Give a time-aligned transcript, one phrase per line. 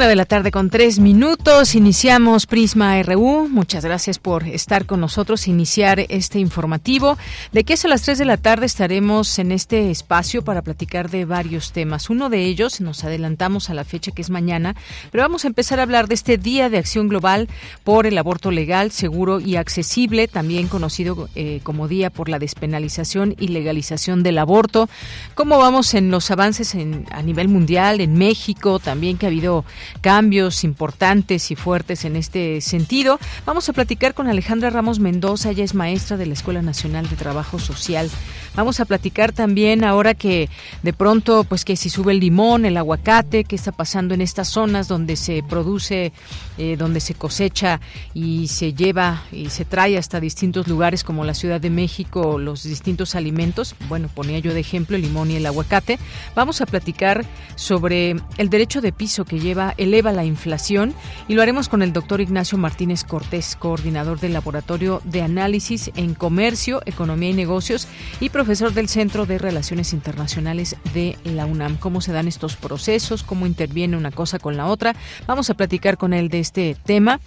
[0.00, 1.74] Una de la tarde con tres minutos.
[1.74, 3.50] Iniciamos Prisma RU.
[3.50, 7.18] Muchas gracias por estar con nosotros, iniciar este informativo.
[7.52, 11.10] De que es a las tres de la tarde estaremos en este espacio para platicar
[11.10, 12.08] de varios temas.
[12.08, 14.74] Uno de ellos, nos adelantamos a la fecha que es mañana,
[15.12, 17.50] pero vamos a empezar a hablar de este Día de Acción Global
[17.84, 23.36] por el Aborto Legal, Seguro y Accesible, también conocido eh, como Día por la Despenalización
[23.38, 24.88] y Legalización del Aborto.
[25.34, 29.66] ¿Cómo vamos en los avances en, a nivel mundial, en México, también que ha habido
[30.00, 33.18] cambios importantes y fuertes en este sentido.
[33.46, 37.16] Vamos a platicar con Alejandra Ramos Mendoza, ella es maestra de la Escuela Nacional de
[37.16, 38.10] Trabajo Social.
[38.54, 40.48] Vamos a platicar también ahora que
[40.82, 44.48] de pronto, pues que si sube el limón, el aguacate, qué está pasando en estas
[44.48, 46.12] zonas donde se produce,
[46.58, 47.80] eh, donde se cosecha
[48.12, 52.64] y se lleva y se trae hasta distintos lugares como la Ciudad de México, los
[52.64, 53.74] distintos alimentos.
[53.88, 55.98] Bueno, ponía yo de ejemplo el limón y el aguacate.
[56.34, 60.94] Vamos a platicar sobre el derecho de piso que lleva eleva la inflación
[61.28, 66.14] y lo haremos con el doctor Ignacio Martínez Cortés, coordinador del Laboratorio de Análisis en
[66.14, 67.88] Comercio, Economía y Negocios
[68.20, 71.76] y profesor del Centro de Relaciones Internacionales de la UNAM.
[71.76, 73.22] ¿Cómo se dan estos procesos?
[73.22, 74.96] ¿Cómo interviene una cosa con la otra?
[75.26, 77.20] Vamos a platicar con él de este tema.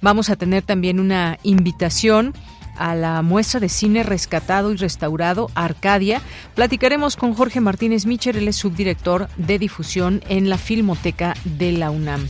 [0.00, 2.32] Vamos a tener también una invitación
[2.76, 6.22] a la muestra de cine rescatado y restaurado Arcadia.
[6.54, 11.90] Platicaremos con Jorge Martínez Micher, él es subdirector de difusión en la Filmoteca de la
[11.90, 12.28] UNAM.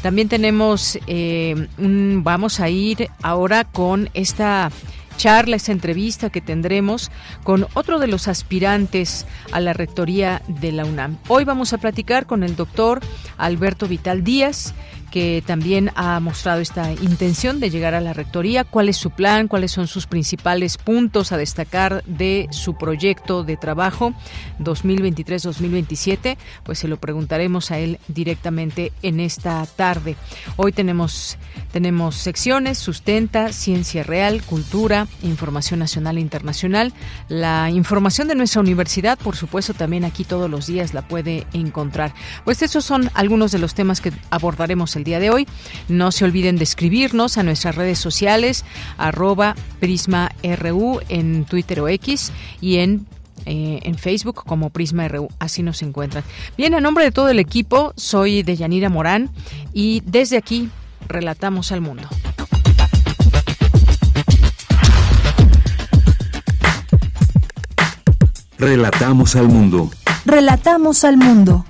[0.00, 4.70] También tenemos, eh, un, vamos a ir ahora con esta
[5.16, 7.10] charla, esta entrevista que tendremos
[7.42, 11.18] con otro de los aspirantes a la rectoría de la UNAM.
[11.28, 13.00] Hoy vamos a platicar con el doctor
[13.36, 14.74] Alberto Vital Díaz
[15.14, 18.64] que también ha mostrado esta intención de llegar a la rectoría.
[18.64, 19.46] ¿Cuál es su plan?
[19.46, 24.12] ¿Cuáles son sus principales puntos a destacar de su proyecto de trabajo
[24.58, 26.36] 2023-2027?
[26.64, 30.16] Pues se lo preguntaremos a él directamente en esta tarde.
[30.56, 31.38] Hoy tenemos,
[31.70, 36.92] tenemos secciones, sustenta, ciencia real, cultura, información nacional e internacional.
[37.28, 42.12] La información de nuestra universidad, por supuesto, también aquí todos los días la puede encontrar.
[42.44, 45.46] Pues esos son algunos de los temas que abordaremos el día de hoy.
[45.88, 48.64] No se olviden de escribirnos a nuestras redes sociales,
[48.98, 53.06] arroba PrismaRU en Twitter o X y en
[53.46, 55.28] eh, en Facebook como Prisma RU.
[55.38, 56.24] Así nos encuentran.
[56.56, 59.28] Bien, a nombre de todo el equipo, soy Deyanira Morán
[59.74, 60.70] y desde aquí
[61.08, 62.08] relatamos al mundo.
[68.56, 69.90] Relatamos al mundo.
[70.24, 71.66] Relatamos al mundo.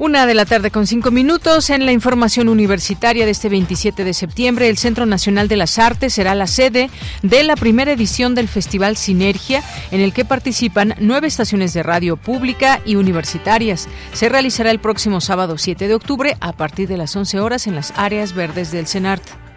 [0.00, 4.14] Una de la tarde con cinco minutos en la información universitaria de este 27 de
[4.14, 4.68] septiembre.
[4.68, 6.88] El Centro Nacional de las Artes será la sede
[7.22, 9.60] de la primera edición del Festival Sinergia,
[9.90, 13.88] en el que participan nueve estaciones de radio pública y universitarias.
[14.12, 17.74] Se realizará el próximo sábado 7 de octubre a partir de las 11 horas en
[17.74, 19.47] las áreas verdes del CENART.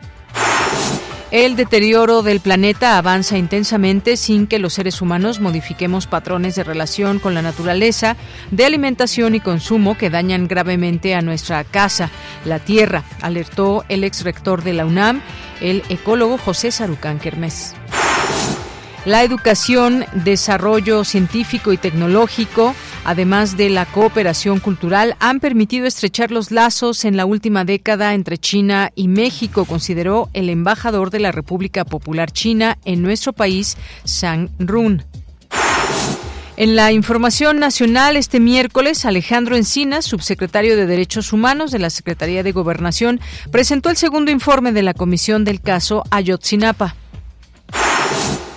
[1.31, 7.19] El deterioro del planeta avanza intensamente sin que los seres humanos modifiquemos patrones de relación
[7.19, 8.17] con la naturaleza,
[8.51, 12.09] de alimentación y consumo que dañan gravemente a nuestra casa,
[12.43, 15.21] la Tierra, alertó el ex rector de la UNAM,
[15.61, 17.75] el ecólogo José Sarucán Kermés.
[19.03, 26.51] La educación, desarrollo científico y tecnológico, además de la cooperación cultural, han permitido estrechar los
[26.51, 31.83] lazos en la última década entre China y México, consideró el embajador de la República
[31.83, 35.03] Popular China en nuestro país, Sang Run.
[36.55, 42.43] En la información nacional, este miércoles, Alejandro Encinas, subsecretario de Derechos Humanos de la Secretaría
[42.43, 43.19] de Gobernación,
[43.51, 47.00] presentó el segundo informe de la comisión del caso Ayotzinapa.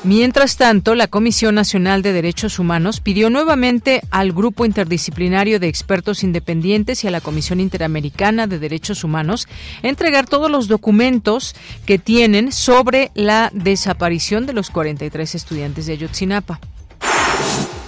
[0.04, 6.22] Mientras tanto, la Comisión Nacional de Derechos Humanos pidió nuevamente al Grupo Interdisciplinario de Expertos
[6.22, 9.48] Independientes y a la Comisión Interamericana de Derechos Humanos
[9.82, 11.56] entregar todos los documentos
[11.86, 16.60] que tienen sobre la desaparición de los 43 estudiantes de Ayotzinapa.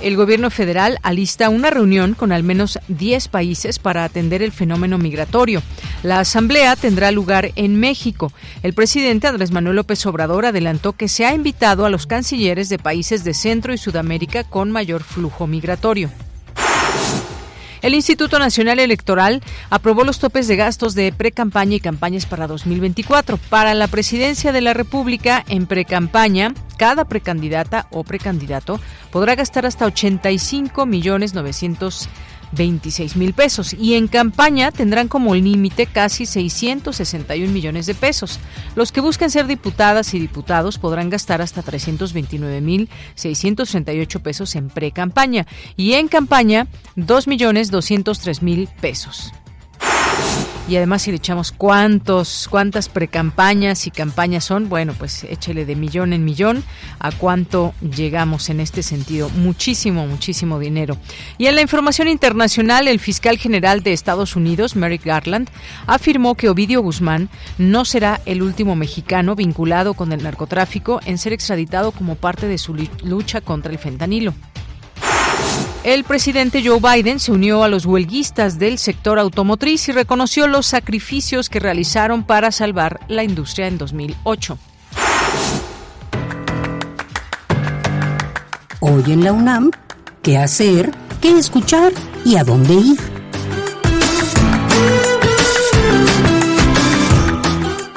[0.06, 4.98] El gobierno federal alista una reunión con al menos 10 países para atender el fenómeno
[4.98, 5.64] migratorio.
[6.04, 8.32] La asamblea tendrá lugar en México.
[8.62, 12.78] El presidente Andrés Manuel López Obrador adelantó que se ha invitado a los cancilleres de
[12.78, 16.08] países de Centro y Sudamérica con mayor flujo migratorio.
[17.82, 23.36] El Instituto Nacional Electoral aprobó los topes de gastos de pre-campaña y campañas para 2024.
[23.36, 28.80] Para la presidencia de la República, en pre-campaña, cada precandidata o precandidato
[29.10, 32.08] podrá gastar hasta 85 millones 900
[32.52, 38.40] 26 mil pesos y en campaña tendrán como límite casi 661 millones de pesos.
[38.74, 44.68] Los que busquen ser diputadas y diputados podrán gastar hasta 329 mil 638 pesos en
[44.68, 45.46] pre-campaña
[45.76, 46.66] y en campaña
[46.96, 49.32] 2 millones 203 mil pesos.
[50.68, 55.76] Y además si le echamos cuántos, cuántas precampañas y campañas son, bueno, pues échele de
[55.76, 56.64] millón en millón
[56.98, 59.28] a cuánto llegamos en este sentido.
[59.30, 60.96] Muchísimo, muchísimo dinero.
[61.38, 65.48] Y en la información internacional, el fiscal general de Estados Unidos, Merrick Garland,
[65.86, 67.28] afirmó que Ovidio Guzmán
[67.58, 72.58] no será el último mexicano vinculado con el narcotráfico en ser extraditado como parte de
[72.58, 72.74] su
[73.04, 74.34] lucha contra el fentanilo.
[75.86, 80.66] El presidente Joe Biden se unió a los huelguistas del sector automotriz y reconoció los
[80.66, 84.58] sacrificios que realizaron para salvar la industria en 2008.
[88.80, 89.70] Hoy en la UNAM,
[90.22, 90.90] ¿qué hacer?
[91.20, 91.92] ¿Qué escuchar?
[92.24, 93.15] ¿Y a dónde ir?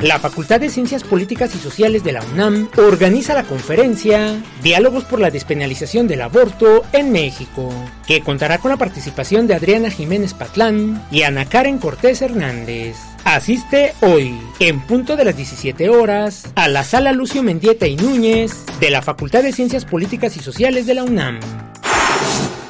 [0.01, 5.19] La Facultad de Ciencias Políticas y Sociales de la UNAM organiza la conferencia Diálogos por
[5.19, 7.69] la despenalización del aborto en México,
[8.07, 12.95] que contará con la participación de Adriana Jiménez Patlán y Ana Karen Cortés Hernández.
[13.25, 18.53] Asiste hoy, en punto de las 17 horas, a la sala Lucio Mendieta y Núñez
[18.79, 21.39] de la Facultad de Ciencias Políticas y Sociales de la UNAM.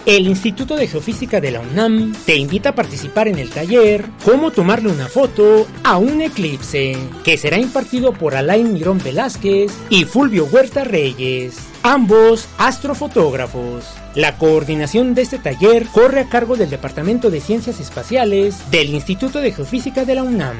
[0.10, 4.50] El Instituto de Geofísica de la UNAM te invita a participar en el taller Cómo
[4.50, 10.46] tomarle una foto a un eclipse, que será impartido por Alain Mirón Velázquez y Fulvio
[10.46, 13.86] Huerta Reyes, ambos astrofotógrafos.
[14.16, 19.42] La coordinación de este taller corre a cargo del Departamento de Ciencias Espaciales del Instituto
[19.42, 20.58] de Geofísica de la UNAM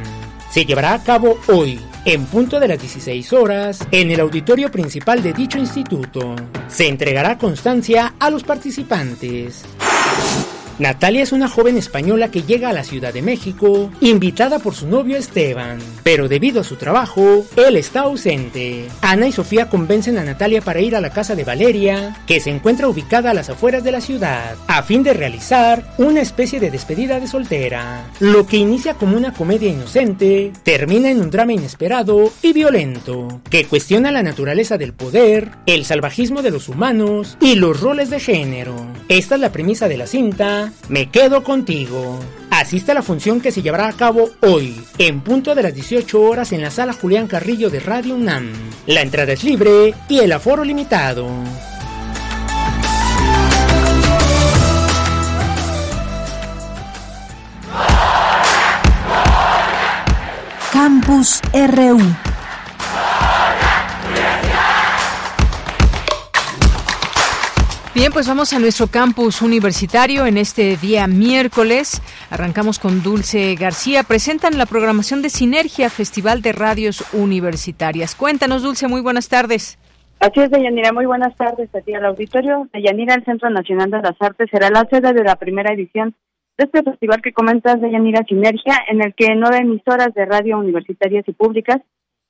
[0.52, 1.80] se llevará a cabo hoy,
[2.14, 6.36] en punto de las 16 horas, en el auditorio principal de dicho instituto.
[6.68, 9.64] Se entregará constancia a los participantes.
[10.80, 14.88] Natalia es una joven española que llega a la Ciudad de México, invitada por su
[14.88, 18.88] novio Esteban, pero debido a su trabajo, él está ausente.
[19.02, 22.50] Ana y Sofía convencen a Natalia para ir a la casa de Valeria, que se
[22.50, 26.72] encuentra ubicada a las afueras de la ciudad, a fin de realizar una especie de
[26.72, 28.06] despedida de soltera.
[28.22, 33.66] Lo que inicia como una comedia inocente, termina en un drama inesperado y violento, que
[33.66, 38.76] cuestiona la naturaleza del poder, el salvajismo de los humanos y los roles de género.
[39.10, 42.20] Esta es la premisa de la cinta, me quedo contigo.
[42.50, 46.22] Asiste a la función que se llevará a cabo hoy, en punto de las 18
[46.22, 48.52] horas en la sala Julián Carrillo de Radio UNAM.
[48.88, 51.28] La entrada es libre y el aforo limitado.
[60.72, 62.29] Campus RU
[67.96, 72.04] Bien, pues vamos a nuestro campus universitario en este día miércoles.
[72.30, 74.04] Arrancamos con Dulce García.
[74.04, 78.14] Presentan la programación de Sinergia Festival de Radios Universitarias.
[78.14, 79.80] Cuéntanos, Dulce, muy buenas tardes.
[80.20, 82.70] Así es, Deyanira, muy buenas tardes a ti al auditorio.
[82.74, 86.14] Deyanira, el Centro Nacional de las Artes será la sede de la primera edición
[86.60, 91.28] de este festival que comentas, Deyanira Sinergia, en el que nueve emisoras de radio universitarias
[91.28, 91.78] y públicas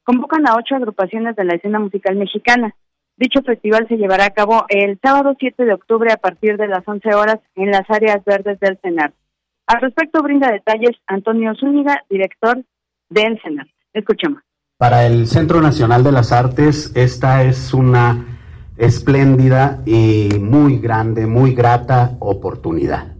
[0.04, 2.76] convocan a ocho agrupaciones de la escena musical mexicana.
[3.20, 6.88] Dicho festival se llevará a cabo el sábado 7 de octubre a partir de las
[6.88, 9.12] 11 horas en las áreas verdes del CENAR.
[9.68, 12.64] Al respecto brinda detalles Antonio Zúñiga, director
[13.10, 13.68] del CENAR.
[13.92, 14.42] Escuchemos.
[14.78, 18.40] Para el Centro Nacional de las Artes, esta es una
[18.78, 23.18] espléndida y muy grande, muy grata oportunidad.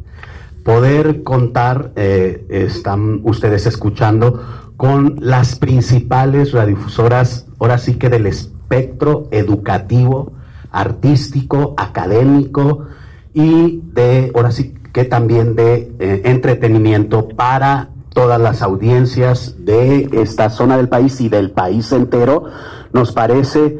[0.64, 8.28] Poder contar, eh, están ustedes escuchando, con las principales radiodifusoras, ahora sí que del
[8.70, 10.34] espectro educativo,
[10.72, 12.86] artístico, académico
[13.34, 20.50] y de, ahora sí que también de eh, entretenimiento para todas las audiencias de esta
[20.50, 22.46] zona del país y del país entero,
[22.94, 23.80] nos parece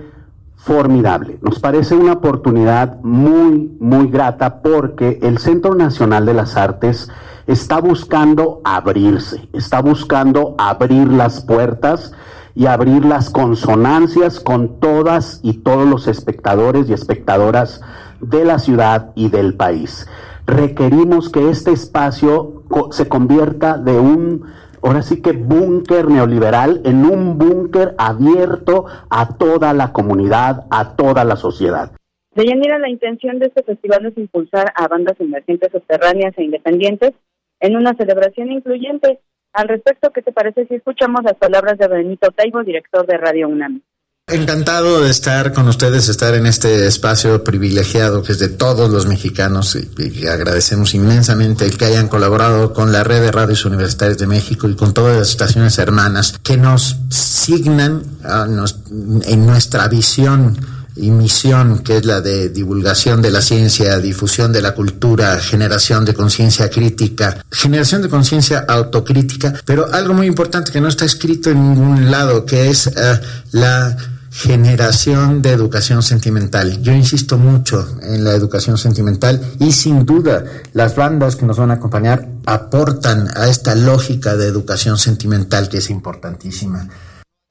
[0.56, 1.38] formidable.
[1.42, 7.10] Nos parece una oportunidad muy, muy grata porque el Centro Nacional de las Artes
[7.48, 12.12] está buscando abrirse, está buscando abrir las puertas
[12.56, 17.82] y abrir las consonancias con todas y todos los espectadores y espectadoras
[18.20, 20.08] de la ciudad y del país.
[20.46, 24.46] Requerimos que este espacio se convierta de un
[24.82, 31.24] ahora sí que búnker neoliberal en un búnker abierto a toda la comunidad, a toda
[31.24, 31.92] la sociedad.
[32.36, 37.14] Deyanira, la intención de este festival es impulsar a bandas emergentes subterráneas e independientes
[37.60, 39.20] en una celebración incluyente.
[39.60, 43.50] Al respecto, ¿qué te parece si escuchamos las palabras de Benito Taibo, director de Radio
[43.50, 43.82] UNAM?
[44.28, 49.06] Encantado de estar con ustedes, estar en este espacio privilegiado que es de todos los
[49.06, 54.28] mexicanos y, agradecemos inmensamente el que hayan colaborado con la red de radios universitarias de
[54.28, 60.56] México y con todas las estaciones hermanas que nos signan en nuestra visión
[61.02, 66.06] y misión, que es la de divulgación de la ciencia, difusión de la cultura, generación
[66.06, 71.50] de conciencia crítica, generación de conciencia autocrítica, pero algo muy importante que no está escrito
[71.50, 73.20] en ningún lado, que es eh,
[73.52, 73.96] la
[74.32, 76.82] generación de educación sentimental.
[76.82, 81.72] Yo insisto mucho en la educación sentimental y sin duda las bandas que nos van
[81.72, 86.88] a acompañar aportan a esta lógica de educación sentimental que es importantísima.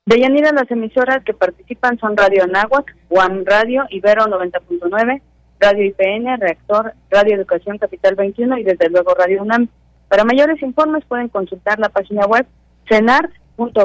[0.08, 5.20] De Yanira, las emisoras que participan son Radio Anáhuac, Guam Radio, Ibero 90.9,
[5.60, 9.68] Radio IPN, Reactor, Radio Educación Capital 21 y desde luego Radio UNAM.
[10.08, 12.46] Para mayores informes pueden consultar la página web
[12.88, 13.76] cenart.gov.mx.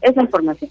[0.00, 0.70] Es la información.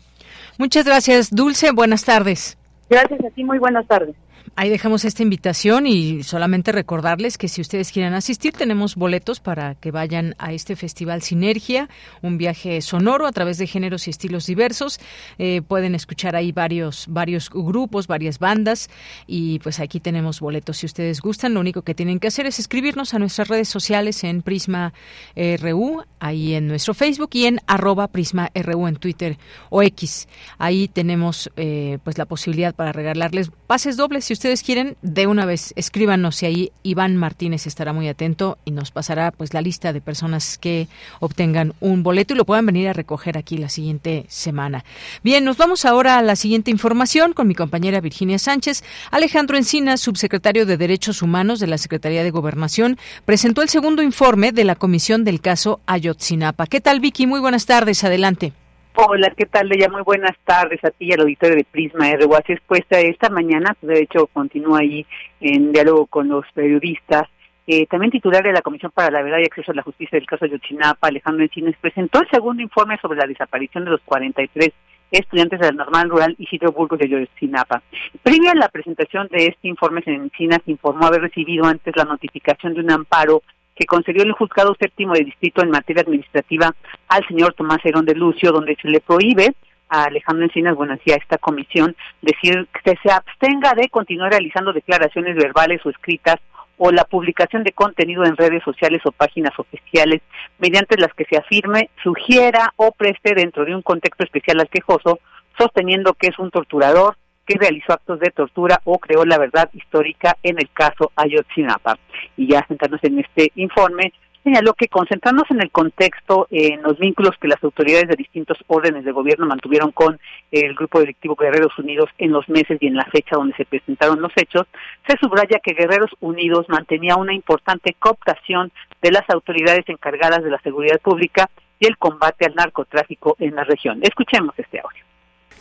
[0.57, 1.73] Muchas gracias, Dulce.
[1.73, 2.57] Buenas tardes.
[2.89, 4.15] Gracias a ti, muy buenas tardes.
[4.57, 9.75] Ahí dejamos esta invitación y solamente recordarles que si ustedes quieren asistir, tenemos boletos para
[9.75, 11.89] que vayan a este festival Sinergia,
[12.21, 14.99] un viaje sonoro a través de géneros y estilos diversos.
[15.39, 18.89] Eh, pueden escuchar ahí varios, varios grupos, varias bandas
[19.25, 21.53] y pues aquí tenemos boletos si ustedes gustan.
[21.53, 24.93] Lo único que tienen que hacer es escribirnos a nuestras redes sociales en Prisma
[25.33, 29.37] RU, ahí en nuestro Facebook y en arroba Prisma RU en Twitter
[29.69, 30.27] o X.
[30.57, 34.33] Ahí tenemos eh, pues la posibilidad para regalarles pases dobles si
[34.65, 39.31] quieren, de una vez escríbanos y ahí Iván Martínez estará muy atento y nos pasará
[39.31, 40.87] pues la lista de personas que
[41.19, 44.83] obtengan un boleto y lo puedan venir a recoger aquí la siguiente semana.
[45.23, 48.83] Bien, nos vamos ahora a la siguiente información con mi compañera Virginia Sánchez.
[49.11, 54.51] Alejandro Encina, subsecretario de Derechos Humanos de la Secretaría de Gobernación, presentó el segundo informe
[54.51, 56.65] de la comisión del caso Ayotzinapa.
[56.65, 57.27] ¿Qué tal, Vicky?
[57.27, 58.03] Muy buenas tardes.
[58.03, 58.53] Adelante.
[58.93, 59.69] Hola, ¿qué tal?
[59.69, 62.35] Ya muy buenas tardes a ti y al auditorio de Prisma RU.
[62.35, 65.05] Así es, pues esta mañana, de hecho, continúa ahí
[65.39, 67.23] en diálogo con los periodistas.
[67.67, 70.27] Eh, también titular de la Comisión para la Verdad y Acceso a la Justicia del
[70.27, 74.73] caso de Yotzinapa, Alejandro Encines, presentó el segundo informe sobre la desaparición de los 43
[75.09, 77.81] estudiantes del Normal Rural Isidro Burgos de Yotzinapa.
[78.23, 82.73] Previa a la presentación de este informe, en Encinas informó haber recibido antes la notificación
[82.73, 83.41] de un amparo
[83.81, 86.71] que concedió el juzgado séptimo de distrito en materia administrativa
[87.07, 89.55] al señor Tomás Herón de Lucio, donde se le prohíbe
[89.89, 95.35] a Alejandro Encinas, bueno, a esta comisión, decir que se abstenga de continuar realizando declaraciones
[95.35, 96.35] verbales o escritas
[96.77, 100.21] o la publicación de contenido en redes sociales o páginas oficiales
[100.59, 105.17] mediante las que se afirme, sugiera o preste dentro de un contexto especial al quejoso,
[105.57, 110.37] sosteniendo que es un torturador, que realizó actos de tortura o creó la verdad histórica
[110.43, 111.97] en el caso Ayotzinapa.
[112.37, 117.37] Y ya centrarnos en este informe, señaló que concentrarnos en el contexto, en los vínculos
[117.39, 120.19] que las autoridades de distintos órdenes de gobierno mantuvieron con
[120.51, 124.21] el grupo delictivo Guerreros Unidos en los meses y en la fecha donde se presentaron
[124.21, 124.67] los hechos,
[125.07, 128.71] se subraya que Guerreros Unidos mantenía una importante cooptación
[129.01, 133.63] de las autoridades encargadas de la seguridad pública y el combate al narcotráfico en la
[133.63, 133.99] región.
[134.01, 135.10] Escuchemos este audio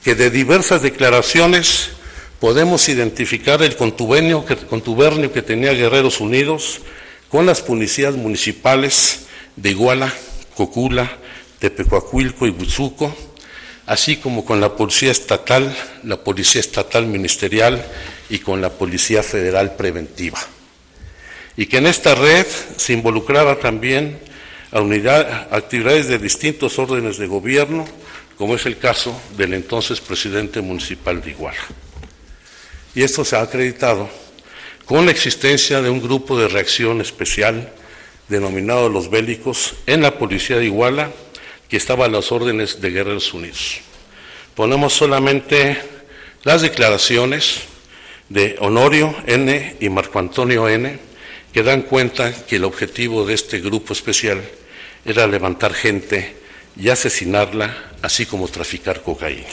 [0.02, 1.90] que de diversas declaraciones
[2.40, 6.80] podemos identificar el contubernio que, tenía Guerreros Unidos
[7.28, 9.26] con las policías municipales
[9.56, 10.12] de Iguala,
[10.56, 11.18] Cocula,
[11.58, 13.14] Tepecuacuilco y Buzuco,
[13.86, 17.84] así como con la Policía Estatal, la Policía Estatal Ministerial
[18.30, 20.38] y con la Policía Federal Preventiva.
[21.56, 24.18] Y que en esta red se involucraba también
[24.72, 24.78] a
[25.50, 27.86] actividades de distintos órdenes de gobierno,
[28.40, 31.60] como es el caso del entonces presidente municipal de Iguala.
[32.94, 34.08] Y esto se ha acreditado
[34.86, 37.70] con la existencia de un grupo de reacción especial
[38.28, 41.10] denominado Los Bélicos en la policía de Iguala,
[41.68, 43.80] que estaba a las órdenes de Guerreros Unidos.
[44.54, 45.76] Ponemos solamente
[46.42, 47.64] las declaraciones
[48.30, 50.98] de Honorio N y Marco Antonio N,
[51.52, 54.40] que dan cuenta que el objetivo de este grupo especial
[55.04, 56.39] era levantar gente
[56.80, 59.46] y asesinarla, así como traficar cocaína.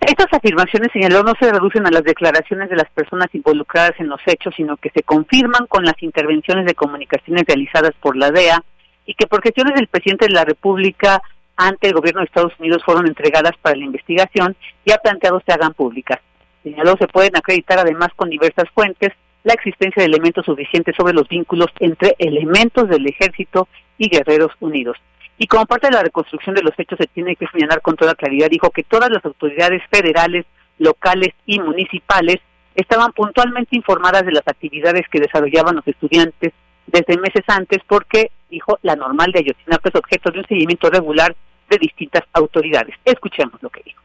[0.00, 4.20] Estas afirmaciones, señaló, no se reducen a las declaraciones de las personas involucradas en los
[4.26, 8.64] hechos, sino que se confirman con las intervenciones de comunicaciones realizadas por la DEA
[9.06, 11.22] y que por gestiones del presidente de la República
[11.56, 15.52] ante el gobierno de Estados Unidos fueron entregadas para la investigación y ha planteado se
[15.52, 16.18] hagan públicas.
[16.64, 19.12] Señaló, se pueden acreditar además con diversas fuentes
[19.44, 23.68] la existencia de elementos suficientes sobre los vínculos entre elementos del ejército
[23.98, 24.96] y guerreros unidos.
[25.42, 28.14] Y como parte de la reconstrucción de los hechos se tiene que señalar con toda
[28.14, 30.46] claridad, dijo que todas las autoridades federales,
[30.78, 32.36] locales y municipales
[32.76, 36.52] estaban puntualmente informadas de las actividades que desarrollaban los estudiantes
[36.86, 41.34] desde meses antes porque, dijo, la normal de Ayotzinapa es objeto de un seguimiento regular
[41.68, 42.94] de distintas autoridades.
[43.04, 44.00] Escuchemos lo que dijo.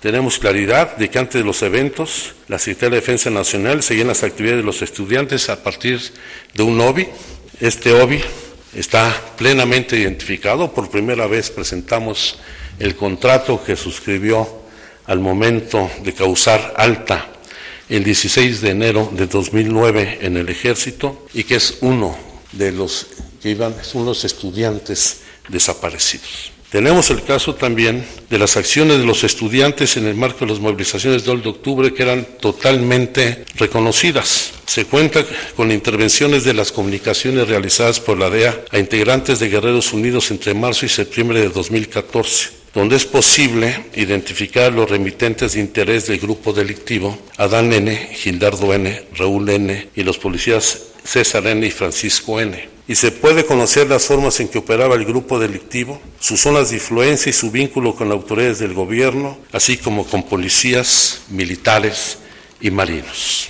[0.00, 4.24] Tenemos claridad de que antes de los eventos, la Secretaría de Defensa Nacional seguía las
[4.24, 6.00] actividades de los estudiantes a partir
[6.54, 7.06] de un OBI.
[7.60, 8.20] Este OBI
[8.74, 10.72] está plenamente identificado.
[10.72, 12.38] Por primera vez presentamos
[12.78, 14.62] el contrato que suscribió
[15.06, 17.28] al momento de causar alta
[17.88, 22.16] el 16 de enero de 2009 en el ejército y que es uno
[22.52, 23.06] de los
[23.42, 26.51] que iban, unos estudiantes desaparecidos.
[26.72, 30.58] Tenemos el caso también de las acciones de los estudiantes en el marco de las
[30.58, 34.52] movilizaciones del de octubre que eran totalmente reconocidas.
[34.64, 35.22] Se cuenta
[35.54, 40.54] con intervenciones de las comunicaciones realizadas por la DEA a integrantes de Guerreros Unidos entre
[40.54, 46.52] marzo y septiembre de 2014 donde es posible identificar los remitentes de interés del grupo
[46.52, 49.88] delictivo, Adán N., Gildardo N., Raúl N.
[49.94, 51.66] y los policías César N.
[51.66, 56.00] y Francisco N y se puede conocer las formas en que operaba el grupo delictivo,
[56.18, 61.24] sus zonas de influencia y su vínculo con autoridades del gobierno, así como con policías,
[61.30, 62.22] militares
[62.60, 63.48] y marinos.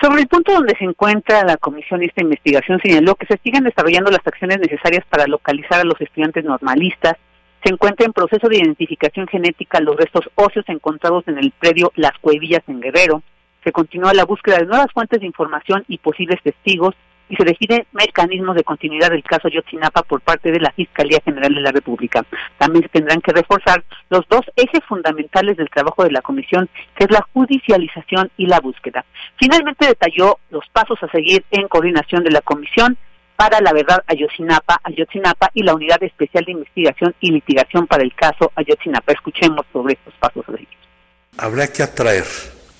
[0.00, 4.10] Sobre el punto donde se encuentra la comisión esta investigación señaló que se siguen desarrollando
[4.10, 7.14] las acciones necesarias para localizar a los estudiantes normalistas,
[7.64, 12.12] se encuentra en proceso de identificación genética los restos óseos encontrados en el predio Las
[12.18, 13.22] Cuevillas en Guerrero,
[13.64, 16.94] se continúa la búsqueda de nuevas fuentes de información y posibles testigos
[17.30, 21.54] y se definen mecanismos de continuidad del caso Yotzinapa por parte de la Fiscalía General
[21.54, 22.26] de la República.
[22.58, 27.04] También se tendrán que reforzar los dos ejes fundamentales del trabajo de la comisión, que
[27.04, 29.06] es la judicialización y la búsqueda.
[29.36, 32.98] Finalmente detalló los pasos a seguir en coordinación de la comisión
[33.36, 38.14] para la verdad Ayotzinapa, Ayotzinapa y la Unidad Especial de Investigación y Litigación para el
[38.14, 39.12] caso Ayotzinapa.
[39.12, 40.68] Escuchemos sobre estos pasos a seguir.
[41.36, 42.26] Habrá que atraer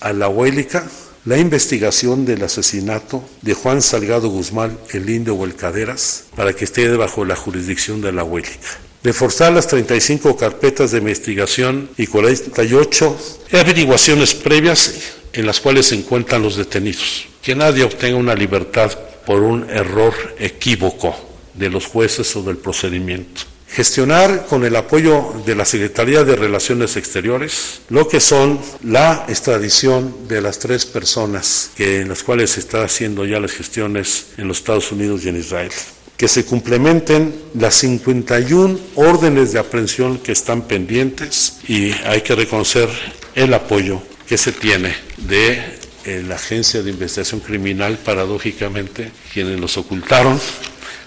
[0.00, 0.84] a la Huélica
[1.24, 7.24] la investigación del asesinato de Juan Salgado Guzmán, el Indio Huelcaderas, para que esté bajo
[7.24, 8.78] la jurisdicción de la Huélica.
[9.02, 13.18] Reforzar las 35 carpetas de investigación y 48
[13.52, 17.26] averiguaciones previas en las cuales se encuentran los detenidos.
[17.42, 18.92] Que nadie obtenga una libertad
[19.26, 21.14] por un error equívoco
[21.54, 23.42] de los jueces o del procedimiento
[23.74, 30.28] gestionar con el apoyo de la Secretaría de Relaciones Exteriores lo que son la extradición
[30.28, 34.46] de las tres personas que, en las cuales se está haciendo ya las gestiones en
[34.46, 35.72] los Estados Unidos y en Israel.
[36.16, 42.88] Que se complementen las 51 órdenes de aprehensión que están pendientes y hay que reconocer
[43.34, 45.73] el apoyo que se tiene de
[46.06, 50.38] la Agencia de Investigación Criminal, paradójicamente, quienes los ocultaron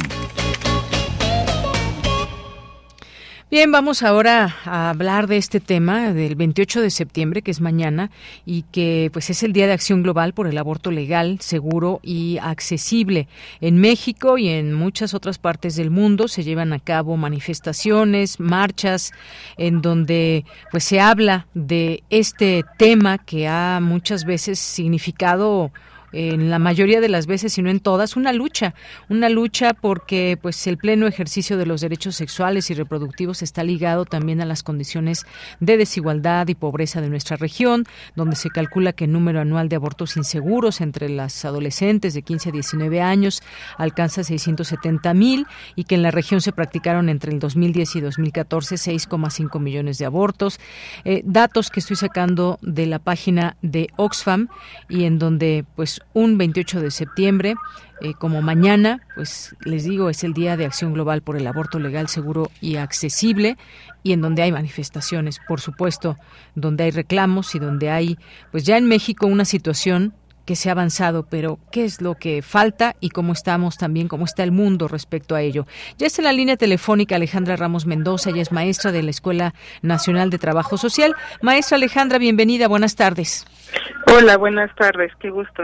[3.52, 8.12] Bien, vamos ahora a hablar de este tema del 28 de septiembre, que es mañana,
[8.46, 12.38] y que pues es el Día de Acción Global por el aborto legal, seguro y
[12.44, 13.28] accesible.
[13.60, 19.14] En México y en muchas otras partes del mundo se llevan a cabo manifestaciones, marchas,
[19.58, 25.72] en donde pues se habla de este tema que ha muchas veces significado
[26.12, 28.74] en la mayoría de las veces, sino en todas, una lucha,
[29.10, 34.06] una lucha porque pues el pleno ejercicio de los derechos sexuales y reproductivos está ligado
[34.06, 35.26] también a las condiciones
[35.60, 39.76] de desigualdad y pobreza de nuestra región, donde se calcula que el número anual de
[39.76, 43.42] abortos inseguros entre las adolescentes de 15 a 19 años
[43.78, 45.46] alcanza 670 mil
[45.76, 50.06] y que en la región se practicaron entre el 2010 y 2014 6,5 millones de
[50.06, 50.60] abortos.
[51.06, 54.48] Eh, datos que estoy sacando de la página de Oxfam
[54.88, 57.56] y en donde pues un 28 de septiembre.
[58.02, 61.80] Eh, como mañana, pues les digo, es el Día de Acción Global por el Aborto
[61.80, 63.58] Legal, Seguro y Accesible,
[64.04, 66.16] y en donde hay manifestaciones, por supuesto,
[66.56, 68.18] donde hay reclamos y donde hay,
[68.52, 70.14] pues ya en México, una situación
[70.50, 74.26] que se ha avanzado, pero ¿qué es lo que falta y cómo estamos también, cómo
[74.26, 75.68] está el mundo respecto a ello?
[76.00, 79.54] Ya está en la línea telefónica Alejandra Ramos Mendoza, ella es maestra de la Escuela
[79.84, 81.16] Nacional de Trabajo Social.
[81.44, 83.46] Maestra Alejandra, bienvenida, buenas tardes.
[84.12, 85.62] Hola, buenas tardes, qué gusto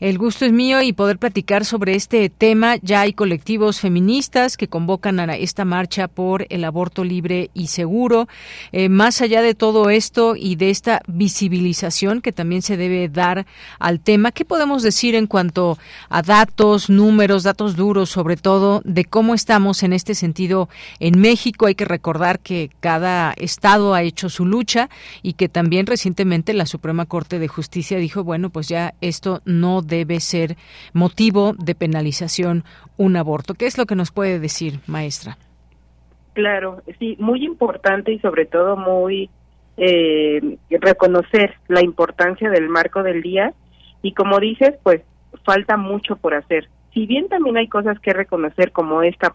[0.00, 2.76] el gusto es mío y poder platicar sobre este tema.
[2.80, 8.26] Ya hay colectivos feministas que convocan a esta marcha por el aborto libre y seguro.
[8.72, 13.46] Eh, más allá de todo esto y de esta visibilización que también se debe dar
[13.78, 19.04] al tema, ¿qué podemos decir en cuanto a datos, números, datos duros, sobre todo de
[19.04, 21.66] cómo estamos en este sentido en México?
[21.66, 24.88] Hay que recordar que cada estado ha hecho su lucha
[25.22, 29.82] y que también recientemente la Suprema Corte de Justicia dijo, bueno, pues ya esto no
[29.90, 30.56] debe ser
[30.94, 32.64] motivo de penalización
[32.96, 33.52] un aborto.
[33.52, 35.36] ¿Qué es lo que nos puede decir, maestra?
[36.32, 39.28] Claro, sí, muy importante y sobre todo muy
[39.76, 43.52] eh, reconocer la importancia del marco del día
[44.02, 45.02] y como dices, pues
[45.44, 46.68] falta mucho por hacer.
[46.94, 49.34] Si bien también hay cosas que reconocer como esta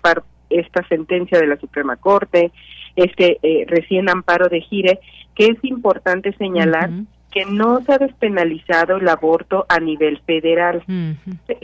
[0.49, 2.51] esta sentencia de la Suprema Corte,
[2.95, 4.99] este eh, recién amparo de Gire,
[5.35, 6.89] que es importante señalar
[7.35, 10.81] que no se ha despenalizado el aborto a nivel federal.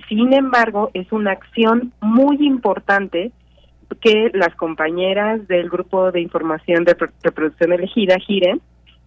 [0.10, 3.32] Sin embargo, es una acción muy importante
[4.02, 8.60] que las compañeras del Grupo de Información de Reproducción Elegida, GIRE,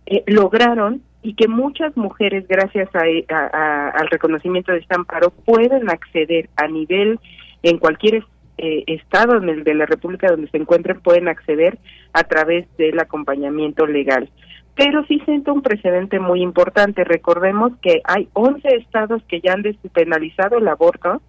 [0.07, 6.66] eh, lograron y que muchas mujeres, gracias al reconocimiento de este amparo, pueden acceder a
[6.66, 7.20] nivel,
[7.62, 8.24] en cualquier
[8.57, 11.79] eh, estado en el de la República donde se encuentren, pueden acceder
[12.14, 14.31] a través del acompañamiento legal
[14.74, 17.04] pero sí siento un precedente muy importante.
[17.04, 21.20] Recordemos que hay 11 estados que ya han despenalizado el aborto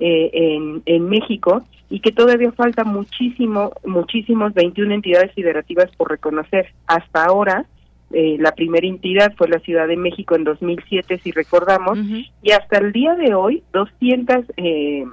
[0.00, 6.72] eh, en, en México y que todavía falta muchísimo, muchísimos 21 entidades federativas por reconocer.
[6.86, 7.66] Hasta ahora,
[8.12, 11.98] eh, la primera entidad fue la Ciudad de México en 2007, si recordamos,
[12.42, 15.06] y hasta el día de hoy, 200, eh,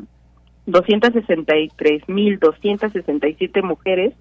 [0.67, 4.13] 263.267 mujeres,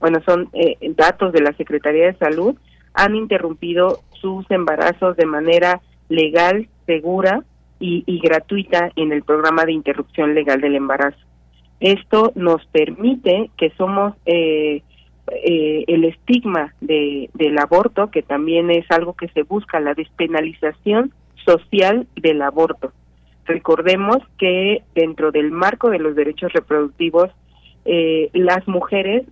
[0.00, 2.56] bueno, son eh, datos de la Secretaría de Salud,
[2.96, 7.44] han interrumpido sus embarazos de manera legal, segura
[7.78, 11.18] y, gratuita en el programa de interrupción legal del embarazo.
[11.78, 14.82] Esto nos permite que somos eh,
[15.28, 21.12] eh, el estigma de, del aborto, que también es algo que se busca, la despenalización
[21.44, 22.92] social del aborto.
[23.44, 27.30] Recordemos que dentro del marco de los derechos reproductivos,
[27.84, 29.24] eh, las mujeres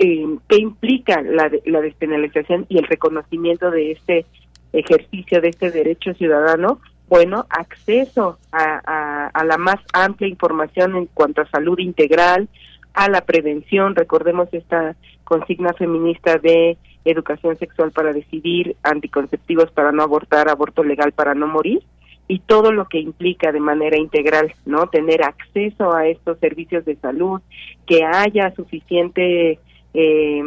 [0.00, 4.24] eh, qué implica la, la despenalización y el reconocimiento de este
[4.72, 11.42] ejercicio de este derecho ciudadano, bueno, acceso a, a, la más amplia información en cuanto
[11.42, 12.48] a salud integral,
[12.94, 20.02] a la prevención, recordemos esta consigna feminista de educación sexual para decidir, anticonceptivos para no
[20.02, 21.82] abortar, aborto legal para no morir,
[22.26, 24.86] y todo lo que implica de manera integral, ¿no?
[24.86, 27.42] Tener acceso a estos servicios de salud,
[27.86, 29.58] que haya suficiente
[29.94, 30.42] eh,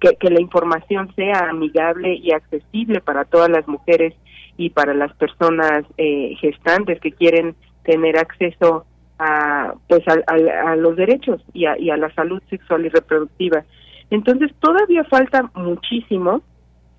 [0.00, 4.14] que, la información sea amigable y accesible para todas las mujeres
[4.56, 8.84] y para las personas eh, gestantes que quieren tener acceso
[9.18, 13.64] a pues a, los derechos y a, y a, la salud sexual y reproductiva.
[14.10, 16.42] Entonces todavía falta muchísimo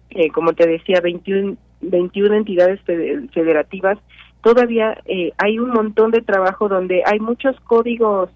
[0.09, 2.79] eh, como te decía 21, 21 entidades
[3.33, 3.97] federativas.
[4.41, 8.29] Todavía eh, hay un montón de trabajo donde hay muchos códigos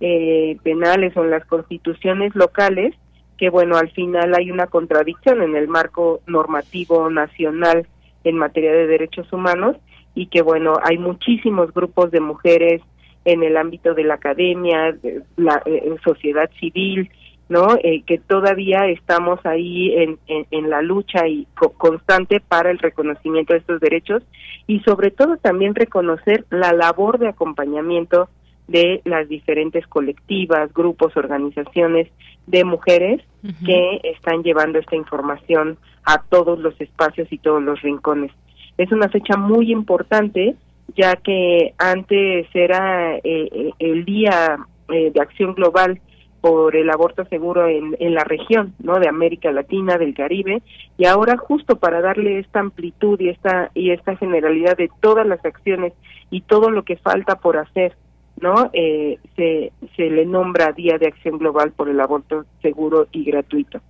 [0.00, 2.94] eh, penales o en las constituciones locales,
[3.38, 7.86] que bueno, al final hay una contradicción en el marco normativo nacional
[8.24, 9.76] en materia de derechos humanos
[10.14, 12.82] y que bueno, hay muchísimos grupos de mujeres
[13.24, 17.10] en el ámbito de la academia, de la eh, sociedad civil,
[17.48, 17.76] ¿no?
[17.82, 23.60] Eh, que todavía estamos ahí en, en, la lucha y constante para el reconocimiento de
[23.60, 24.22] estos derechos
[24.66, 28.28] y sobre todo también reconocer la labor de acompañamiento
[28.68, 32.08] de las diferentes colectivas, grupos, organizaciones
[32.46, 33.22] de mujeres
[33.66, 38.32] que están llevando esta información a todos los espacios y todos los rincones.
[38.78, 40.56] Es una fecha muy importante
[40.96, 46.00] ya que antes era eh, eh, el Día de Acción Global
[46.44, 49.00] por el aborto seguro en, en la región, ¿no?
[49.00, 50.60] De América Latina, del Caribe,
[50.98, 55.42] y ahora justo para darle esta amplitud y esta y esta generalidad de todas las
[55.42, 55.94] acciones
[56.30, 57.96] y todo lo que falta por hacer,
[58.40, 58.70] ¿no?
[58.72, 63.80] Eh, se se le nombra Día de Acción Global por el aborto seguro y gratuito.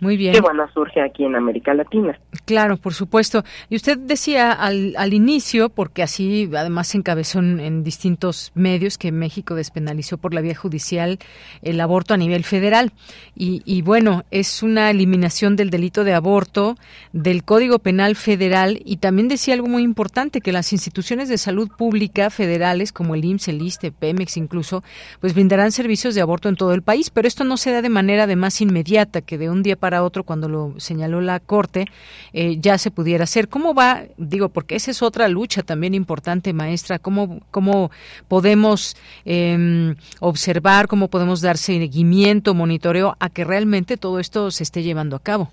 [0.00, 0.32] Muy bien.
[0.32, 2.18] Que bueno, surge aquí en América Latina.
[2.46, 3.44] Claro, por supuesto.
[3.68, 9.12] Y usted decía al, al inicio, porque así además se encabezó en, distintos medios, que
[9.12, 11.18] México despenalizó por la vía judicial
[11.62, 12.92] el aborto a nivel federal.
[13.36, 16.76] Y, y bueno, es una eliminación del delito de aborto
[17.12, 18.80] del Código Penal Federal.
[18.84, 23.24] Y también decía algo muy importante, que las instituciones de salud pública federales, como el
[23.24, 24.82] IMSS, el ISTE, Pemex incluso,
[25.20, 27.10] pues brindarán servicios de aborto en todo el país.
[27.10, 30.04] Pero esto no se da de manera además inmediata, que de un día para para
[30.04, 31.86] otro, cuando lo señaló la Corte,
[32.32, 33.48] eh, ya se pudiera hacer.
[33.48, 34.02] ¿Cómo va?
[34.18, 37.00] Digo, porque esa es otra lucha también importante, maestra.
[37.00, 37.90] ¿Cómo, cómo
[38.28, 44.84] podemos em, observar, cómo podemos dar seguimiento, monitoreo a que realmente todo esto se esté
[44.84, 45.50] llevando a cabo?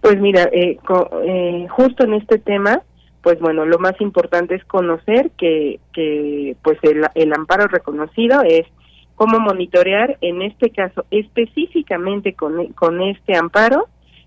[0.00, 0.76] Pues mira, eh,
[1.24, 2.82] eh, justo en este tema,
[3.22, 8.66] pues bueno, lo más importante es conocer que, que pues el, el amparo reconocido es
[9.14, 13.86] cómo monitorear, en este caso específicamente con, con este amparo,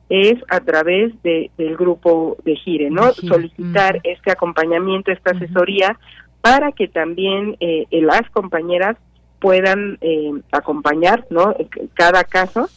[0.10, 3.12] es a través de, del grupo de Gire, ¿no?
[3.12, 6.00] Solicitar este acompañamiento, esta asesoría,
[6.42, 8.98] para que también eh, las compañeras
[9.40, 11.54] puedan eh, acompañar, ¿no?
[11.94, 12.70] Cada caso.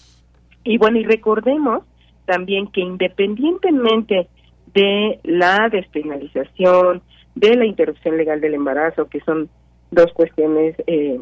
[0.65, 1.85] Y bueno, y recordemos
[2.27, 4.29] también que independientemente
[4.75, 7.03] de la despenalización,
[7.35, 9.49] de la interrupción legal del embarazo, que son
[9.91, 11.19] dos cuestiones eh,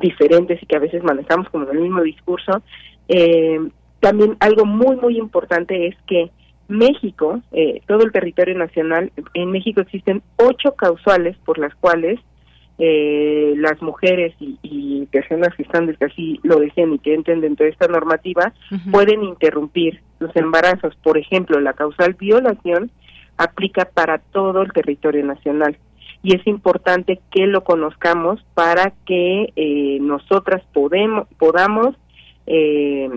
[0.00, 2.62] diferentes y que a veces manejamos como en el mismo discurso.
[3.08, 3.60] Eh,
[4.00, 6.30] también algo muy, muy importante es que
[6.68, 12.20] México, eh, todo el territorio nacional, en México existen ocho causales por las cuales
[12.82, 17.72] las mujeres y, personas que están, que así lo decían y que entran dentro de
[17.72, 18.54] esta normativa,
[18.90, 20.96] pueden interrumpir sus embarazos.
[21.02, 22.90] Por ejemplo, la causal violación
[23.36, 25.76] aplica para todo el territorio nacional
[26.22, 31.96] y es importante que lo conozcamos para que eh, nosotras podemos, podamos
[32.46, 33.08] eh,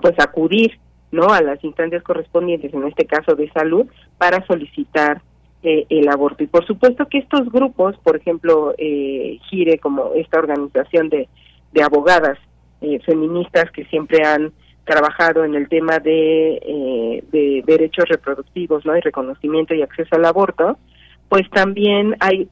[0.00, 0.78] pues acudir
[1.12, 3.86] no a las instancias correspondientes en este caso de salud
[4.18, 5.20] para solicitar
[5.62, 6.42] eh, el aborto.
[6.42, 11.28] Y por supuesto que estos grupos por ejemplo eh, gire como esta organización de,
[11.72, 12.38] de abogadas
[12.80, 14.52] eh, feministas que siempre han
[14.84, 20.76] trabajado en el tema de, de derechos reproductivos no y reconocimiento y acceso al aborto
[21.28, 22.48] pues también hay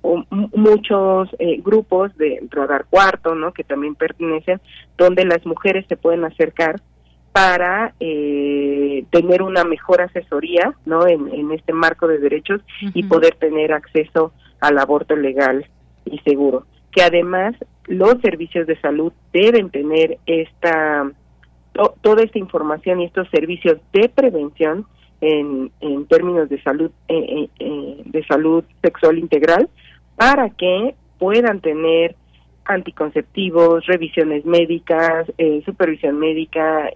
[0.53, 3.53] muchos eh, grupos de Radar Cuarto, ¿no?
[3.53, 4.61] Que también pertenecen,
[4.97, 6.81] donde las mujeres se pueden acercar
[7.33, 11.07] para eh, tener una mejor asesoría, ¿no?
[11.07, 12.63] En, este marco de derechos
[12.95, 15.67] y poder tener acceso al aborto legal
[16.05, 16.67] y seguro.
[16.91, 17.55] Que además
[17.87, 21.11] los servicios de salud deben tener esta
[22.03, 24.87] toda esta información y estos servicios de prevención
[25.21, 29.69] en, en términos de salud eh, eh, eh, de salud sexual integral
[30.17, 32.17] para que puedan tener
[32.65, 35.27] anticonceptivos, revisiones médicas,
[35.65, 36.89] supervisión médica,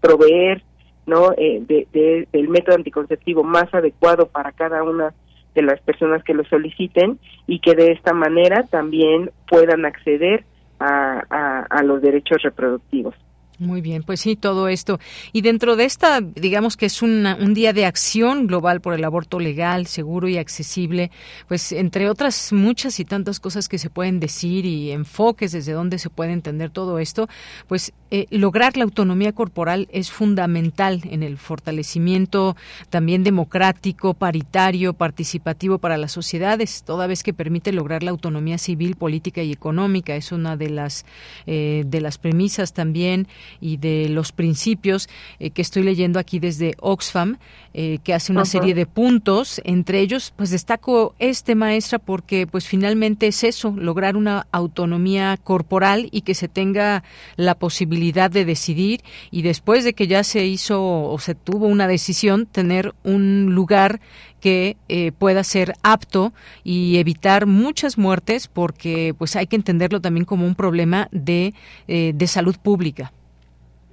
[0.00, 0.62] proveer
[1.04, 5.14] no de, del método anticonceptivo más adecuado para cada una
[5.54, 10.44] de las personas que lo soliciten y que de esta manera también puedan acceder
[10.78, 13.14] a los derechos reproductivos.
[13.58, 15.00] Muy bien, pues sí, todo esto.
[15.32, 19.40] Y dentro de esta, digamos que es un día de acción global por el aborto
[19.40, 21.10] legal, seguro y accesible,
[21.48, 25.98] pues entre otras muchas y tantas cosas que se pueden decir y enfoques desde donde
[25.98, 27.28] se puede entender todo esto,
[27.66, 32.56] pues eh, lograr la autonomía corporal es fundamental en el fortalecimiento
[32.90, 38.96] también democrático, paritario, participativo para las sociedades, toda vez que permite lograr la autonomía civil,
[38.96, 40.14] política y económica.
[40.14, 41.06] Es una de las,
[41.46, 43.26] eh, de las premisas también
[43.60, 47.38] y de los principios eh, que estoy leyendo aquí desde Oxfam,
[47.74, 49.60] eh, que hace una serie de puntos.
[49.64, 56.08] Entre ellos, pues destaco este maestra porque pues finalmente es eso, lograr una autonomía corporal
[56.10, 57.04] y que se tenga
[57.36, 61.86] la posibilidad de decidir y después de que ya se hizo o se tuvo una
[61.86, 64.00] decisión, tener un lugar
[64.40, 66.32] que eh, pueda ser apto
[66.62, 71.54] y evitar muchas muertes porque pues hay que entenderlo también como un problema de,
[71.86, 73.12] de salud pública.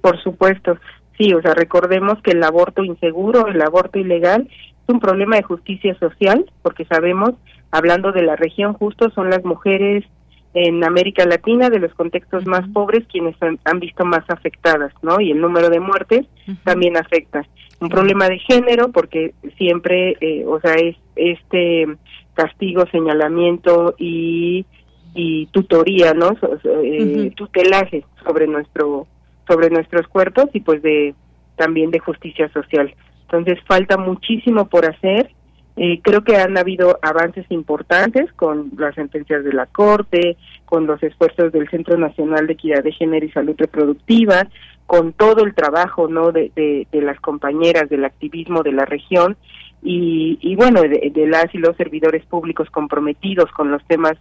[0.04, 0.76] Por supuesto,
[1.16, 5.42] sí, o sea, recordemos que el aborto inseguro, el aborto ilegal, es un problema de
[5.42, 7.30] justicia social, porque sabemos,
[7.70, 10.04] hablando de la región justo, son las mujeres
[10.52, 15.22] en América Latina, de los contextos más pobres, quienes han, visto más afectadas, ¿no?
[15.22, 16.26] Y el número de muertes
[16.64, 17.46] también afecta.
[17.80, 21.86] Un problema de género, porque siempre, eh, o sea, es este
[22.34, 24.66] castigo, señalamiento y,
[25.14, 26.36] y tutoría, ¿no?
[26.82, 29.06] Eh, tutelaje sobre nuestro
[29.46, 31.14] sobre nuestros cuerpos y pues de
[31.56, 32.94] también de justicia social.
[33.22, 35.30] Entonces falta muchísimo por hacer.
[35.76, 41.02] Eh, creo que han habido avances importantes con las sentencias de la Corte, con los
[41.02, 44.46] esfuerzos del Centro Nacional de Equidad de Género y Salud Reproductiva,
[44.86, 49.36] con todo el trabajo no de, de, las compañeras del activismo de la región
[49.82, 54.14] y, y bueno, de, las y los servidores públicos comprometidos con los temas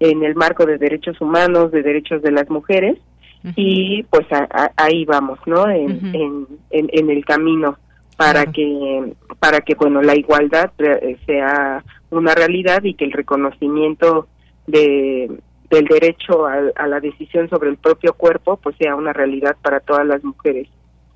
[0.00, 2.98] en el marco de derechos humanos, de derechos de las mujeres
[3.56, 4.26] y pues
[4.76, 5.68] ahí vamos, ¿no?
[5.70, 7.78] En, en, en, en el camino
[8.18, 14.26] para que para que bueno la igualdad eh, sea una realidad y que el reconocimiento
[14.66, 15.30] de
[15.70, 20.04] del derecho a, la decisión sobre el propio cuerpo pues sea una realidad para todas
[20.04, 20.68] las mujeres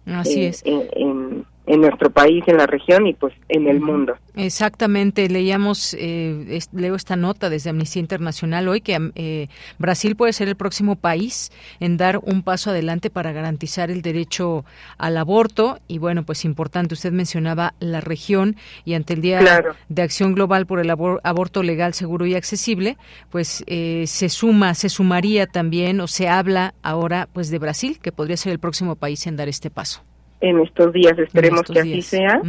[0.07, 0.63] Así es.
[0.65, 4.15] en, en nuestro país, en la región y pues en el mundo.
[4.35, 9.49] Exactamente, leíamos, eh, leo esta nota desde Amnistía Internacional hoy que eh,
[9.79, 14.65] Brasil puede ser el próximo país en dar un paso adelante para garantizar el derecho
[14.99, 15.79] al aborto.
[15.87, 20.67] Y bueno, pues importante, usted mencionaba la región y ante el Día de Acción Global
[20.67, 22.97] por el aborto legal, seguro y accesible,
[23.31, 28.13] pues eh, se suma, se sumaría también o se habla ahora pues de Brasil, que
[28.13, 30.03] podría ser el próximo país en dar este paso
[30.43, 32.43] en estos días, esperemos que así sea,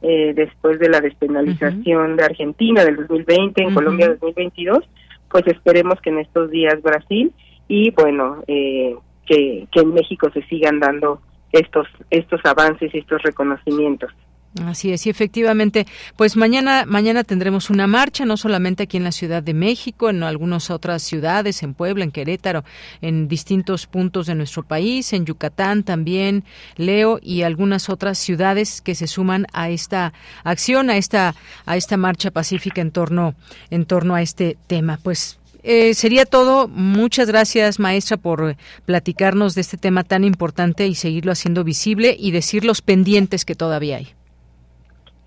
[0.00, 4.88] eh, después de la despenalización de Argentina del 2020, en Colombia 2022,
[5.28, 7.32] pues esperemos que en estos días Brasil
[7.66, 8.94] y bueno, eh,
[9.26, 14.12] que, que en México se sigan dando estos, estos avances y estos reconocimientos.
[14.60, 15.86] Así es, y efectivamente,
[16.16, 20.22] pues mañana, mañana tendremos una marcha, no solamente aquí en la Ciudad de México, en
[20.22, 22.62] algunas otras ciudades, en Puebla, en Querétaro,
[23.00, 26.44] en distintos puntos de nuestro país, en Yucatán también,
[26.76, 30.12] Leo, y algunas otras ciudades que se suman a esta
[30.44, 31.34] acción, a esta,
[31.64, 33.34] a esta marcha pacífica en torno,
[33.70, 34.98] en torno a este tema.
[35.02, 36.68] Pues eh, sería todo.
[36.68, 42.32] Muchas gracias, maestra, por platicarnos de este tema tan importante y seguirlo haciendo visible y
[42.32, 44.14] decir los pendientes que todavía hay.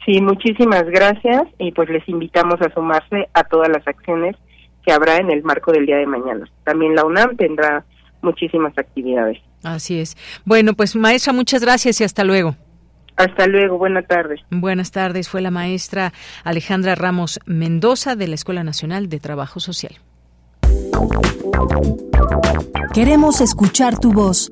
[0.05, 4.35] Sí, muchísimas gracias y pues les invitamos a sumarse a todas las acciones
[4.85, 6.47] que habrá en el marco del día de mañana.
[6.63, 7.83] También la UNAM tendrá
[8.21, 9.39] muchísimas actividades.
[9.63, 10.15] Así es.
[10.45, 12.55] Bueno, pues maestra, muchas gracias y hasta luego.
[13.17, 14.41] Hasta luego, buenas tardes.
[14.51, 16.11] Buenas tardes, fue la maestra
[16.43, 19.95] Alejandra Ramos Mendoza de la Escuela Nacional de Trabajo Social.
[22.93, 24.51] Queremos escuchar tu voz.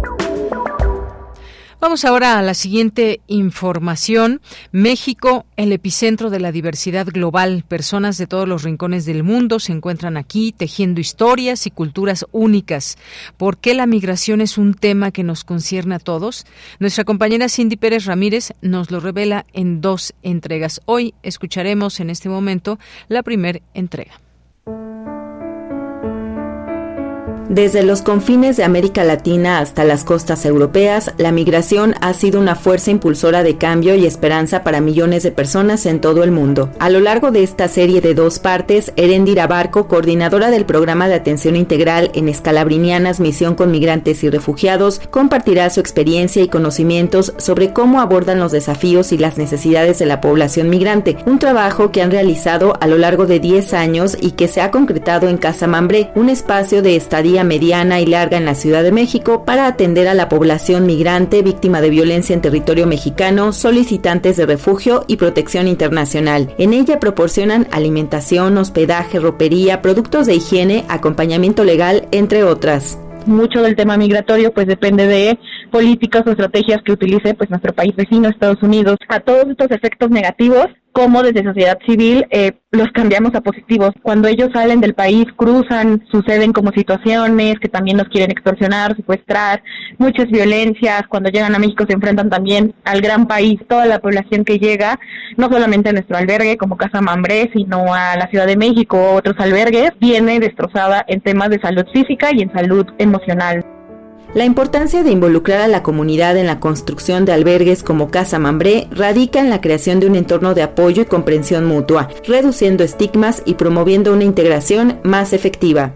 [1.81, 4.39] Vamos ahora a la siguiente información.
[4.71, 7.65] México, el epicentro de la diversidad global.
[7.67, 12.99] Personas de todos los rincones del mundo se encuentran aquí tejiendo historias y culturas únicas.
[13.35, 16.45] ¿Por qué la migración es un tema que nos concierne a todos?
[16.77, 20.81] Nuestra compañera Cindy Pérez Ramírez nos lo revela en dos entregas.
[20.85, 24.21] Hoy escucharemos en este momento la primera entrega.
[27.51, 32.55] Desde los confines de América Latina hasta las costas europeas, la migración ha sido una
[32.55, 36.71] fuerza impulsora de cambio y esperanza para millones de personas en todo el mundo.
[36.79, 41.15] A lo largo de esta serie de dos partes, Erendira Barco, coordinadora del programa de
[41.15, 47.73] atención integral en Escalabrinianas Misión con Migrantes y Refugiados, compartirá su experiencia y conocimientos sobre
[47.73, 52.11] cómo abordan los desafíos y las necesidades de la población migrante, un trabajo que han
[52.11, 56.11] realizado a lo largo de 10 años y que se ha concretado en Casa Mambré,
[56.15, 60.13] un espacio de estadía mediana y larga en la Ciudad de México para atender a
[60.13, 66.53] la población migrante víctima de violencia en territorio mexicano, solicitantes de refugio y protección internacional.
[66.57, 73.75] En ella proporcionan alimentación, hospedaje, ropería, productos de higiene, acompañamiento legal, entre otras mucho del
[73.75, 75.37] tema migratorio pues depende de
[75.69, 80.09] políticas o estrategias que utilice pues nuestro país vecino Estados Unidos a todos estos efectos
[80.09, 83.91] negativos como desde sociedad civil eh, los cambiamos a positivos.
[84.01, 89.63] Cuando ellos salen del país, cruzan, suceden como situaciones que también nos quieren extorsionar, secuestrar,
[89.97, 91.03] muchas violencias.
[91.07, 94.99] Cuando llegan a México se enfrentan también al gran país, toda la población que llega,
[95.37, 99.15] no solamente a nuestro albergue como Casa Mambré, sino a la Ciudad de México o
[99.15, 103.65] otros albergues, viene destrozada en temas de salud física y en salud emocional.
[104.33, 108.87] La importancia de involucrar a la comunidad en la construcción de albergues como Casa Mambré
[108.89, 113.55] radica en la creación de un entorno de apoyo y comprensión mutua, reduciendo estigmas y
[113.55, 115.93] promoviendo una integración más efectiva.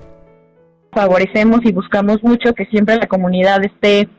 [0.91, 4.09] Favorecemos y buscamos mucho que siempre la comunidad esté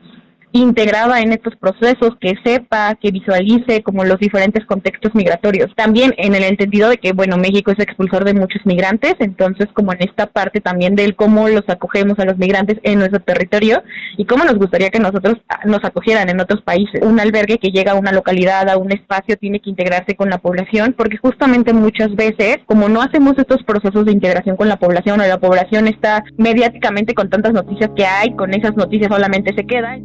[0.51, 5.73] integrada en estos procesos, que sepa, que visualice como los diferentes contextos migratorios.
[5.75, 9.93] También en el entendido de que, bueno, México es expulsor de muchos migrantes, entonces como
[9.93, 13.83] en esta parte también del cómo los acogemos a los migrantes en nuestro territorio
[14.17, 17.01] y cómo nos gustaría que nosotros ah, nos acogieran en otros países.
[17.01, 20.39] Un albergue que llega a una localidad, a un espacio, tiene que integrarse con la
[20.39, 25.19] población, porque justamente muchas veces, como no hacemos estos procesos de integración con la población
[25.19, 29.65] o la población está mediáticamente con tantas noticias que hay, con esas noticias solamente se
[29.65, 29.97] queda.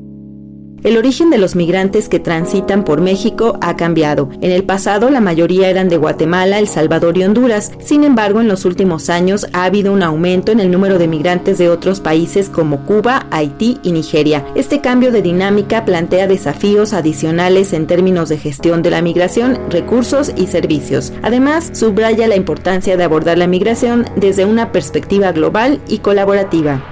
[0.84, 4.28] El origen de los migrantes que transitan por México ha cambiado.
[4.40, 7.70] En el pasado la mayoría eran de Guatemala, El Salvador y Honduras.
[7.78, 11.58] Sin embargo, en los últimos años ha habido un aumento en el número de migrantes
[11.58, 14.44] de otros países como Cuba, Haití y Nigeria.
[14.56, 20.32] Este cambio de dinámica plantea desafíos adicionales en términos de gestión de la migración, recursos
[20.36, 21.12] y servicios.
[21.22, 26.82] Además, subraya la importancia de abordar la migración desde una perspectiva global y colaborativa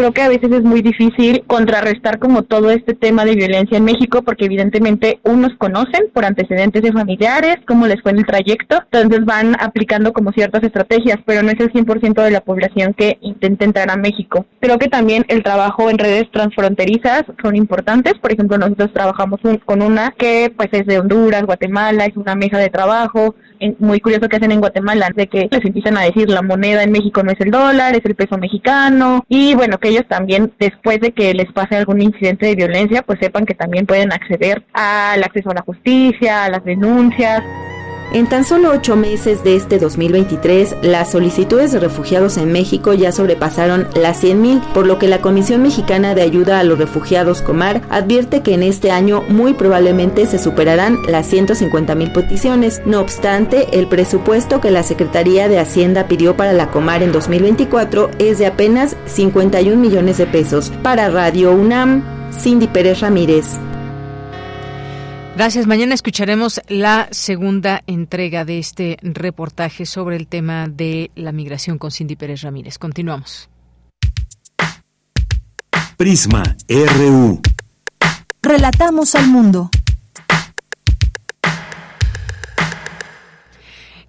[0.00, 3.84] creo que a veces es muy difícil contrarrestar como todo este tema de violencia en
[3.84, 8.78] México porque evidentemente unos conocen por antecedentes de familiares, cómo les fue en el trayecto,
[8.90, 13.18] entonces van aplicando como ciertas estrategias, pero no es el 100% de la población que
[13.20, 14.46] intenta entrar a México.
[14.60, 19.82] Creo que también el trabajo en redes transfronterizas son importantes, por ejemplo nosotros trabajamos con
[19.82, 23.34] una que pues es de Honduras, Guatemala, es una mesa de trabajo,
[23.78, 26.92] muy curioso que hacen en Guatemala, de que les empiezan a decir la moneda en
[26.92, 31.00] México no es el dólar, es el peso mexicano, y bueno, que ellos también, después
[31.00, 35.22] de que les pase algún incidente de violencia, pues sepan que también pueden acceder al
[35.22, 37.42] acceso a la justicia, a las denuncias.
[38.12, 43.12] En tan solo ocho meses de este 2023, las solicitudes de refugiados en México ya
[43.12, 47.82] sobrepasaron las 100.000, por lo que la Comisión Mexicana de Ayuda a los Refugiados Comar
[47.88, 52.82] advierte que en este año muy probablemente se superarán las 150.000 peticiones.
[52.84, 58.10] No obstante, el presupuesto que la Secretaría de Hacienda pidió para la Comar en 2024
[58.18, 60.72] es de apenas 51 millones de pesos.
[60.82, 62.02] Para Radio UNAM,
[62.32, 63.69] Cindy Pérez Ramírez.
[65.36, 65.66] Gracias.
[65.66, 71.90] Mañana escucharemos la segunda entrega de este reportaje sobre el tema de la migración con
[71.90, 72.78] Cindy Pérez Ramírez.
[72.78, 73.48] Continuamos.
[75.96, 77.40] Prisma RU.
[78.42, 79.70] Relatamos al mundo.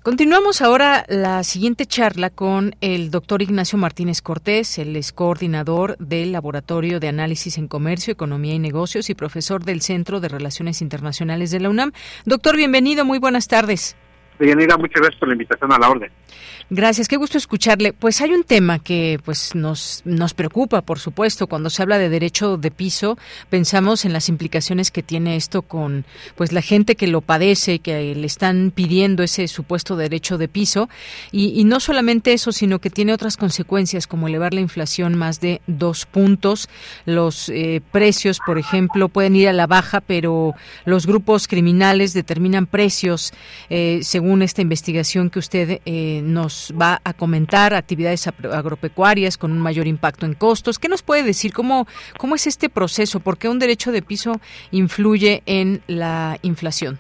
[0.04, 6.32] Continuamos ahora la siguiente charla con el doctor Ignacio Martínez Cortés, el es coordinador del
[6.32, 11.52] Laboratorio de Análisis en Comercio, Economía y Negocios y profesor del Centro de Relaciones Internacionales
[11.52, 11.92] de la UNAM.
[12.26, 13.96] Doctor, bienvenido, muy buenas tardes.
[14.40, 16.12] Deyanira, muchas gracias por la invitación a la orden.
[16.74, 17.92] Gracias, qué gusto escucharle.
[17.92, 22.08] Pues hay un tema que pues nos nos preocupa, por supuesto, cuando se habla de
[22.08, 23.18] derecho de piso,
[23.50, 26.06] pensamos en las implicaciones que tiene esto con
[26.38, 30.88] pues la gente que lo padece, que le están pidiendo ese supuesto derecho de piso.
[31.34, 35.60] Y, no solamente eso, sino que tiene otras consecuencias como elevar la inflación más de
[35.68, 36.70] dos puntos,
[37.06, 40.56] los eh, precios, por ejemplo, pueden ir a la baja, pero
[40.86, 43.34] los grupos criminales determinan precios
[43.70, 49.60] eh, según esta investigación que usted eh, nos va a comentar actividades agropecuarias con un
[49.60, 50.80] mayor impacto en costos.
[50.80, 51.54] ¿Qué nos puede decir?
[51.54, 51.88] ¿Cómo,
[52.18, 53.20] cómo es este proceso?
[53.20, 54.40] ¿Por qué un derecho de piso
[54.72, 57.00] influye en la inflación?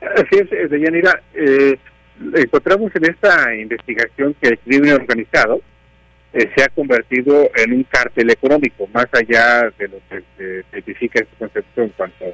[0.00, 1.22] Así es, eh, Deyanira.
[1.34, 1.78] Eh,
[2.34, 5.60] encontramos en esta investigación que el crimen organizado
[6.32, 11.20] eh, se ha convertido en un cártel económico, más allá de lo que se especifica
[11.20, 12.24] este concepto en cuanto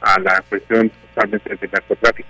[0.00, 2.28] a la cuestión totalmente del narcotráfico.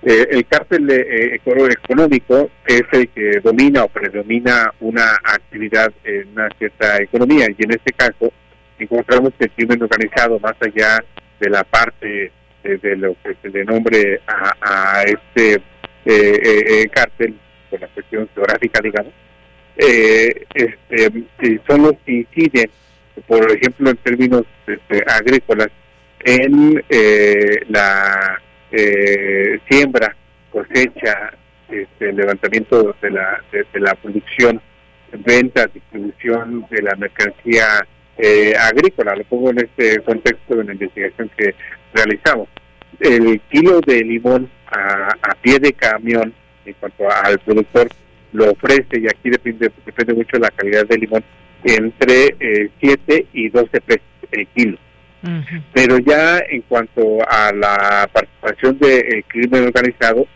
[0.00, 6.48] Eh, el cártel eh, económico es el que domina o predomina una actividad en una
[6.56, 8.32] cierta economía y en este caso
[8.78, 11.02] encontramos que el crimen organizado más allá
[11.40, 12.30] de la parte
[12.62, 15.60] de, lo que se le nombre a, este
[16.04, 17.34] eh, cártel
[17.68, 19.12] con la cuestión geográfica digamos
[19.76, 22.70] este, son los que inciden
[23.26, 25.70] por ejemplo en términos este, agrícolas
[26.24, 26.84] en
[27.68, 28.40] la
[28.72, 30.14] eh, siembra,
[30.50, 31.32] cosecha,
[31.68, 34.60] este, levantamiento de la, de, la producción,
[35.24, 39.14] venta, distribución de la mercancía eh, agrícola.
[39.16, 41.54] Lo pongo en este contexto de la investigación que
[41.92, 42.48] realizamos.
[43.00, 46.32] El kilo de limón a, a pie de camión,
[46.64, 47.88] en cuanto al productor,
[48.32, 51.24] lo ofrece, y aquí depende, depende mucho de la calidad del limón,
[51.64, 54.02] entre eh, 7 y 12 pesos
[54.32, 54.78] el kilo.
[55.72, 60.26] Pero ya en cuanto a la participación del crimen organizado,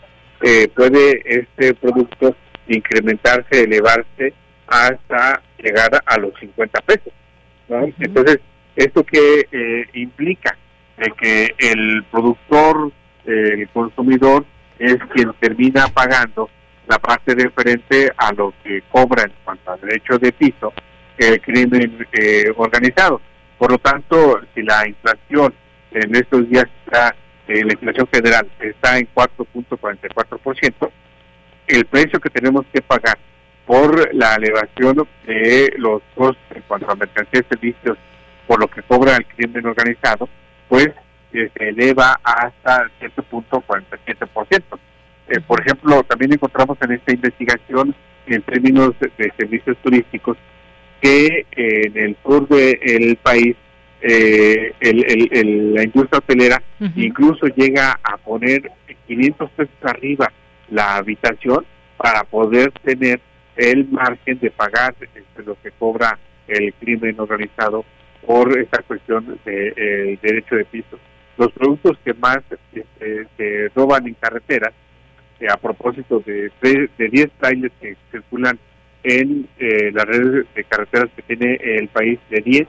[0.43, 2.35] eh, puede este producto
[2.67, 4.35] incrementarse, elevarse
[4.67, 7.13] hasta llegar a los 50 pesos.
[8.01, 8.41] Entonces,
[8.75, 10.57] ¿esto qué eh, implica?
[10.99, 12.93] De que el productor,
[13.25, 14.45] el consumidor,
[14.79, 16.51] es quien termina pagando
[16.89, 20.73] la parte referente a lo que cobra en cuanto al derecho de piso
[21.19, 23.21] el crimen eh, organizado.
[23.63, 25.55] Por lo tanto, si la inflación
[25.93, 27.15] en estos días está,
[27.47, 30.91] eh, la inflación federal está en 4.44%,
[31.69, 33.17] el precio que tenemos que pagar
[33.65, 37.99] por la elevación de los costos en cuanto a mercancías y servicios
[38.49, 40.29] por lo que cobra el crimen organizado,
[40.69, 40.89] pues
[41.33, 44.63] eh, se eleva hasta 7.47%.
[45.29, 47.95] Eh, por ejemplo, también encontramos en esta investigación,
[48.27, 50.37] en términos de, servicios turísticos,
[51.03, 53.57] que eh, en el sur del país
[54.01, 56.63] eh, la industria hotelera
[56.97, 58.71] incluso llega a poner
[59.07, 60.33] 500 pesos arriba
[60.71, 63.21] la habitación para poder tener
[63.57, 67.85] el margen de pagar este, lo que cobra el crimen organizado
[68.27, 70.99] por esta cuestión del de, derecho de piso.
[71.37, 72.39] Los productos que más
[72.73, 74.73] este, se roban en carreteras
[75.41, 78.59] eh, a propósito de, de 10 trailers que circulan
[79.05, 82.69] en eh, las redes de carreteras que tiene el país, de 10,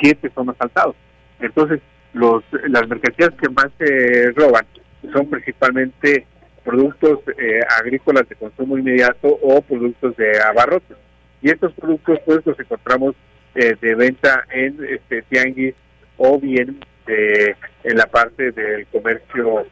[0.00, 0.96] 7 son asaltados.
[1.40, 1.80] Entonces,
[2.12, 4.66] los, las mercancías que más se roban
[5.12, 6.26] son principalmente
[6.64, 10.96] productos eh, agrícolas de consumo inmediato o productos de abarrotes.
[11.42, 13.14] Y estos productos pues los encontramos
[13.54, 15.74] de venta en este tianguis
[16.18, 19.66] o bien en la parte del comercio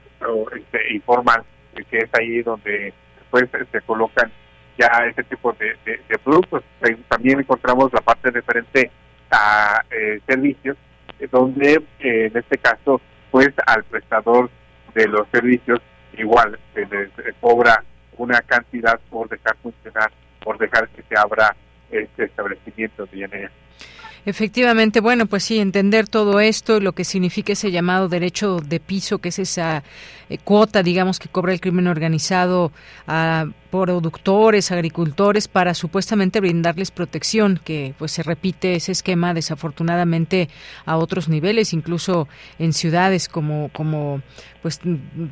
[0.57, 1.45] este, informal
[1.83, 2.93] que es ahí donde
[3.31, 4.31] pues se colocan
[4.79, 6.63] ya ese tipo de, productos.
[7.09, 8.91] También encontramos la parte referente
[9.31, 10.77] a eh, servicios,
[11.19, 13.01] eh, donde eh, en este caso,
[13.31, 14.51] pues al prestador
[14.95, 15.81] de los servicios
[16.17, 17.11] igual se les
[17.41, 17.83] cobra
[18.17, 20.13] una cantidad por dejar funcionar,
[20.43, 21.57] por dejar que se abra
[21.91, 23.51] este establecimiento de INEA.
[24.27, 29.19] Efectivamente, bueno, pues sí, entender todo esto, lo que significa ese llamado derecho de piso,
[29.19, 29.83] que es esa
[30.31, 32.73] eh, cuota, digamos, que cobra el crimen organizado
[33.07, 40.49] a productores, agricultores, para supuestamente brindarles protección, que pues se repite ese esquema desafortunadamente
[40.87, 42.29] a otros niveles, incluso
[42.61, 44.23] en ciudades como, como
[44.63, 44.81] pues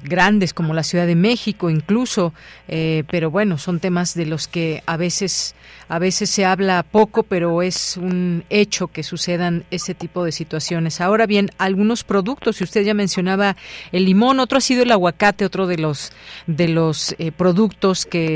[0.03, 2.35] grandes como la Ciudad de México, incluso,
[2.69, 5.55] eh, pero bueno, son temas de los que a veces,
[5.89, 11.01] a veces se habla poco, pero es un hecho que sucedan ese tipo de situaciones.
[11.01, 13.57] Ahora bien, algunos productos, si usted ya mencionaba
[13.91, 16.13] el limón, otro ha sido el aguacate, otro de los
[16.47, 18.32] de los eh, productos que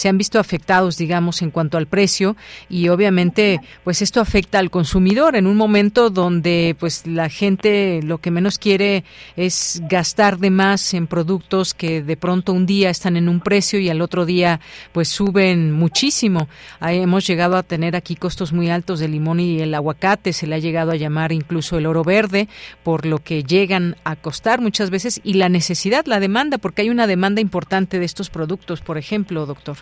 [0.00, 2.34] se han visto afectados, digamos, en cuanto al precio
[2.70, 8.16] y obviamente, pues esto afecta al consumidor en un momento donde, pues la gente lo
[8.16, 9.04] que menos quiere
[9.36, 13.78] es gastar de más en productos que de pronto un día están en un precio
[13.78, 14.60] y al otro día,
[14.92, 16.48] pues suben muchísimo.
[16.80, 20.54] hemos llegado a tener aquí costos muy altos del limón y el aguacate, se le
[20.54, 22.48] ha llegado a llamar incluso el oro verde
[22.82, 26.90] por lo que llegan a costar muchas veces y la necesidad, la demanda, porque hay
[26.90, 29.76] una demanda importante de estos productos, por ejemplo doctor.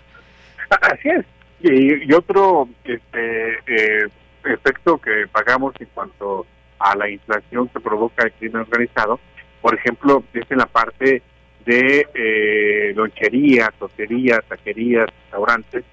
[0.71, 1.25] Así es.
[1.61, 4.09] Y, otro este, eh,
[4.45, 6.47] efecto que pagamos en cuanto
[6.79, 9.19] a la inflación que provoca el crimen organizado,
[9.61, 11.23] por ejemplo, es en la parte
[11.65, 15.85] de eh, lonchería, totería, taquerías, restaurantes,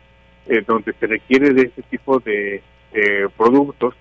[0.48, 2.62] eh, donde se requiere de este tipo de
[3.36, 3.94] productos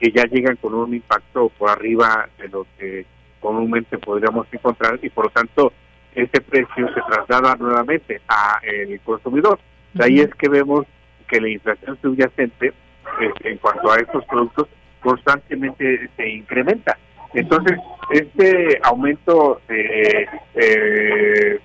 [0.00, 3.06] que ya llegan con un impacto por arriba de lo que
[3.38, 5.72] comúnmente podríamos encontrar y por lo tanto
[6.14, 9.58] ese precio se traslada nuevamente a el consumidor.
[9.94, 10.86] De ahí es que vemos
[11.28, 12.72] que la inflación subyacente
[13.20, 14.68] este, en cuanto a estos productos
[15.00, 16.98] constantemente se incrementa.
[17.32, 17.78] Entonces,
[18.10, 21.60] este aumento de eh,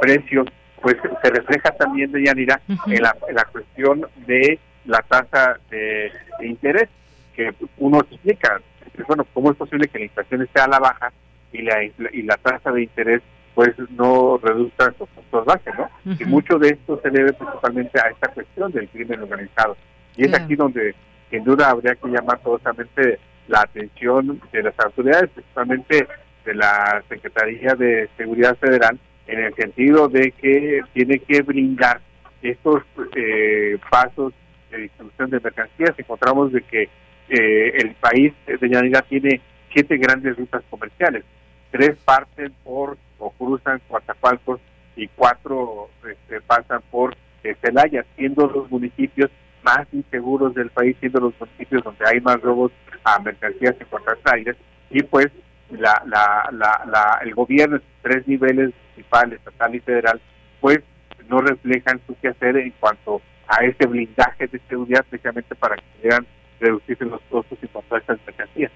[0.00, 0.46] precios
[0.82, 6.12] pues se refleja también, de Yanira, en, la, en la cuestión de la tasa de,
[6.42, 6.88] interés,
[7.34, 8.60] que uno explica,
[9.06, 11.12] bueno, ¿cómo es posible que la inflación esté a la baja
[11.52, 13.22] y la, y la tasa de interés
[13.58, 15.90] pues no reduzcan sus puntos base, ¿no?
[16.16, 19.76] Y mucho de esto se debe principalmente a esta cuestión del crimen organizado.
[20.16, 20.94] Y es aquí donde,
[21.28, 26.06] sin duda, habría que llamar totalmente la atención de las autoridades, principalmente
[26.44, 28.96] de la Secretaría de Seguridad Federal,
[29.26, 32.00] en el sentido de que tiene que brindar
[32.40, 32.84] estos
[33.16, 34.34] eh, pasos
[34.70, 35.98] de distribución de mercancías.
[35.98, 36.82] Encontramos de que
[37.28, 39.40] eh, el país de Yanira tiene
[39.72, 41.24] siete grandes rutas comerciales,
[41.70, 44.60] tres parten por o cruzan Coatzacoalcos
[44.96, 47.16] y cuatro este, pasan por
[47.62, 49.30] Celaya, siendo los municipios
[49.62, 52.72] más inseguros del país, siendo los municipios donde hay más robos
[53.04, 54.56] a mercancías y contratraires,
[54.90, 55.28] y pues
[55.70, 60.20] la, la, la, el gobierno, tres niveles, municipal, estatal y federal,
[60.60, 60.80] pues
[61.28, 66.26] no reflejan su quehacer en cuanto a ese blindaje de seguridad, especialmente para que sean
[66.60, 68.72] reducirse los costos y comprar estas mercancías.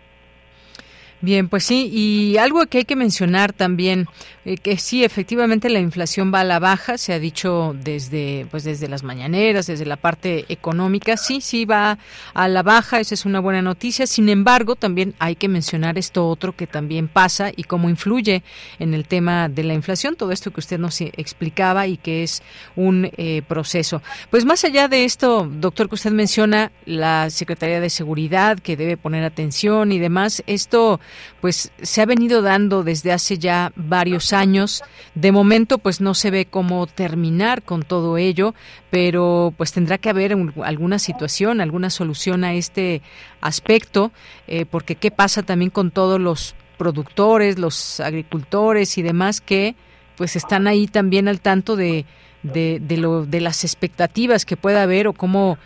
[1.22, 4.08] Bien, pues sí, y algo que hay que mencionar también,
[4.44, 8.64] eh, que sí, efectivamente la inflación va a la baja, se ha dicho desde, pues
[8.64, 11.96] desde las mañaneras, desde la parte económica, sí, sí va
[12.34, 14.08] a la baja, esa es una buena noticia.
[14.08, 18.42] Sin embargo, también hay que mencionar esto otro que también pasa y cómo influye
[18.80, 22.42] en el tema de la inflación, todo esto que usted nos explicaba y que es
[22.74, 24.02] un eh, proceso.
[24.28, 28.96] Pues más allá de esto, doctor, que usted menciona, la Secretaría de Seguridad que debe
[28.96, 30.98] poner atención y demás, esto
[31.40, 34.82] pues se ha venido dando desde hace ya varios años.
[35.14, 38.54] De momento, pues no se ve cómo terminar con todo ello,
[38.90, 43.02] pero pues tendrá que haber alguna situación, alguna solución a este
[43.40, 44.12] aspecto,
[44.46, 49.76] eh, porque qué pasa también con todos los productores, los agricultores y demás que
[50.16, 52.06] pues están ahí también al tanto de,
[52.42, 55.58] de, de, lo, de las expectativas que pueda haber o cómo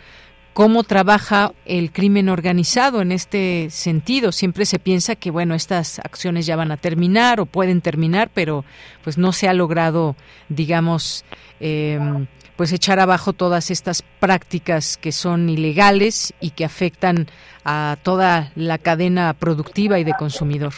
[0.57, 4.31] cómo trabaja el crimen organizado en este sentido.
[4.31, 8.65] Siempre se piensa que bueno estas acciones ya van a terminar o pueden terminar, pero
[9.03, 10.15] pues no se ha logrado,
[10.49, 11.25] digamos,
[11.59, 17.27] em, pues echar abajo todas estas prácticas que son ilegales y que afectan
[17.63, 20.73] a toda la cadena productiva y de consumidor.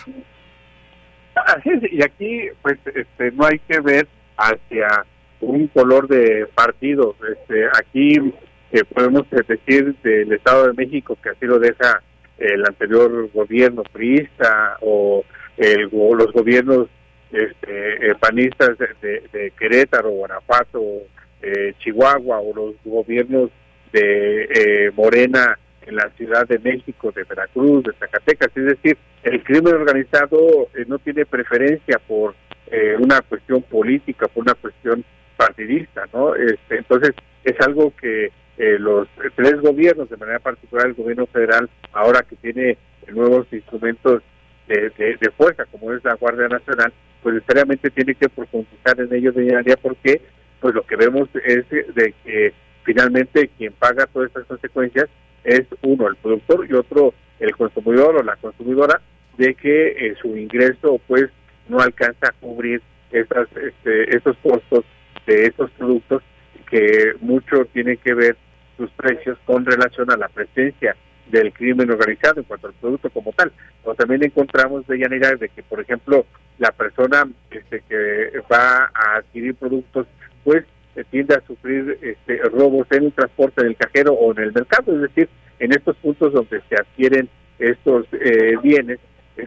[1.89, 5.05] Y aquí pues este, no hay que ver hacia
[5.39, 7.15] un color de partido.
[7.31, 8.33] Este, aquí
[8.71, 12.01] que podemos decir del Estado de México que así lo deja
[12.37, 15.23] el anterior gobierno priista o
[15.57, 16.87] el, los gobiernos
[17.31, 20.81] este, eh, panistas de, Querétaro, Guanajuato,
[21.41, 23.51] eh, Chihuahua o los gobiernos
[23.91, 28.49] de eh, Morena en la Ciudad de México, de Veracruz, de Zacatecas.
[28.55, 32.35] Es decir, el crimen organizado no tiene preferencia por
[32.99, 35.03] una cuestión política, por una cuestión
[35.35, 36.35] partidista, ¿no?
[36.35, 41.69] Este, entonces, es algo que eh, los tres gobiernos, de manera particular el gobierno federal,
[41.93, 44.21] ahora que tiene nuevos instrumentos
[44.67, 46.91] de, de, fuerza, como es la Guardia Nacional,
[47.23, 50.21] pues necesariamente tiene que profundizar en ellos de área porque
[50.59, 52.53] pues lo que vemos es de que
[52.83, 55.07] finalmente quien paga todas estas consecuencias
[55.45, 58.99] es uno, el productor, y otro, el consumidor o la consumidora,
[59.37, 61.29] de que eh, su ingreso pues
[61.69, 64.83] no alcanza a cubrir estas, este, estos costos
[65.25, 66.23] de estos productos
[66.69, 68.35] que mucho tiene que ver
[68.79, 70.95] sus precios con relación a la presencia
[71.29, 73.51] del crimen organizado en cuanto al producto como tal.
[73.83, 76.25] O también encontramos de Yanira de que, por ejemplo,
[76.57, 80.07] la persona este, que va a adquirir productos,
[80.43, 80.65] pues
[81.11, 84.95] tiende a sufrir este, robos en el transporte, en el cajero o en el mercado.
[84.95, 88.99] Es decir, en estos puntos donde se adquieren estos eh, bienes,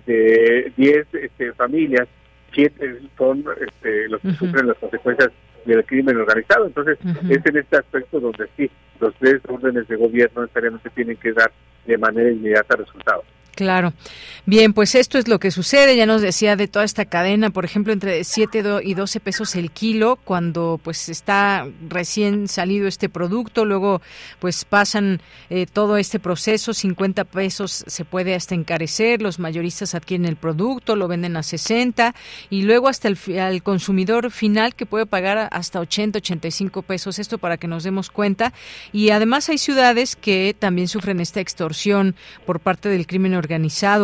[0.06, 2.08] de 10 este, familias,
[2.54, 5.30] 7 son este, los que sufren las consecuencias
[5.64, 6.66] del crimen organizado.
[6.66, 6.98] Entonces,
[7.28, 11.50] es en este aspecto donde sí, los tres órdenes de gobierno necesariamente tienen que dar
[11.86, 13.24] de manera inmediata resultados.
[13.62, 13.92] Claro.
[14.44, 15.94] Bien, pues esto es lo que sucede.
[15.94, 19.70] Ya nos decía de toda esta cadena, por ejemplo, entre 7 y 12 pesos el
[19.70, 23.64] kilo cuando pues está recién salido este producto.
[23.64, 24.02] Luego
[24.40, 29.22] pues pasan eh, todo este proceso, 50 pesos se puede hasta encarecer.
[29.22, 32.12] Los mayoristas adquieren el producto, lo venden a 60
[32.50, 37.20] y luego hasta el consumidor final que puede pagar hasta 80, 85 pesos.
[37.20, 38.52] Esto para que nos demos cuenta.
[38.92, 43.51] Y además hay ciudades que también sufren esta extorsión por parte del crimen organizado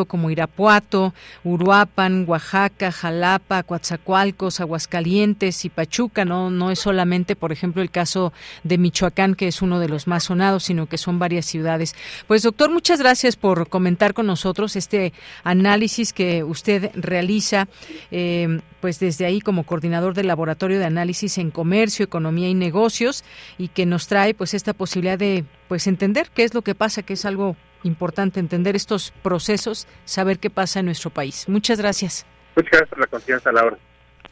[0.07, 6.25] como Irapuato, Uruapan, Oaxaca, Jalapa, Coatzacoalcos, Aguascalientes y Pachuca.
[6.25, 8.33] No, no es solamente, por ejemplo, el caso
[8.65, 11.95] de Michoacán, que es uno de los más sonados, sino que son varias ciudades.
[12.27, 15.13] Pues doctor, muchas gracias por comentar con nosotros este
[15.45, 17.69] análisis que usted realiza.
[18.11, 23.25] Eh, pues desde ahí como coordinador del laboratorio de análisis en comercio, economía y negocios
[23.59, 27.03] y que nos trae pues esta posibilidad de pues entender qué es lo que pasa,
[27.03, 31.49] que es algo importante entender estos procesos, saber qué pasa en nuestro país.
[31.49, 32.27] Muchas gracias.
[32.57, 33.79] Muchas gracias por la confianza, Laura.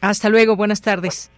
[0.01, 1.31] Hasta luego, buenas tardes.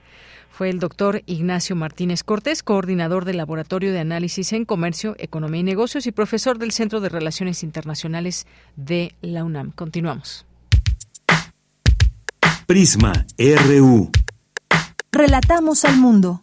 [0.50, 5.64] Fue el doctor Ignacio Martínez Cortés, coordinador del Laboratorio de Análisis en Comercio, Economía y
[5.64, 8.46] Negocios y profesor del Centro de Relaciones Internacionales
[8.76, 9.72] de la UNAM.
[9.72, 10.46] Continuamos.
[12.66, 14.12] Prisma RU.
[15.12, 16.40] Relatamos al mundo.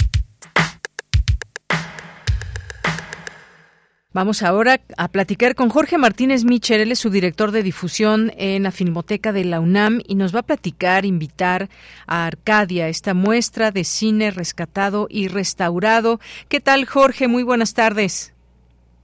[4.16, 8.62] Vamos ahora a platicar con Jorge Martínez Micher, él es su director de difusión en
[8.62, 11.68] la Filmoteca de la UNAM y nos va a platicar, invitar
[12.06, 16.18] a Arcadia, esta muestra de cine rescatado y restaurado.
[16.48, 17.28] ¿Qué tal, Jorge?
[17.28, 18.32] Muy buenas tardes.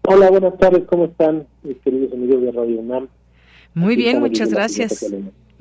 [0.09, 3.09] Hola, buenas tardes, ¿cómo están mis queridos amigos de Radio UNAM?
[3.75, 5.05] Muy bien, muchas gracias.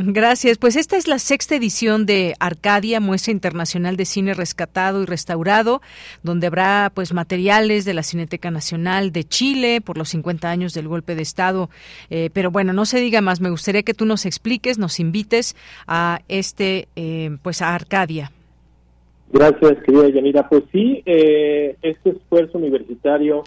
[0.04, 0.58] Gracias.
[0.58, 5.82] Pues esta es la sexta edición de Arcadia, muestra internacional de cine rescatado y restaurado,
[6.24, 10.88] donde habrá pues materiales de la Cineteca Nacional de Chile por los 50 años del
[10.88, 11.70] golpe de Estado.
[12.10, 13.42] Eh, pero bueno, no se diga más.
[13.42, 15.56] Me gustaría que tú nos expliques, nos invites
[15.88, 18.32] a este, eh, pues a Arcadia.
[19.32, 20.50] Gracias, querida Yanira.
[20.50, 23.44] Pues sí, eh, este esfuerzo universitario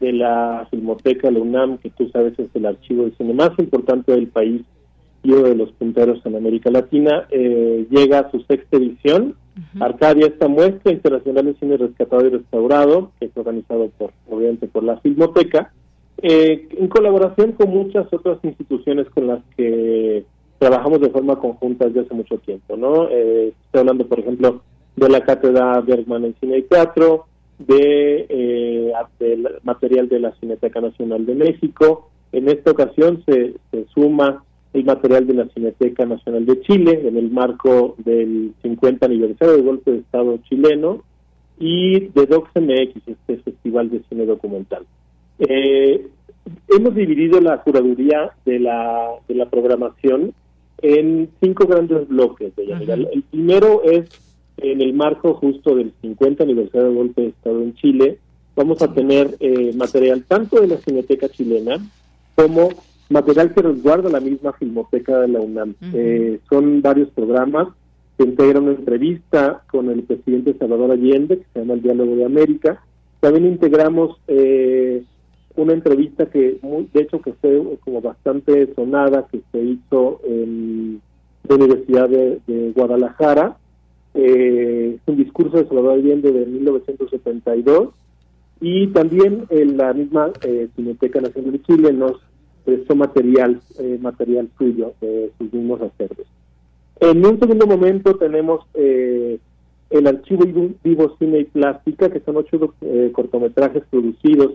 [0.00, 4.12] de la Filmoteca, la UNAM, que tú sabes es el archivo de cine más importante
[4.12, 4.62] del país
[5.22, 9.36] de los punteros en América Latina, eh, llega a su sexta edición.
[9.78, 14.82] Arcadia, esta muestra internacional de cine rescatado y restaurado, que es organizado por, obviamente por
[14.82, 15.72] la Filmoteca,
[16.22, 20.24] eh, en colaboración con muchas otras instituciones con las que
[20.58, 23.08] trabajamos de forma conjunta desde hace mucho tiempo, ¿no?
[23.08, 24.62] Eh, estoy hablando, por ejemplo,
[24.96, 27.26] de la Cátedra Bergman en Cine y Teatro,
[27.58, 32.10] de, eh, del material de la Cineteca Nacional de México.
[32.32, 33.54] En esta ocasión se,
[33.94, 39.54] suma el material de la Cineteca Nacional de Chile en el marco del 50 aniversario
[39.54, 41.02] del golpe de Estado chileno
[41.58, 44.86] y de DocsMX, este festival de cine documental.
[45.38, 46.06] Eh,
[46.68, 50.32] hemos dividido la curaduría de la, de la programación
[50.82, 52.54] en cinco grandes bloques.
[52.56, 54.08] De El primero es
[54.56, 58.18] en el marco justo del 50 aniversario del golpe de Estado en Chile,
[58.54, 61.78] vamos a tener eh, material tanto de la Cineteca chilena
[62.34, 62.68] como
[63.10, 65.74] material que resguarda la misma Filmoteca de la UNAM.
[65.92, 67.68] Eh, son varios programas
[68.16, 72.24] que integran una entrevista con el presidente Salvador Allende, que se llama El Diálogo de
[72.24, 72.82] América.
[73.20, 75.02] También integramos eh,
[75.56, 76.58] una entrevista que,
[76.92, 81.00] de hecho, que fue como bastante sonada, que se hizo en
[81.48, 83.56] la Universidad de Guadalajara,
[84.14, 87.90] eh, es un discurso de Salvador Allende de 1972
[88.60, 92.20] y también en la misma eh, Cineteca Nacional de Chile nos
[92.64, 96.26] prestó material, eh, material suyo de sus mismos acervos.
[97.00, 99.38] En un segundo momento tenemos eh,
[99.90, 100.44] el archivo
[100.84, 102.74] vivo Cine y Plástica, que son ocho
[103.12, 104.52] cortometrajes producidos,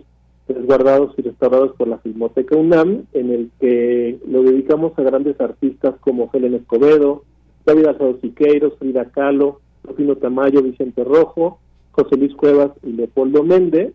[0.48, 5.94] resguardados y restaurados por la Filmoteca UNAM, en el que lo dedicamos a grandes artistas
[6.00, 7.24] como Helen Escobedo,
[7.64, 11.58] David Alfredo Siqueiros, Frida Kahlo, Rufino Tamayo, Vicente Rojo,
[11.90, 13.92] José Luis Cuevas y Leopoldo Méndez.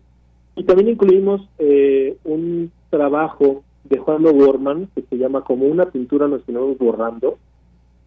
[0.56, 6.28] Y también incluimos eh, un trabajo de Juan O'Gorman que se llama Como una pintura
[6.28, 7.38] nos estamos borrando.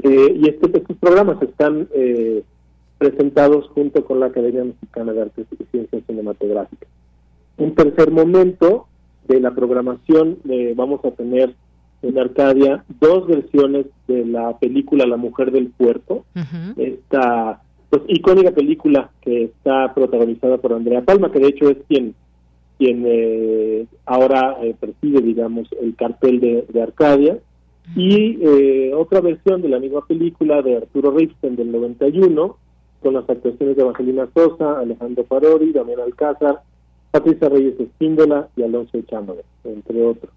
[0.03, 2.43] Eh, y este, estos programas están eh,
[2.97, 6.89] presentados junto con la Academia Mexicana de Artes y Ciencias Cinematográficas.
[7.57, 8.87] Un tercer momento
[9.27, 10.37] de la programación
[10.75, 11.55] vamos a tener
[12.01, 16.25] en Arcadia dos versiones de la película La Mujer del Puerto,
[16.77, 22.13] esta pues, icónica película que está protagonizada por Andrea Palma, que de hecho es quien
[22.77, 27.37] quien eh, ahora eh, preside, digamos, el cartel de, Arcadia,
[27.95, 32.57] y eh, otra versión de la misma película de Arturo Ripstein del 91,
[33.01, 36.61] con las actuaciones de Evangelina Sosa, Alejandro Parodi, Damián Alcázar,
[37.11, 40.31] Patricia Reyes Espíndola y Alonso Echándole, entre otros.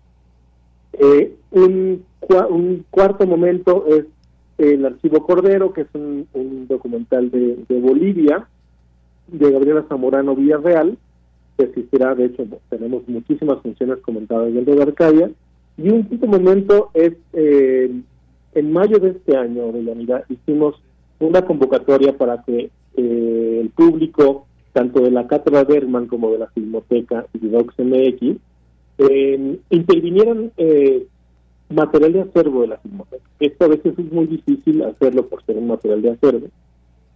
[0.93, 2.05] Eh, un,
[2.51, 4.05] un, cuarto momento es
[4.59, 8.49] el Archivo Cordero, que es un, documental de, Bolivia,
[9.29, 10.99] de Gabriela Zamorano Villarreal,
[11.65, 15.31] existirá, de hecho, tenemos muchísimas funciones comentadas dentro de Arcadia.
[15.77, 17.91] Y un quinto momento es, eh,
[18.55, 20.75] en mayo de este año, de la unidad, hicimos
[21.21, 26.49] una convocatoria para que eh, el público, tanto de la Cátedra Berman como de la
[26.49, 28.41] Filmoteca y de DocsMX,
[28.99, 31.07] eh, intervinieran eh,
[31.71, 33.25] material de acervo de la filmoteca.
[33.39, 36.49] Esto a veces es muy difícil hacerlo por ser un material de acervo.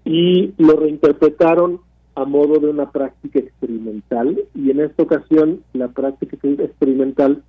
[0.05, 1.81] Y lo reinterpretaron
[2.15, 7.43] a modo de una práctica experimental y en esta ocasión la práctica experimental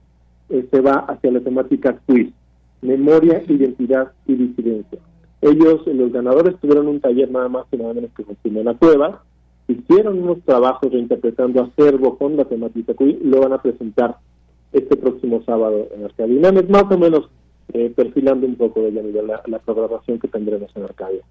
[0.49, 2.33] eh, se va hacia la temática quiz,
[2.81, 4.99] memoria, identidad y disidencia.
[5.41, 9.23] Ellos, los ganadores, tuvieron un taller nada más y nada menos que con la Cueva,
[9.67, 14.17] hicieron unos trabajos reinterpretando acervo con la temática quiz, lo van a presentar
[14.71, 16.49] este próximo sábado en Arcadia.
[16.49, 17.29] Es más o menos
[17.71, 21.21] eh, perfilando un poco de la, la, programación que tendremos en Arcadia.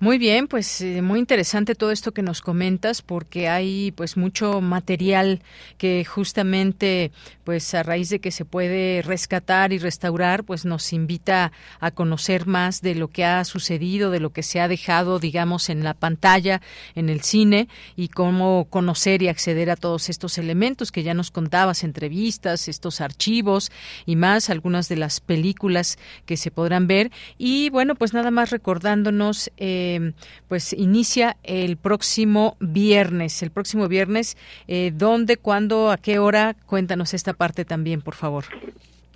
[0.00, 4.60] Muy bien, pues eh, muy interesante todo esto que nos comentas porque hay pues mucho
[4.60, 5.42] material
[5.76, 7.12] que justamente
[7.44, 12.46] pues a raíz de que se puede rescatar y restaurar pues nos invita a conocer
[12.46, 15.94] más de lo que ha sucedido, de lo que se ha dejado digamos en la
[15.94, 16.62] pantalla,
[16.94, 21.30] en el cine y cómo conocer y acceder a todos estos elementos que ya nos
[21.30, 23.70] contabas, entrevistas, estos archivos
[24.06, 25.81] y más algunas de las películas
[26.26, 27.10] que se podrán ver.
[27.38, 30.12] Y bueno, pues nada más recordándonos, eh,
[30.48, 34.36] pues inicia el próximo viernes, el próximo viernes,
[34.68, 36.56] eh, ¿dónde, cuándo, a qué hora?
[36.66, 38.44] Cuéntanos esta parte también, por favor.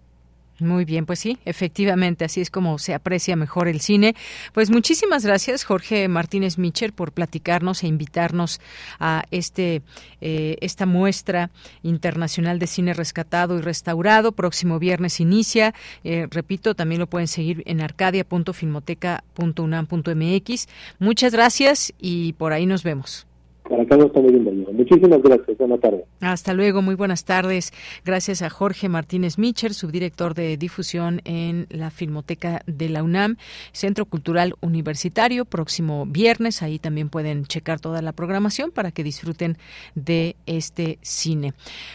[0.59, 4.15] Muy bien, pues sí, efectivamente, así es como se aprecia mejor el cine.
[4.53, 8.61] Pues muchísimas gracias, Jorge Martínez Micher, por platicarnos e invitarnos
[8.97, 9.81] a este
[10.21, 11.51] eh, esta muestra
[11.83, 14.31] internacional de cine rescatado y restaurado.
[14.31, 15.73] Próximo viernes inicia.
[16.05, 20.67] Eh, repito, también lo pueden seguir en arcadia.filmoteca.unam.mx.
[20.99, 23.27] Muchas gracias y por ahí nos vemos.
[23.67, 24.73] Para acá no estamos bienvenidos.
[24.73, 25.57] Muchísimas gracias.
[25.57, 26.05] Buenas tardes.
[26.21, 26.83] Hasta luego.
[26.83, 27.73] Muy buenas tardes.
[28.03, 33.37] Gracias a Jorge Martínez Micher, subdirector de difusión en la Filmoteca de la UNAM,
[33.71, 35.45] Centro Cultural Universitario.
[35.45, 36.61] Próximo viernes.
[36.61, 39.57] Ahí también pueden checar toda la programación para que disfruten
[39.95, 41.53] de este cine.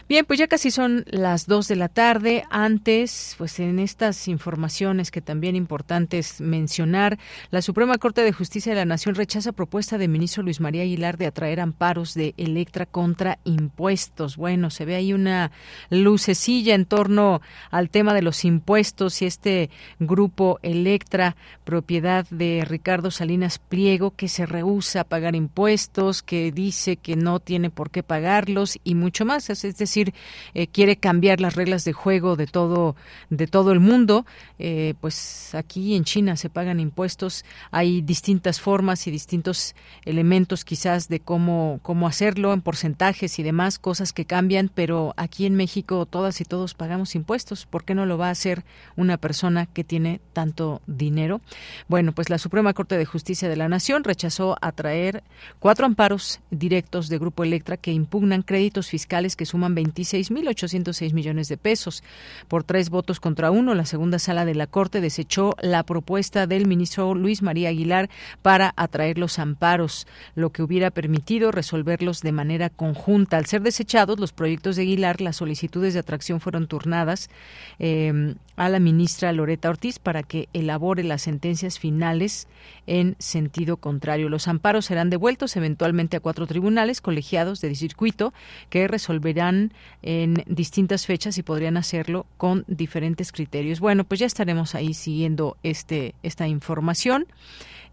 [0.09, 2.43] Bien, pues ya casi son las dos de la tarde.
[2.51, 7.18] Antes, pues en estas informaciones que también importantes mencionar,
[7.51, 11.16] la Suprema Corte de Justicia de la Nación rechaza propuesta de ministro Luis María Aguilar
[11.16, 14.37] de atraer amparos de Electra contra impuestos.
[14.37, 15.51] Bueno, se ve ahí una
[15.91, 17.41] lucecilla en torno
[17.71, 24.29] al tema de los impuestos y este grupo Electra, propiedad de Ricardo Salinas Pliego, que
[24.29, 29.25] se rehúsa a pagar impuestos, que dice que no tiene por qué pagarlos y mucho
[29.25, 29.51] más.
[29.51, 30.15] Es decir,
[30.55, 32.97] eh, quiere cambiar las reglas de juego de todo,
[33.29, 34.27] de todo el mundo.
[34.59, 37.45] Eh, pues aquí en China se pagan impuestos.
[37.71, 41.50] Hay distintas formas y distintos elementos quizás de cómo
[41.83, 46.45] cómo, hacerlo en porcentajes y demás, cosas que cambian, pero aquí en México todas y
[46.45, 47.67] todos pagamos impuestos.
[47.67, 48.65] ¿Por qué no lo va a hacer
[48.97, 51.41] una persona que tiene tanto dinero?
[51.89, 55.23] Bueno, pues la Suprema Corte de Justicia de la Nación rechazó atraer
[55.59, 61.57] cuatro amparos directos de Grupo Electra que impugnan créditos fiscales que suman 26.806 millones de
[61.57, 62.03] pesos.
[62.49, 66.67] Por tres votos contra uno, la segunda sala de la Corte desechó la propuesta del
[66.67, 68.11] ministro Luis María Aguilar
[68.43, 73.36] para atraer los amparos, lo que hubiera permitido resolverlos de manera conjunta.
[73.36, 77.30] Al ser desechados los proyectos de Aguilar, las solicitudes de atracción fueron turnadas
[77.78, 82.47] eh, a la ministra Loreta Ortiz para que elabore las sentencias finales
[82.86, 84.28] en sentido contrario.
[84.28, 88.34] Los amparos serán devueltos eventualmente a cuatro tribunales colegiados de circuito
[88.68, 89.72] que resolverán
[90.03, 93.80] en distintas fechas y podrían hacerlo con diferentes criterios.
[93.80, 97.26] Bueno, pues ya estaremos ahí siguiendo este esta información.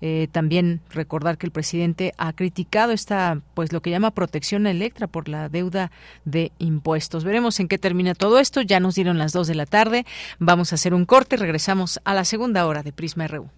[0.01, 4.71] Eh, también recordar que el presidente ha criticado esta, pues lo que llama protección a
[4.71, 5.91] Electra por la deuda
[6.25, 7.23] de impuestos.
[7.23, 8.61] Veremos en qué termina todo esto.
[8.61, 10.05] Ya nos dieron las dos de la tarde.
[10.39, 11.37] Vamos a hacer un corte.
[11.37, 13.49] Regresamos a la segunda hora de Prisma RU.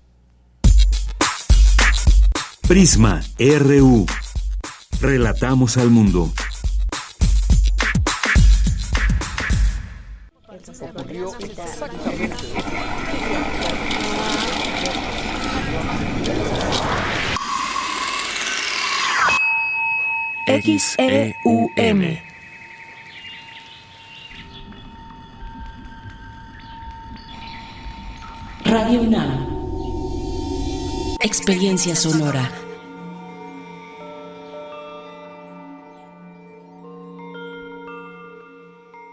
[2.67, 4.05] Prisma RU.
[5.01, 6.31] Relatamos al mundo.
[20.50, 22.18] XEUM.
[28.66, 29.47] Radio UNAM.
[31.22, 32.50] Experiencia sonora.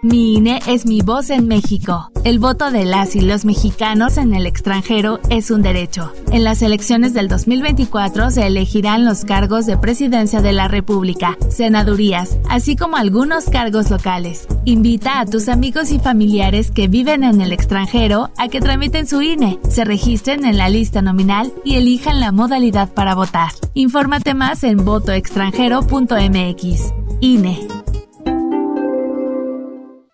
[0.07, 2.13] Mi INE es mi voz en México.
[2.23, 6.13] El voto de las y los mexicanos en el extranjero es un derecho.
[6.31, 12.39] En las elecciones del 2024 se elegirán los cargos de presidencia de la República, senadurías,
[12.49, 14.47] así como algunos cargos locales.
[14.65, 19.23] Invita a tus amigos y familiares que viven en el extranjero a que tramiten su
[19.23, 23.51] INE, se registren en la lista nominal y elijan la modalidad para votar.
[23.75, 26.93] Infórmate más en votoextranjero.mx.
[27.21, 27.67] INE.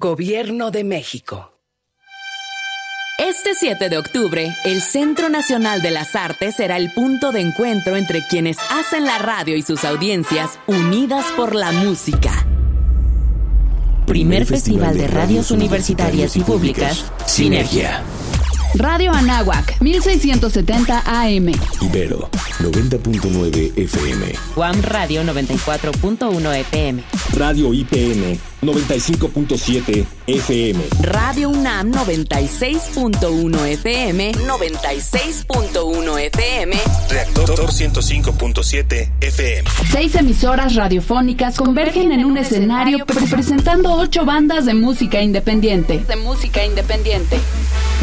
[0.00, 1.52] Gobierno de México.
[3.18, 7.98] Este 7 de octubre, el Centro Nacional de las Artes será el punto de encuentro
[7.98, 12.46] entre quienes hacen la radio y sus audiencias unidas por la música.
[14.06, 18.02] Primer Festival de Radios Universitarias y Públicas, Sinergia.
[18.76, 21.52] Radio Anáhuac, 1670 AM.
[21.82, 22.30] Ibero,
[22.60, 24.32] 90.9 FM.
[24.54, 27.02] Guam Radio, 94.1 FM.
[27.34, 30.80] Radio IPN, 95.7 FM.
[31.00, 34.32] Radio UNAM, 96.1 FM.
[34.32, 36.76] 96.1 FM.
[37.08, 39.70] Reactor 105.7 FM.
[39.90, 45.98] Seis emisoras radiofónicas convergen en un escenario presentando ocho bandas de música independiente.
[46.06, 47.38] De música independiente.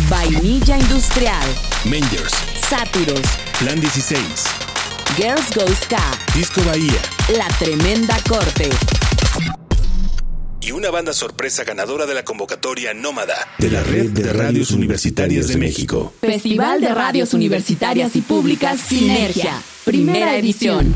[0.10, 1.48] Vainilla Industrial.
[1.86, 2.34] Mangers.
[2.68, 3.22] Sátiros.
[3.60, 4.20] Plan 16.
[5.18, 6.02] Girls Go Ska.
[6.34, 7.02] Disco Bahía.
[7.38, 8.70] La Tremenda Corte.
[10.68, 15.48] Y una banda sorpresa ganadora de la convocatoria Nómada de la Red de Radios Universitarias
[15.48, 16.14] de México.
[16.20, 19.62] Festival de Radios Universitarias y Públicas Sinergia.
[19.86, 20.94] Primera edición.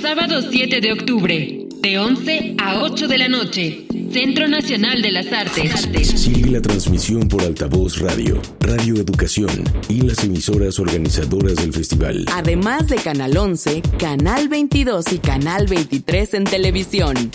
[0.00, 3.86] Sábado 7 de octubre, de 11 a 8 de la noche.
[4.12, 5.88] Centro Nacional de las Artes.
[6.14, 9.50] Sigue la transmisión por altavoz radio, Radio Educación
[9.88, 12.24] y las emisoras organizadoras del festival.
[12.32, 17.32] Además de Canal 11, Canal 22 y Canal 23 en televisión.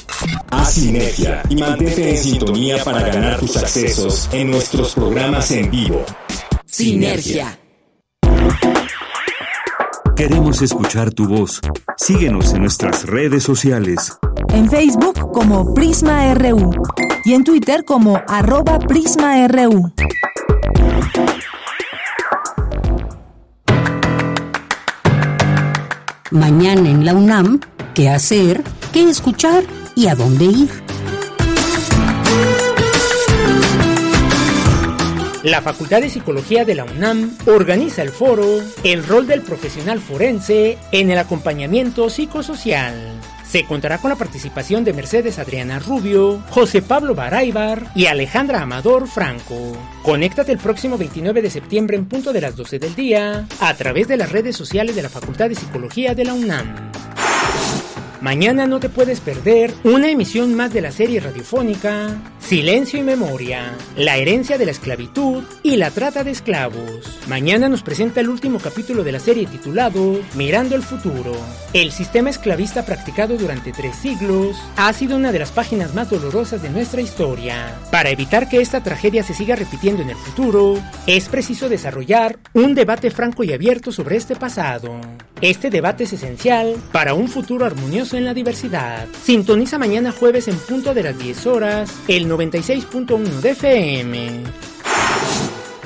[0.51, 6.05] Haz sinergia y mantente en sintonía para ganar tus accesos en nuestros programas en vivo.
[6.65, 7.59] Sinergia.
[10.17, 11.61] Queremos escuchar tu voz.
[11.95, 14.17] Síguenos en nuestras redes sociales.
[14.53, 16.71] En Facebook como Prisma RU
[17.25, 19.93] y en Twitter como arroba PrismaRU.
[26.31, 27.59] Mañana en la UNAM,
[27.93, 28.63] ¿qué hacer?
[28.91, 29.63] ¿Qué escuchar?
[29.95, 30.69] ¿Y a dónde ir?
[35.43, 38.45] La Facultad de Psicología de la UNAM organiza el foro
[38.83, 42.93] El rol del profesional forense en el acompañamiento psicosocial.
[43.49, 49.07] Se contará con la participación de Mercedes Adriana Rubio, José Pablo Baraybar y Alejandra Amador
[49.07, 49.77] Franco.
[50.03, 54.09] Conéctate el próximo 29 de septiembre en punto de las 12 del día a través
[54.09, 56.91] de las redes sociales de la Facultad de Psicología de la UNAM.
[58.21, 63.75] Mañana no te puedes perder una emisión más de la serie radiofónica Silencio y Memoria,
[63.95, 67.19] la herencia de la esclavitud y la trata de esclavos.
[67.27, 71.35] Mañana nos presenta el último capítulo de la serie titulado Mirando el futuro.
[71.73, 76.63] El sistema esclavista practicado durante tres siglos ha sido una de las páginas más dolorosas
[76.63, 77.75] de nuestra historia.
[77.91, 82.73] Para evitar que esta tragedia se siga repitiendo en el futuro, es preciso desarrollar un
[82.73, 85.01] debate franco y abierto sobre este pasado.
[85.41, 89.05] Este debate es esencial para un futuro armonioso en la diversidad.
[89.21, 94.43] Sintoniza mañana jueves en punto de las 10 horas el 96.1 de FM.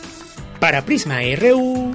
[0.60, 1.94] Para Prisma RU,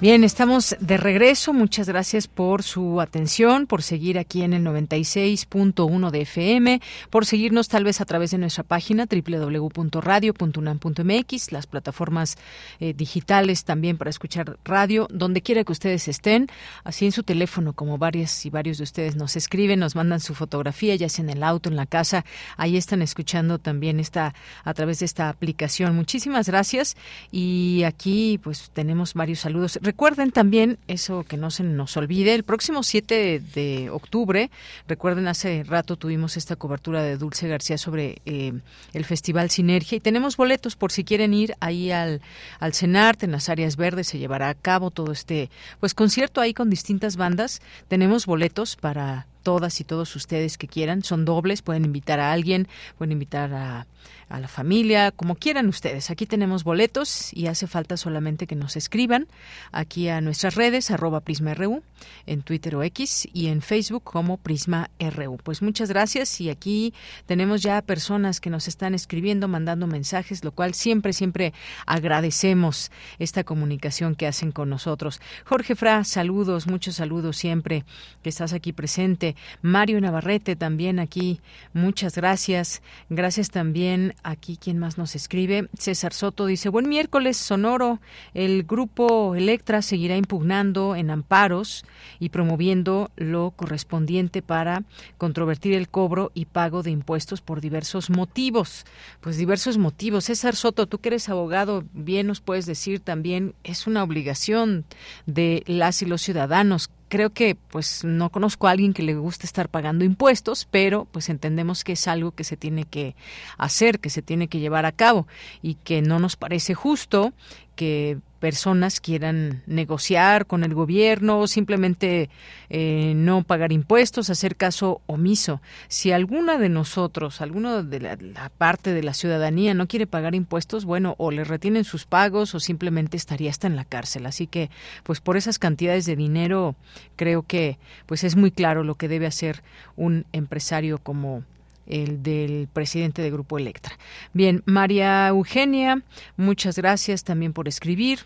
[0.00, 1.52] Bien, estamos de regreso.
[1.52, 6.80] Muchas gracias por su atención, por seguir aquí en el 96.1 de FM,
[7.10, 12.38] por seguirnos tal vez a través de nuestra página www.radio.unam.mx, las plataformas
[12.78, 16.46] eh, digitales también para escuchar radio, donde quiera que ustedes estén,
[16.84, 20.36] así en su teléfono, como varias y varios de ustedes nos escriben, nos mandan su
[20.36, 22.24] fotografía, ya sea en el auto, en la casa,
[22.56, 24.32] ahí están escuchando también esta
[24.62, 25.96] a través de esta aplicación.
[25.96, 26.96] Muchísimas gracias
[27.32, 29.80] y aquí pues tenemos varios saludos.
[29.88, 34.50] Recuerden también eso que no se nos olvide, el próximo 7 de octubre,
[34.86, 38.52] recuerden hace rato tuvimos esta cobertura de Dulce García sobre eh,
[38.92, 42.20] el Festival Sinergia y tenemos boletos por si quieren ir ahí al,
[42.60, 45.48] al CENART, en las áreas verdes se llevará a cabo todo este
[45.80, 47.62] pues concierto ahí con distintas bandas.
[47.88, 52.68] Tenemos boletos para todas y todos ustedes que quieran, son dobles, pueden invitar a alguien,
[52.98, 53.86] pueden invitar a
[54.28, 56.10] a la familia, como quieran ustedes.
[56.10, 59.26] Aquí tenemos boletos y hace falta solamente que nos escriban
[59.72, 61.82] aquí a nuestras redes, arroba PrismaRU,
[62.26, 65.38] en Twitter o X y en Facebook como Prisma RU.
[65.38, 66.94] Pues muchas gracias y aquí
[67.26, 71.52] tenemos ya personas que nos están escribiendo, mandando mensajes, lo cual siempre, siempre
[71.86, 75.20] agradecemos esta comunicación que hacen con nosotros.
[75.44, 77.84] Jorge Fra, saludos, muchos saludos siempre
[78.22, 79.36] que estás aquí presente.
[79.62, 81.40] Mario Navarrete también aquí,
[81.72, 82.82] muchas gracias.
[83.08, 85.68] Gracias también Aquí, ¿quién más nos escribe?
[85.78, 88.00] César Soto dice, buen miércoles, Sonoro.
[88.34, 91.84] El grupo Electra seguirá impugnando en amparos
[92.18, 94.82] y promoviendo lo correspondiente para
[95.18, 98.84] controvertir el cobro y pago de impuestos por diversos motivos.
[99.20, 100.24] Pues diversos motivos.
[100.24, 104.84] César Soto, tú que eres abogado, bien nos puedes decir también, es una obligación
[105.26, 109.46] de las y los ciudadanos creo que pues no conozco a alguien que le guste
[109.46, 113.16] estar pagando impuestos, pero pues entendemos que es algo que se tiene que
[113.56, 115.26] hacer, que se tiene que llevar a cabo
[115.62, 117.32] y que no nos parece justo
[117.74, 122.30] que personas quieran negociar con el gobierno o simplemente
[122.70, 125.60] eh, no pagar impuestos, hacer caso omiso.
[125.88, 130.34] Si alguna de nosotros, alguna de la, la, parte de la ciudadanía no quiere pagar
[130.34, 134.26] impuestos, bueno, o le retienen sus pagos o simplemente estaría hasta en la cárcel.
[134.26, 134.70] Así que,
[135.02, 136.76] pues por esas cantidades de dinero,
[137.16, 139.62] creo que pues es muy claro lo que debe hacer
[139.96, 141.44] un empresario como
[141.88, 143.98] el del presidente de Grupo Electra.
[144.32, 146.02] Bien, María Eugenia,
[146.36, 148.20] muchas gracias también por escribir.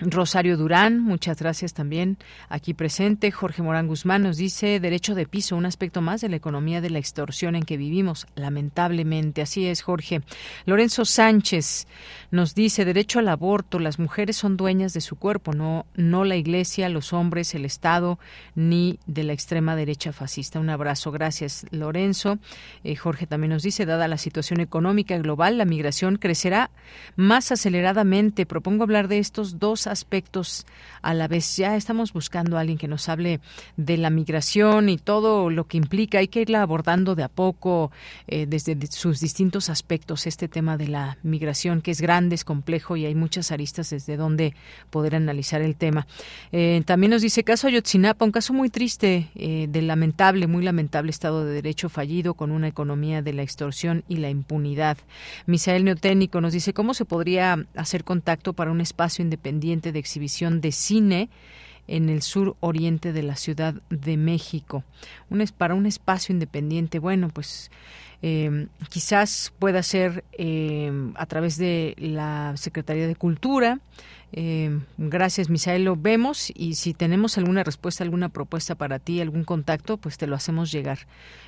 [0.00, 2.16] Rosario Durán, muchas gracias también
[2.48, 3.30] aquí presente.
[3.30, 6.90] Jorge Morán Guzmán nos dice derecho de piso, un aspecto más de la economía de
[6.90, 9.42] la extorsión en que vivimos, lamentablemente.
[9.42, 10.22] Así es, Jorge.
[10.64, 11.86] Lorenzo Sánchez
[12.30, 16.36] nos dice derecho al aborto, las mujeres son dueñas de su cuerpo, no, no la
[16.36, 18.18] iglesia, los hombres, el Estado,
[18.54, 20.58] ni de la extrema derecha fascista.
[20.58, 22.38] Un abrazo, gracias, Lorenzo.
[22.82, 26.70] Eh, Jorge también nos dice, dada la situación económica global, la migración crecerá
[27.14, 28.46] más aceleradamente.
[28.46, 30.66] Propongo hablar de estos dos aspectos
[31.02, 31.56] a la vez.
[31.56, 33.40] Ya estamos buscando a alguien que nos hable
[33.76, 36.18] de la migración y todo lo que implica.
[36.18, 37.90] Hay que irla abordando de a poco
[38.26, 42.96] eh, desde sus distintos aspectos este tema de la migración, que es grande, es complejo
[42.96, 44.54] y hay muchas aristas desde donde
[44.90, 46.06] poder analizar el tema.
[46.50, 51.10] Eh, también nos dice caso Ayotzinapa, un caso muy triste, eh, de lamentable, muy lamentable
[51.10, 54.98] estado de derecho fallido con una economía de la extorsión y la impunidad.
[55.46, 60.60] Misael Neoténico nos dice cómo se podría hacer contacto para un espacio independiente de exhibición
[60.60, 61.30] de cine
[61.88, 64.84] en el sur oriente de la Ciudad de México.
[65.56, 66.98] Para un espacio independiente.
[66.98, 67.70] Bueno, pues
[68.22, 73.80] eh, quizás pueda ser eh, a través de la Secretaría de Cultura,
[74.32, 75.84] eh, gracias, Misael.
[75.84, 80.26] Lo vemos y si tenemos alguna respuesta, alguna propuesta para ti, algún contacto, pues te
[80.26, 81.00] lo hacemos llegar,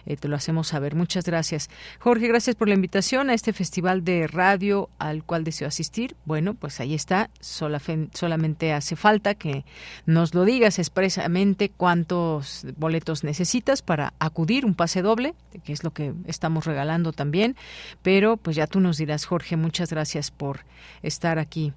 [0.05, 0.95] eh, te lo hacemos saber.
[0.95, 1.71] Muchas gracias.
[1.99, 6.15] Jorge, gracias por la invitación a este festival de radio al cual deseo asistir.
[6.27, 7.31] Bueno, pues ahí está.
[7.41, 9.65] solamente hace falta que
[10.05, 15.93] nos lo digas expresamente cuántos boletos necesitas para acudir, un pase doble, que es lo
[15.93, 17.57] que estamos regalando también.
[18.03, 20.61] Pero pues ya tú nos dirás, Jorge, muchas gracias por
[21.03, 21.73] estar aquí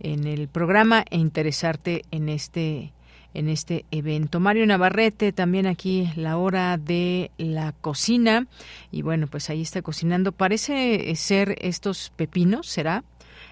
[0.00, 2.92] en el programa e interesarte en este
[3.32, 4.40] en este evento.
[4.40, 8.46] Mario Navarrete, también aquí la hora de la cocina.
[8.90, 10.32] Y bueno, pues ahí está cocinando.
[10.32, 13.04] Parece ser estos pepinos, ¿será?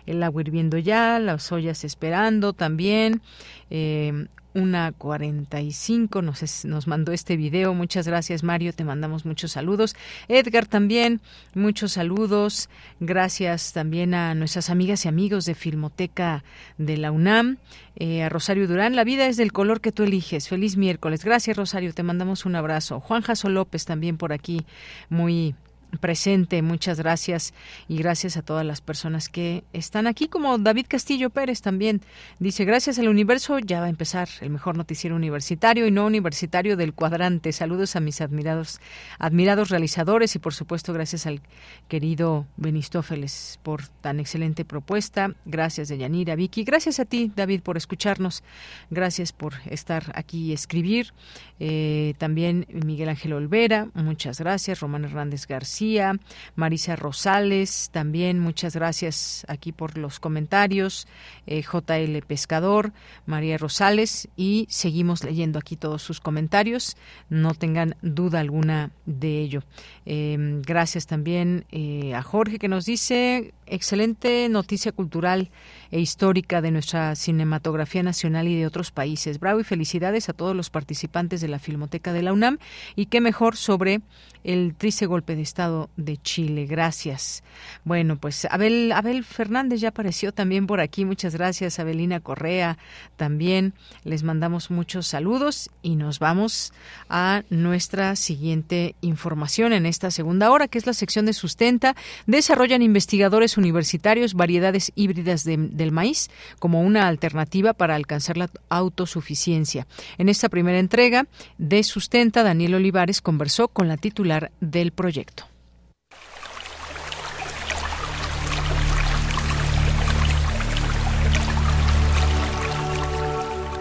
[0.09, 3.21] El agua hirviendo ya, las ollas esperando también.
[3.69, 7.75] Eh, una 45 nos, nos mandó este video.
[7.75, 8.73] Muchas gracias, Mario.
[8.73, 9.95] Te mandamos muchos saludos.
[10.29, 11.21] Edgar también,
[11.55, 12.71] muchos saludos.
[13.01, 16.43] Gracias también a nuestras amigas y amigos de Filmoteca
[16.79, 17.59] de la UNAM.
[17.97, 20.49] Eh, a Rosario Durán, la vida es del color que tú eliges.
[20.49, 21.23] Feliz miércoles.
[21.23, 21.93] Gracias, Rosario.
[21.93, 23.01] Te mandamos un abrazo.
[23.01, 24.65] Juan Jaso López también por aquí,
[25.11, 25.55] muy
[26.01, 26.63] presente.
[26.63, 27.55] Muchas gracias
[27.89, 32.03] y gracias a todas las personas que están aquí, como David Castillo Pérez también
[32.39, 36.77] dice, gracias al universo ya va a empezar el mejor noticiero universitario y no universitario
[36.77, 37.53] del cuadrante.
[37.53, 38.81] Saludos a mis admirados,
[39.19, 41.41] admirados realizadores y por supuesto gracias al
[41.89, 45.35] querido Benistófeles por tan excelente propuesta.
[45.45, 46.65] Gracias de Yanira, Vicky.
[46.65, 48.43] Gracias a ti, David, por escucharnos.
[48.91, 51.13] Gracias por estar aquí y escribir.
[51.61, 54.81] Eh, también Miguel Ángel Olvera, muchas gracias.
[54.81, 55.78] Román Hernández García
[56.55, 61.07] Marisa Rosales, también muchas gracias aquí por los comentarios,
[61.47, 62.93] eh, JL Pescador,
[63.27, 66.97] María Rosales, y seguimos leyendo aquí todos sus comentarios,
[67.29, 69.63] no tengan duda alguna de ello.
[70.05, 75.51] Em, gracias también eh, a Jorge que nos dice, excelente noticia cultural
[75.91, 79.39] e histórica de nuestra cinematografía nacional y de otros países.
[79.39, 82.59] Bravo y felicidades a todos los participantes de la Filmoteca de la UNAM
[82.97, 84.01] y qué mejor sobre
[84.45, 86.67] el triste golpe de Estado de Chile.
[86.67, 87.43] Gracias.
[87.85, 91.05] Bueno, pues Abel, Abel Fernández ya apareció también por aquí.
[91.05, 92.79] Muchas gracias, Abelina Correa.
[93.17, 93.75] También
[94.05, 96.73] les mandamos muchos saludos y nos vamos
[97.09, 101.97] a nuestra siguiente información en esta segunda hora, que es la sección de sustenta.
[102.27, 109.87] Desarrollan investigadores universitarios variedades híbridas del maíz como una alternativa para alcanzar la autosuficiencia.
[110.19, 111.27] En esta primera entrega
[111.59, 114.28] de Sustenta, Daniel Olivares conversó con la titular
[114.61, 115.45] del proyecto.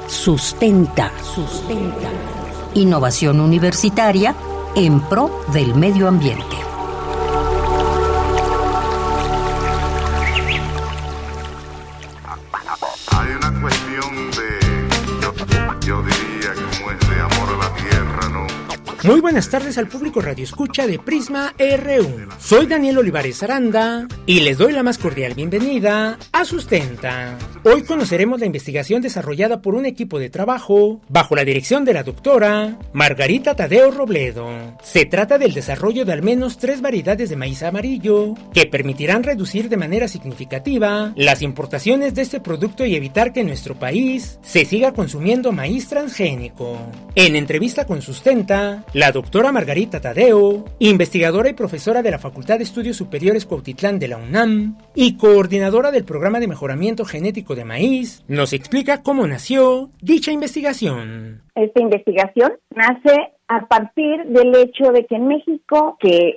[0.07, 2.09] Sustenta, sustenta.
[2.73, 4.35] Innovación universitaria
[4.75, 6.67] en pro del medio ambiente.
[19.07, 22.29] Muy buenas tardes al público Radio Escucha de Prisma RU.
[22.39, 27.37] Soy Daniel Olivares Aranda y les doy la más cordial bienvenida a Sustenta.
[27.65, 32.03] Hoy conoceremos la investigación desarrollada por un equipo de trabajo bajo la dirección de la
[32.03, 34.47] doctora Margarita Tadeo Robledo.
[34.81, 39.67] Se trata del desarrollo de al menos tres variedades de maíz amarillo que permitirán reducir
[39.67, 44.63] de manera significativa las importaciones de este producto y evitar que en nuestro país se
[44.63, 46.77] siga consumiendo maíz transgénico.
[47.15, 52.63] En entrevista con Sustenta, la doctora Margarita Tadeo, investigadora y profesora de la Facultad de
[52.65, 58.23] Estudios Superiores Cuautitlán de la UNAM y coordinadora del Programa de Mejoramiento Genético de Maíz,
[58.27, 61.41] nos explica cómo nació dicha investigación.
[61.55, 66.35] Esta investigación nace a partir del hecho de que en México, que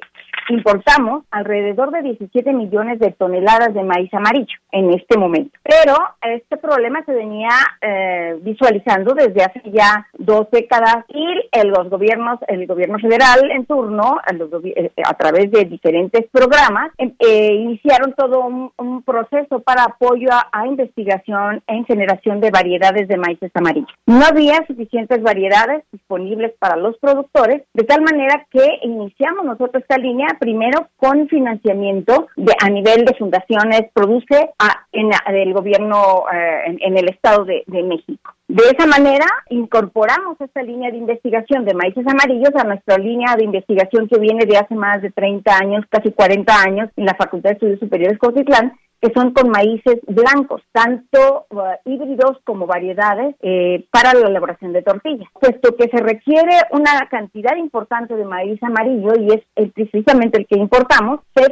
[0.50, 5.58] importamos alrededor de 17 millones de toneladas de maíz amarillo en este momento.
[5.62, 7.50] Pero este problema se venía
[7.80, 11.26] eh, visualizando desde hace ya dos décadas y
[11.64, 14.18] los gobiernos, el gobierno federal en turno,
[14.64, 18.70] eh, a, través de diferentes programas, em, eh, iniciaron todo un,
[19.04, 23.90] proceso para apoyo a, investigación en generación de variedades de maíces amarillos.
[24.06, 29.96] No había suficientes variedades disponibles para los productores, de tal manera que iniciamos nosotros esta
[29.98, 34.50] línea primero con financiamiento de, a nivel de fundaciones, produce
[34.92, 38.34] en el gobierno eh, en, el Estado de, México.
[38.48, 43.44] De esa manera, incorporamos esta línea de investigación de maíces amarillos a nuestra línea de
[43.44, 47.50] investigación que viene de hace más de 30 años, casi 40 años, en la Facultad
[47.50, 53.86] de Estudios Superiores Cotitlán, que son con maíces blancos, tanto uh, híbridos como variedades eh,
[53.90, 59.12] para la elaboración de tortillas, puesto que se requiere una cantidad importante de maíz amarillo
[59.18, 61.46] y es precisamente el que importamos, se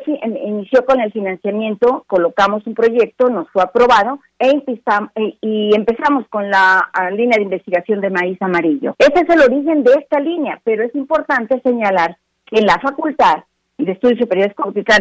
[0.44, 6.50] inició con el financiamiento, colocamos un proyecto, nos fue aprobado e eh, y empezamos con
[6.50, 8.94] la línea de investigación de maíz amarillo.
[8.98, 12.16] Ese es el origen de esta línea, pero es importante señalar
[12.46, 13.44] que la facultad
[13.84, 14.54] de Estudios Superiores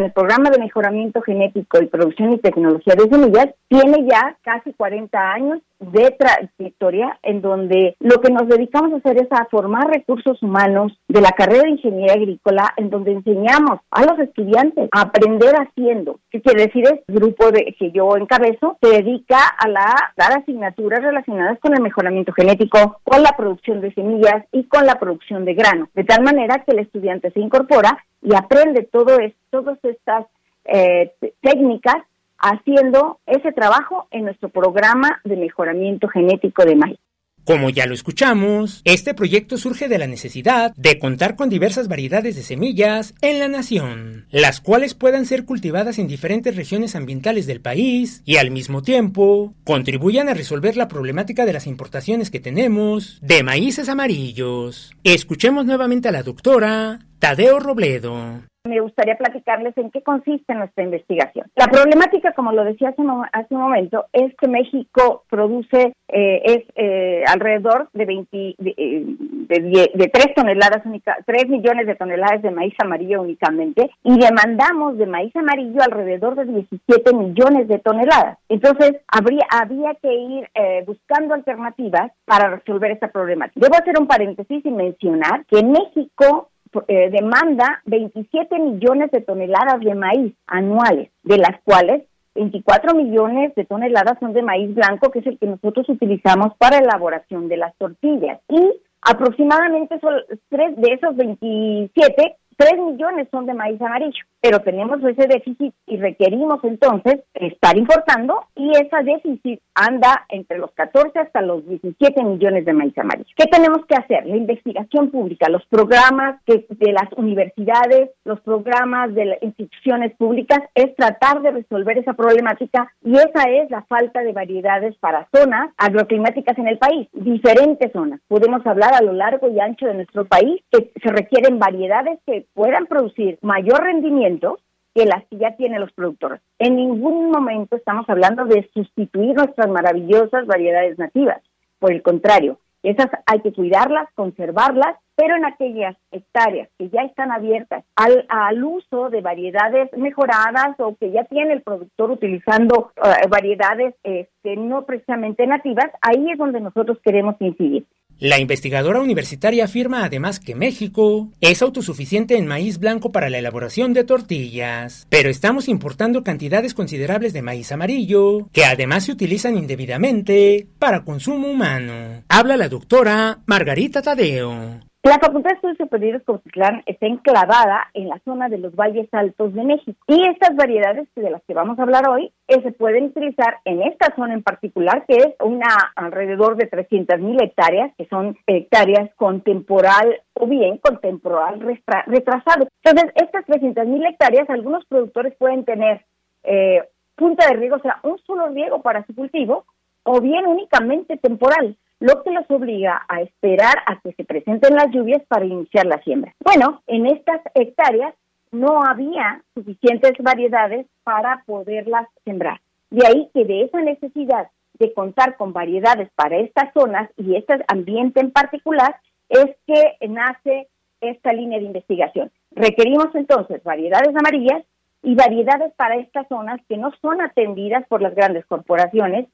[0.03, 5.17] el programa de mejoramiento genético y producción y tecnología de semillas, tiene ya casi 40
[5.33, 10.41] años de trayectoria en donde lo que nos dedicamos a hacer es a formar recursos
[10.41, 15.53] humanos de la carrera de ingeniería agrícola en donde enseñamos a los estudiantes a aprender
[15.55, 16.19] haciendo.
[16.31, 16.83] ¿Qué quiere decir?
[16.85, 21.75] Es el grupo de, que yo encabezo se dedica a la, dar asignaturas relacionadas con
[21.75, 26.03] el mejoramiento genético, con la producción de semillas y con la producción de grano, de
[26.03, 29.17] tal manera que el estudiante se incorpora y aprende todo
[29.49, 30.25] todas estas
[30.65, 32.03] eh, técnicas
[32.39, 36.99] haciendo ese trabajo en nuestro programa de mejoramiento genético de maíz.
[37.47, 42.35] Como ya lo escuchamos, este proyecto surge de la necesidad de contar con diversas variedades
[42.35, 47.61] de semillas en la nación, las cuales puedan ser cultivadas en diferentes regiones ambientales del
[47.61, 53.17] país y al mismo tiempo contribuyan a resolver la problemática de las importaciones que tenemos
[53.21, 54.93] de maíces amarillos.
[55.05, 61.47] Escuchemos nuevamente a la doctora Tadeo Robledo me gustaría platicarles en qué consiste nuestra investigación.
[61.55, 67.23] La problemática, como lo decía hace, un momento, es que México produce eh, es eh,
[67.27, 72.73] alrededor de, 20, eh, de, de, 3 toneladas, única, 3 millones de toneladas de maíz
[72.79, 78.37] amarillo únicamente y demandamos de maíz amarillo alrededor de 17 millones de toneladas.
[78.49, 80.47] Entonces, habría, había que ir
[80.85, 83.59] buscando alternativas para resolver esta problemática.
[83.59, 86.49] Debo hacer un paréntesis y mencionar que México
[86.87, 92.03] eh, demanda 27 millones de toneladas de maíz anuales, de las cuales
[92.35, 96.77] 24 millones de toneladas son de maíz blanco, que es el que nosotros utilizamos para
[96.77, 98.39] elaboración de las tortillas.
[98.47, 100.13] Y aproximadamente son
[100.49, 105.97] tres de esos 27 3 millones son de maíz amarillo, pero tenemos ese déficit y
[105.97, 112.65] requerimos entonces estar importando y ese déficit anda entre los 14 hasta los 17 millones
[112.65, 113.29] de maíz amarillo.
[113.35, 114.25] ¿Qué tenemos que hacer?
[114.25, 120.95] La investigación pública, los programas de las universidades, los programas de las instituciones públicas, es
[120.95, 126.57] tratar de resolver esa problemática y esa es la falta de variedades para zonas agroclimáticas
[126.57, 128.19] en el país, diferentes zonas.
[128.27, 132.46] Podemos hablar a lo largo y ancho de nuestro país que se requieren variedades que
[132.53, 134.59] puedan producir mayor rendimiento
[134.93, 136.41] que las que ya tienen los productores.
[136.57, 141.41] En ningún momento estamos hablando de sustituir nuestras maravillosas variedades nativas.
[141.77, 147.31] Por el contrario, esas hay que cuidarlas, conservarlas, pero en aquellas hectáreas que ya están
[147.31, 153.27] abiertas al, al uso de variedades mejoradas o que ya tiene el productor utilizando eh,
[153.27, 157.85] variedades este, no precisamente nativas, ahí es donde nosotros queremos incidir.
[158.19, 163.93] La investigadora universitaria afirma además que México es autosuficiente en maíz blanco para la elaboración
[163.93, 170.67] de tortillas, pero estamos importando cantidades considerables de maíz amarillo, que además se utilizan indebidamente
[170.79, 172.23] para consumo humano.
[172.27, 174.86] Habla la doctora Margarita Tadeo.
[175.07, 179.53] La Facultad de Estudios Superiores Cotitlán está enclavada en la zona de los valles altos
[179.53, 183.05] de México y estas variedades de las que vamos a hablar hoy eh, se pueden
[183.05, 188.05] utilizar en esta zona en particular que es una alrededor de 300 mil hectáreas que
[188.07, 192.67] son hectáreas con temporal o bien con temporal retrasado.
[192.83, 196.05] Entonces estas 300 mil hectáreas algunos productores pueden tener
[196.43, 196.83] eh,
[197.15, 199.63] punta de riego, o sea, un solo riego para su cultivo
[200.03, 204.91] o bien únicamente temporal lo que los obliga a esperar a que se presenten las
[204.91, 206.33] lluvias para iniciar la siembra.
[206.43, 208.13] Bueno, en estas hectáreas
[208.51, 212.61] no había suficientes variedades para poderlas sembrar.
[212.89, 214.49] De ahí que de esa necesidad
[214.79, 218.95] de contar con variedades para estas zonas y este ambiente en particular
[219.29, 220.67] es que nace
[221.01, 222.31] esta línea de investigación.
[222.51, 224.63] Requerimos entonces variedades amarillas
[225.03, 229.27] y variedades para estas zonas que no son atendidas por las grandes corporaciones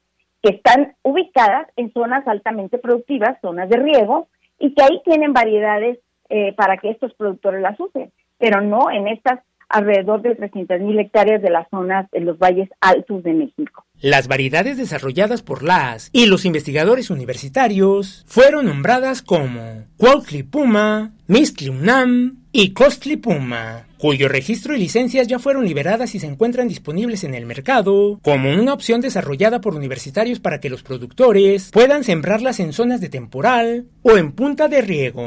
[0.44, 4.28] que están ubicadas en zonas altamente productivas, zonas de riego,
[4.60, 6.00] y que ahí tienen variedades
[6.30, 9.40] eh, para que estos productores las usen, pero no en estas
[9.70, 13.86] alrededor de 300 mil hectáreas de las zonas en los valles altos de México.
[14.02, 21.70] Las variedades desarrolladas por las y los investigadores universitarios fueron nombradas como Cuautli Puma, Mistli
[21.70, 27.24] Unam y Costli Puma, cuyo registro y licencias ya fueron liberadas y se encuentran disponibles
[27.24, 32.60] en el mercado como una opción desarrollada por universitarios para que los productores puedan sembrarlas
[32.60, 35.24] en zonas de temporal o en punta de riego.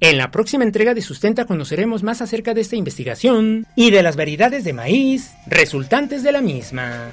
[0.00, 4.16] En la próxima entrega de Sustenta conoceremos más acerca de esta investigación y de las
[4.16, 7.10] variedades de maíz resultantes de la misma.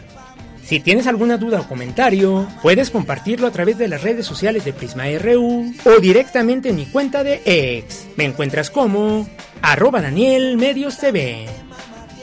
[0.65, 4.71] Si tienes alguna duda o comentario, puedes compartirlo a través de las redes sociales de
[4.71, 8.07] Prisma RU o directamente en mi cuenta de ex.
[8.15, 9.27] Me encuentras como
[9.61, 11.47] arroba Daniel Medios TV.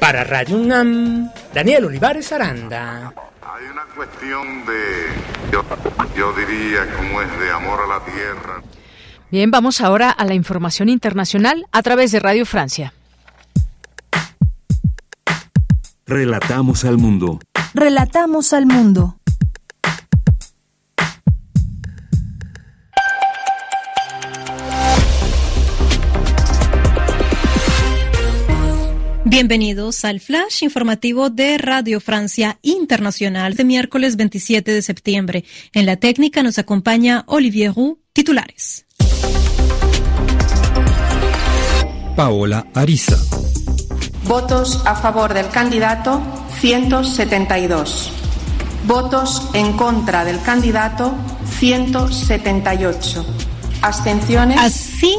[0.01, 3.13] Para Radio UNAM, Daniel Olivares Aranda.
[3.43, 5.63] Hay una cuestión de, yo,
[6.17, 8.63] yo diría, como es de amor a la tierra.
[9.31, 12.95] Bien, vamos ahora a la información internacional a través de Radio Francia.
[16.07, 17.39] Relatamos al mundo.
[17.75, 19.17] Relatamos al mundo.
[29.25, 35.45] Bienvenidos al flash informativo de Radio Francia Internacional de miércoles 27 de septiembre.
[35.73, 38.87] En la técnica nos acompaña Olivier Roux, titulares.
[42.17, 43.17] Paola Ariza.
[44.25, 48.13] Votos a favor del candidato 172.
[48.87, 51.15] Votos en contra del candidato
[51.59, 53.25] 178.
[53.81, 54.59] Abstenciones.
[54.61, 55.17] Así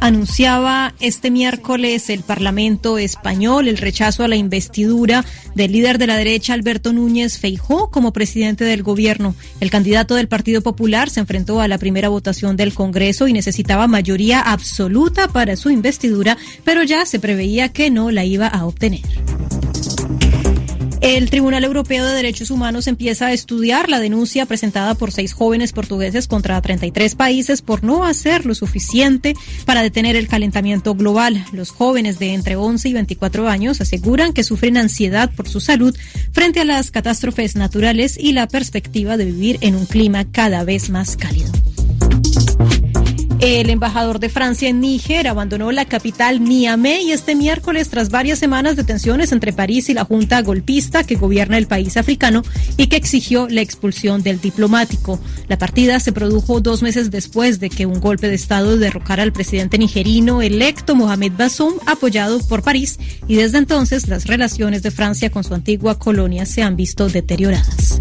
[0.00, 5.24] anunciaba este miércoles el Parlamento español el rechazo a la investidura
[5.54, 9.34] del líder de la derecha Alberto Núñez Feijó como presidente del gobierno.
[9.60, 13.86] El candidato del Partido Popular se enfrentó a la primera votación del Congreso y necesitaba
[13.86, 19.00] mayoría absoluta para su investidura, pero ya se preveía que no la iba a obtener.
[21.02, 25.72] El Tribunal Europeo de Derechos Humanos empieza a estudiar la denuncia presentada por seis jóvenes
[25.72, 29.34] portugueses contra 33 países por no hacer lo suficiente
[29.64, 31.44] para detener el calentamiento global.
[31.50, 35.92] Los jóvenes de entre 11 y 24 años aseguran que sufren ansiedad por su salud
[36.30, 40.88] frente a las catástrofes naturales y la perspectiva de vivir en un clima cada vez
[40.88, 41.50] más cálido.
[43.42, 48.76] El embajador de Francia en Níger abandonó la capital Niamey este miércoles tras varias semanas
[48.76, 52.44] de tensiones entre París y la junta golpista que gobierna el país africano
[52.76, 55.18] y que exigió la expulsión del diplomático.
[55.48, 59.32] La partida se produjo dos meses después de que un golpe de Estado derrocara al
[59.32, 65.30] presidente nigerino electo Mohamed Bazoum, apoyado por París, y desde entonces las relaciones de Francia
[65.30, 67.98] con su antigua colonia se han visto deterioradas.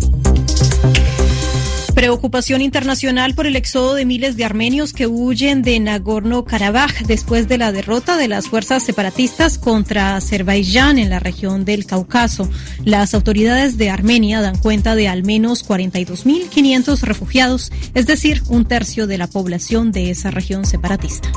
[2.01, 7.59] Preocupación internacional por el éxodo de miles de armenios que huyen de Nagorno-Karabaj después de
[7.59, 12.49] la derrota de las fuerzas separatistas contra Azerbaiyán en la región del Cáucaso.
[12.83, 19.05] Las autoridades de Armenia dan cuenta de al menos 42.500 refugiados, es decir, un tercio
[19.05, 21.31] de la población de esa región separatista.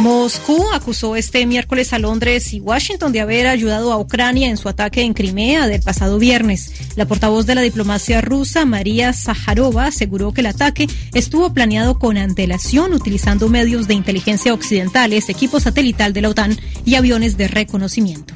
[0.00, 4.70] Moscú acusó este miércoles a Londres y Washington de haber ayudado a Ucrania en su
[4.70, 6.72] ataque en Crimea del pasado viernes.
[6.96, 12.16] La portavoz de la diplomacia rusa, María Zaharova, aseguró que el ataque estuvo planeado con
[12.16, 18.32] antelación utilizando medios de inteligencia occidentales, equipo satelital de la OTAN y aviones de reconocimiento.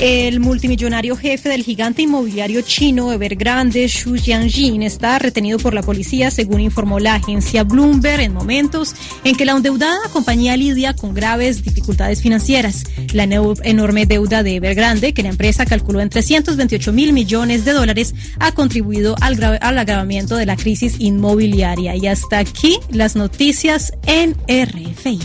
[0.00, 6.30] El multimillonario jefe del gigante inmobiliario chino Evergrande, Xu Jianjin, está retenido por la policía,
[6.30, 8.94] según informó la agencia Bloomberg, en momentos
[9.24, 12.84] en que la endeudada compañía lidia con graves dificultades financieras.
[13.12, 18.14] La enorme deuda de Evergrande, que la empresa calculó en 328 mil millones de dólares,
[18.38, 21.94] ha contribuido al, al agravamiento de la crisis inmobiliaria.
[21.94, 25.18] Y hasta aquí las noticias en RFI.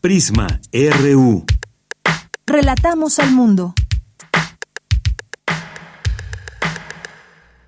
[0.00, 1.44] Prisma RU.
[2.46, 3.74] Relatamos al mundo.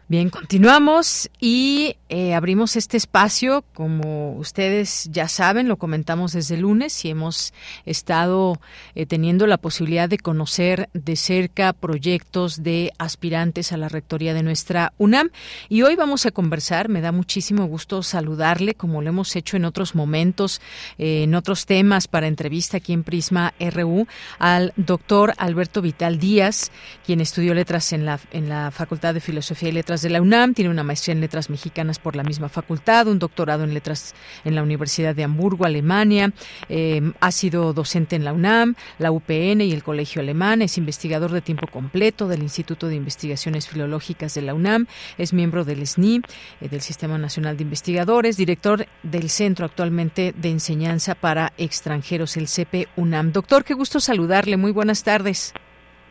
[0.09, 6.62] Bien, continuamos y eh, abrimos este espacio, como ustedes ya saben, lo comentamos desde el
[6.62, 7.55] lunes y hemos
[7.87, 8.61] estado
[8.97, 14.43] eh, teniendo la posibilidad de conocer de cerca proyectos de aspirantes a la rectoría de
[14.43, 15.31] nuestra UNAM.
[15.69, 19.65] Y hoy vamos a conversar, me da muchísimo gusto saludarle, como lo hemos hecho en
[19.65, 20.61] otros momentos,
[20.99, 24.09] eh, en otros temas para entrevista aquí en Prisma RU,
[24.41, 26.73] al doctor Alberto Vital Díaz,
[27.07, 30.55] quien estudió letras en la, en la Facultad de Filosofía y Letras de la UNAM,
[30.55, 34.14] tiene una maestría en letras mexicanas por la misma facultad, un doctorado en letras
[34.44, 36.32] en la Universidad de Hamburgo, Alemania,
[36.68, 41.31] eh, ha sido docente en la UNAM, la UPN y el Colegio Alemán, es investigador
[41.31, 44.86] de tiempo completo del Instituto de Investigaciones Filológicas de la UNAM,
[45.18, 46.22] es miembro del SNI,
[46.60, 52.48] eh, del Sistema Nacional de Investigadores, director del Centro actualmente de Enseñanza para Extranjeros, el
[52.48, 53.32] CP UNAM.
[53.32, 55.55] Doctor, qué gusto saludarle, muy buenas tardes.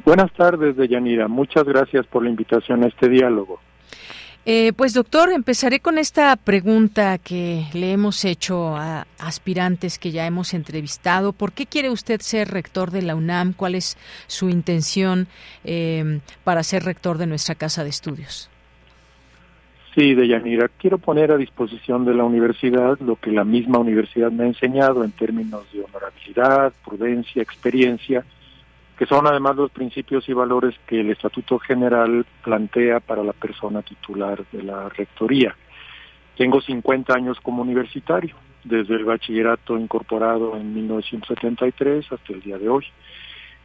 [0.05, 1.27] Buenas tardes, Deyanira.
[1.27, 3.59] Muchas gracias por la invitación a este diálogo.
[4.51, 10.25] Eh, pues doctor, empezaré con esta pregunta que le hemos hecho a aspirantes que ya
[10.25, 11.33] hemos entrevistado.
[11.33, 13.53] ¿Por qué quiere usted ser rector de la UNAM?
[13.53, 13.95] ¿Cuál es
[14.25, 15.27] su intención
[15.63, 18.49] eh, para ser rector de nuestra casa de estudios?
[19.93, 24.45] Sí, Deyanira, quiero poner a disposición de la universidad lo que la misma universidad me
[24.45, 28.25] ha enseñado en términos de honorabilidad, prudencia, experiencia
[28.99, 33.81] que son además los principios y valores que el Estatuto General plantea para la persona
[33.81, 35.55] titular de la Rectoría.
[36.35, 38.35] Tengo 50 años como universitario,
[38.65, 42.85] desde el bachillerato incorporado en 1973 hasta el día de hoy.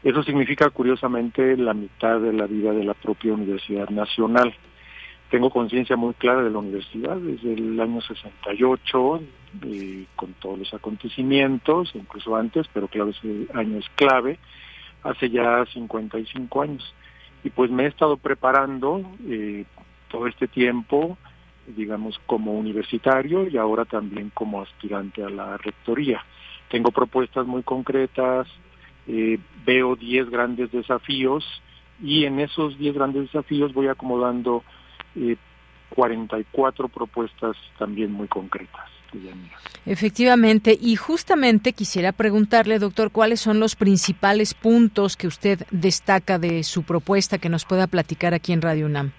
[0.05, 4.55] Eso significa, curiosamente, la mitad de la vida de la propia Universidad Nacional.
[5.33, 9.21] Tengo conciencia muy clara de la universidad desde el año 68,
[9.65, 14.39] eh, con todos los acontecimientos, incluso antes, pero claro, ese año es clave
[15.05, 16.95] hace ya 55 años.
[17.45, 19.65] Y pues me he estado preparando eh,
[20.11, 21.17] todo este tiempo,
[21.67, 26.25] digamos, como universitario y ahora también como aspirante a la rectoría.
[26.71, 28.49] Tengo propuestas muy concretas,
[29.07, 31.45] eh, veo 10 grandes desafíos
[32.03, 34.65] y en esos 10 grandes desafíos voy acomodando
[35.15, 35.37] eh,
[35.91, 38.89] 44 propuestas también muy concretas.
[39.87, 46.63] Efectivamente, y justamente quisiera preguntarle, doctor, cuáles son los principales puntos que usted destaca de
[46.63, 49.13] su propuesta que nos pueda platicar aquí en Radio UNAM.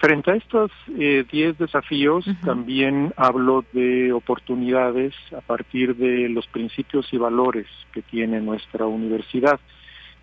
[0.00, 7.06] Frente a estos 10 eh, desafíos, también hablo de oportunidades a partir de los principios
[7.12, 9.60] y valores que tiene nuestra universidad.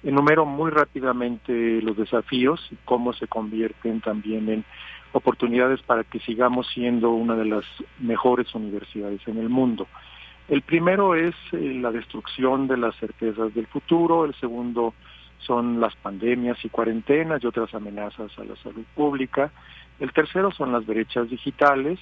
[0.03, 4.65] Enumero muy rápidamente los desafíos y cómo se convierten también en
[5.11, 7.65] oportunidades para que sigamos siendo una de las
[7.99, 9.87] mejores universidades en el mundo.
[10.47, 14.93] El primero es eh, la destrucción de las certezas del futuro, el segundo
[15.39, 19.51] son las pandemias y cuarentenas y otras amenazas a la salud pública,
[19.99, 21.99] el tercero son las brechas digitales,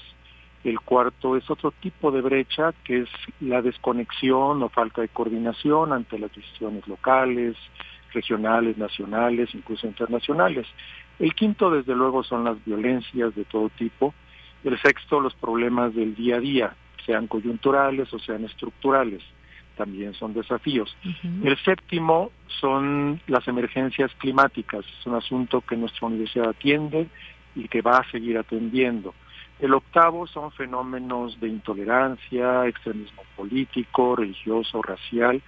[0.63, 3.09] el cuarto es otro tipo de brecha que es
[3.39, 7.55] la desconexión o falta de coordinación ante las decisiones locales,
[8.13, 10.65] regionales, nacionales, incluso internacionales.
[11.19, 14.13] El quinto, desde luego, son las violencias de todo tipo.
[14.63, 16.75] El sexto, los problemas del día a día,
[17.05, 19.21] sean coyunturales o sean estructurales.
[19.77, 20.95] También son desafíos.
[21.43, 22.31] El séptimo
[22.61, 24.85] son las emergencias climáticas.
[24.99, 27.07] Es un asunto que nuestra universidad atiende
[27.55, 29.13] y que va a seguir atendiendo.
[29.59, 35.41] El octavo son fenómenos de intolerancia, extremismo político, religioso, racial,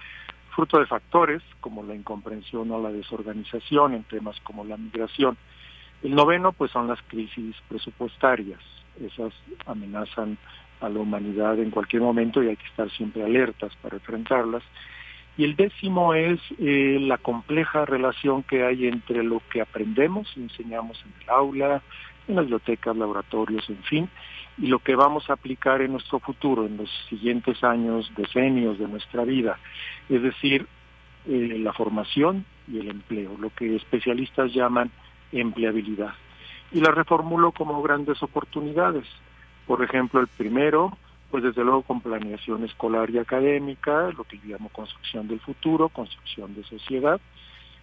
[0.54, 5.36] fruto de factores como la incomprensión o la desorganización en temas como la migración.
[6.02, 8.60] El noveno, pues son las crisis presupuestarias.
[9.00, 9.32] Esas
[9.66, 10.38] amenazan
[10.80, 14.62] a la humanidad en cualquier momento y hay que estar siempre alertas para enfrentarlas.
[15.36, 20.42] Y el décimo es eh, la compleja relación que hay entre lo que aprendemos y
[20.42, 21.82] enseñamos en el aula,
[22.26, 24.08] en las bibliotecas, laboratorios, en fin,
[24.58, 28.88] y lo que vamos a aplicar en nuestro futuro, en los siguientes años, decenios de
[28.88, 29.58] nuestra vida,
[30.08, 30.66] es decir,
[31.26, 34.90] eh, la formación y el empleo, lo que especialistas llaman
[35.32, 36.14] empleabilidad.
[36.72, 39.06] Y la reformulo como grandes oportunidades.
[39.66, 40.96] Por ejemplo, el primero,
[41.30, 46.54] pues desde luego con planeación escolar y académica, lo que llamo construcción del futuro, construcción
[46.54, 47.20] de sociedad.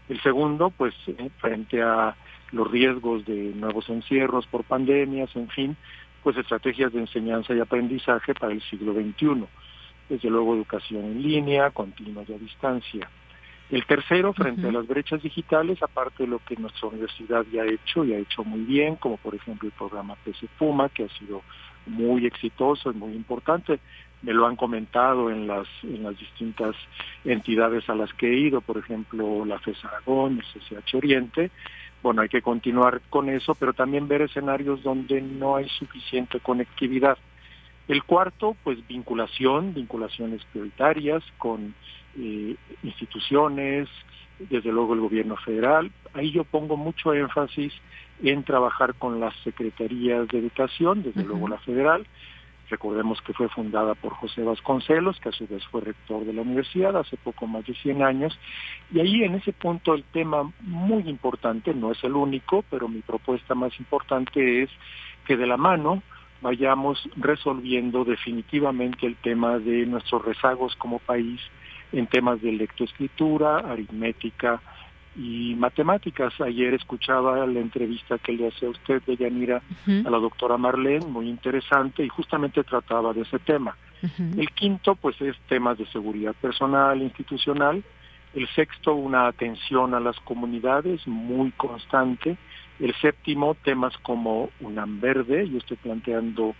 [0.09, 2.15] El segundo, pues eh, frente a
[2.51, 5.77] los riesgos de nuevos encierros por pandemias, en fin,
[6.23, 9.45] pues estrategias de enseñanza y aprendizaje para el siglo XXI.
[10.09, 13.09] Desde luego educación en línea, continua y a distancia.
[13.71, 17.67] El tercero, frente a las brechas digitales, aparte de lo que nuestra universidad ya ha
[17.67, 21.09] hecho y ha hecho muy bien, como por ejemplo el programa PC Puma, que ha
[21.17, 21.41] sido
[21.87, 23.79] muy exitoso y muy importante,
[24.21, 26.75] me lo han comentado en las, en las distintas
[27.23, 31.51] entidades a las que he ido, por ejemplo la FES Aragón, el CCH Oriente,
[32.03, 37.17] bueno, hay que continuar con eso, pero también ver escenarios donde no hay suficiente conectividad.
[37.87, 41.73] El cuarto, pues vinculación, vinculaciones prioritarias con
[42.17, 43.89] eh, instituciones,
[44.39, 45.91] desde luego el gobierno federal.
[46.13, 47.73] Ahí yo pongo mucho énfasis
[48.23, 52.05] en trabajar con las secretarías de educación, desde luego la federal,
[52.69, 56.41] Recordemos que fue fundada por José Vasconcelos, que a su vez fue rector de la
[56.41, 58.37] universidad hace poco más de 100 años.
[58.91, 63.01] Y ahí en ese punto el tema muy importante, no es el único, pero mi
[63.01, 64.69] propuesta más importante es
[65.27, 66.01] que de la mano
[66.41, 71.39] vayamos resolviendo definitivamente el tema de nuestros rezagos como país
[71.91, 74.61] en temas de lectoescritura, aritmética,
[75.17, 76.33] y matemáticas.
[76.41, 81.29] Ayer escuchaba la entrevista que le hacía usted de Yanira a la doctora Marlene, muy
[81.29, 83.77] interesante, y justamente trataba de ese tema.
[84.37, 87.83] El quinto, pues, es temas de seguridad personal, institucional.
[88.33, 92.37] El sexto, una atención a las comunidades muy constante.
[92.79, 95.49] El séptimo, temas como UNAM Verde.
[95.49, 96.53] Yo estoy planteando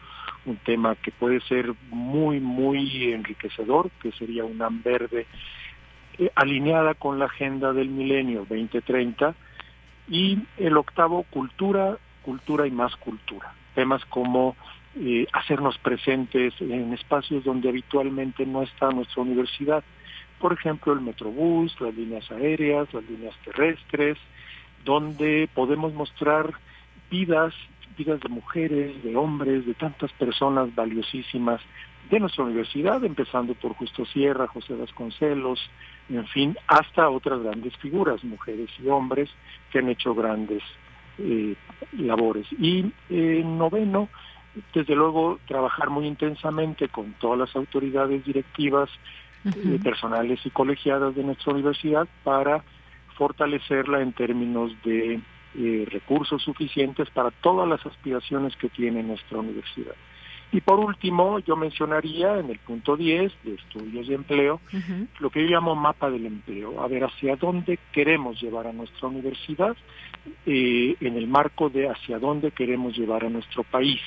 [0.46, 5.26] un tema que puede ser muy, muy enriquecedor, que sería UNAM Verde
[6.18, 9.36] eh, alineada con la agenda del milenio 2030
[10.08, 13.54] y el octavo cultura, cultura y más cultura.
[13.74, 14.56] Temas como
[14.98, 19.84] eh, hacernos presentes en espacios donde habitualmente no está nuestra universidad.
[20.40, 24.18] Por ejemplo, el Metrobús, las líneas aéreas, las líneas terrestres,
[24.86, 26.54] donde podemos mostrar
[27.10, 27.54] vidas,
[27.96, 31.62] vidas de mujeres, de hombres, de tantas personas valiosísimas
[32.10, 35.60] de nuestra universidad, empezando por Justo Sierra, José Vasconcelos,
[36.10, 39.30] en fin, hasta otras grandes figuras, mujeres y hombres,
[39.72, 40.62] que han hecho grandes
[41.18, 41.56] eh,
[41.94, 42.46] labores.
[42.60, 44.10] Y eh, noveno,
[44.74, 48.90] desde luego, trabajar muy intensamente con todas las autoridades directivas,
[49.46, 52.64] eh, personales y colegiadas de nuestra universidad para
[53.16, 55.22] fortalecerla en términos de
[55.90, 59.96] recursos suficientes para todas las aspiraciones que tiene nuestra universidad.
[60.52, 64.62] Y por último, yo mencionaría en el punto 10 de estudios de empleo
[65.20, 69.08] lo que yo llamo mapa del empleo, a ver hacia dónde queremos llevar a nuestra
[69.08, 69.76] universidad
[70.46, 74.00] eh, en el marco de hacia dónde queremos llevar a nuestro país.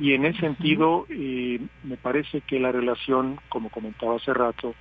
[0.00, 4.74] Y en ese sentido, eh, me parece que la relación, como comentaba hace rato,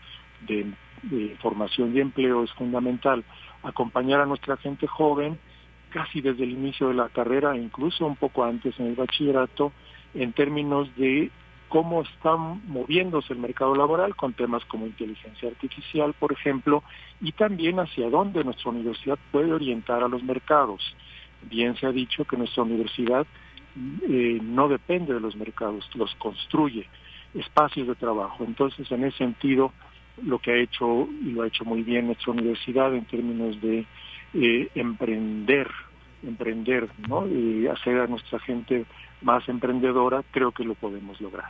[0.48, 0.68] de,
[1.04, 3.24] de formación y empleo es fundamental.
[3.64, 5.38] Acompañar a nuestra gente joven
[5.90, 9.72] casi desde el inicio de la carrera, incluso un poco antes en el bachillerato,
[10.14, 11.32] en términos de
[11.70, 16.84] cómo está moviéndose el mercado laboral con temas como inteligencia artificial, por ejemplo,
[17.22, 20.82] y también hacia dónde nuestra universidad puede orientar a los mercados.
[21.44, 23.28] Bien se ha dicho que nuestra universidad
[24.10, 26.88] eh, no depende de los mercados, los construye,
[27.34, 28.44] espacios de trabajo.
[28.44, 29.74] Entonces, en ese sentido,
[30.24, 33.86] lo que ha hecho, y lo ha hecho muy bien nuestra universidad en términos de
[34.40, 35.68] eh, emprender,
[36.24, 37.28] emprender, ¿no?
[37.28, 38.86] Y hacer a nuestra gente
[39.22, 41.50] más emprendedora, creo que lo podemos lograr.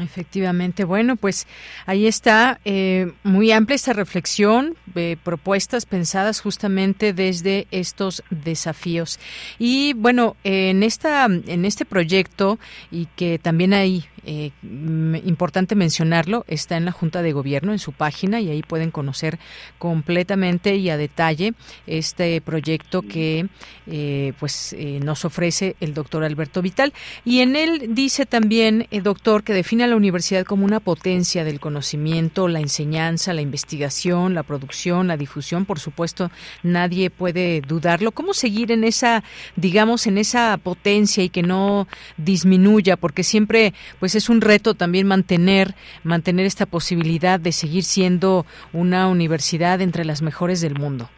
[0.00, 1.46] Efectivamente, bueno, pues
[1.86, 9.18] ahí está eh, muy amplia esta reflexión, eh, propuestas pensadas justamente desde estos desafíos.
[9.58, 12.58] Y bueno, en esta en este proyecto
[12.90, 17.92] y que también hay eh, importante mencionarlo, está en la Junta de Gobierno, en su
[17.92, 19.38] página, y ahí pueden conocer
[19.78, 21.54] completamente y a detalle
[21.86, 23.46] este proyecto que
[23.86, 26.92] eh, pues nos ofrece el doctor Alberto Vital.
[27.24, 32.48] Y en él dice también, doctor, que define la universidad como una potencia del conocimiento,
[32.48, 36.30] la enseñanza, la investigación, la producción, la difusión, por supuesto,
[36.62, 38.12] nadie puede dudarlo.
[38.12, 39.22] ¿Cómo seguir en esa,
[39.56, 41.86] digamos, en esa potencia y que no
[42.16, 42.96] disminuya?
[42.96, 45.74] Porque siempre, pues, es un reto también mantener
[46.04, 51.08] mantener esta posibilidad de seguir siendo una universidad entre las mejores del mundo.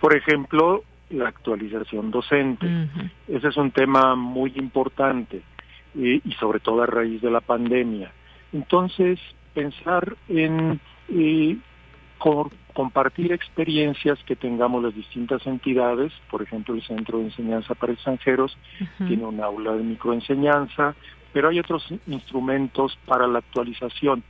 [0.00, 2.66] Por ejemplo, la actualización docente.
[3.28, 5.42] Ese es un tema muy importante
[5.96, 8.12] y sobre todo a raíz de la pandemia.
[8.52, 9.18] Entonces,
[9.54, 10.78] pensar en
[11.08, 11.56] eh,
[12.74, 18.56] compartir experiencias que tengamos las distintas entidades, por ejemplo el Centro de Enseñanza para Extranjeros
[18.98, 20.94] tiene un aula de microenseñanza,
[21.32, 24.22] pero hay otros instrumentos para la actualización.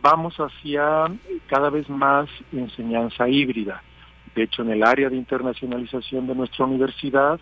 [0.00, 1.04] Vamos hacia
[1.46, 3.82] cada vez más enseñanza híbrida.
[4.34, 7.38] De hecho, en el área de internacionalización de nuestra universidad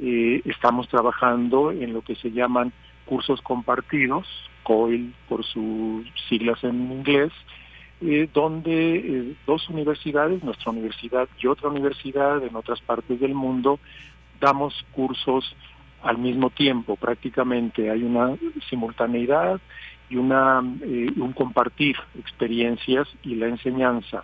[0.00, 2.72] eh, estamos trabajando en lo que se llaman
[3.04, 4.26] cursos compartidos,
[4.62, 7.32] COIL por sus siglas en inglés,
[8.00, 13.80] eh, donde eh, dos universidades, nuestra universidad y otra universidad en otras partes del mundo,
[14.40, 15.56] damos cursos
[16.02, 17.90] al mismo tiempo prácticamente.
[17.90, 18.36] Hay una
[18.70, 19.60] simultaneidad
[20.10, 24.22] y una, eh, un compartir experiencias y la enseñanza.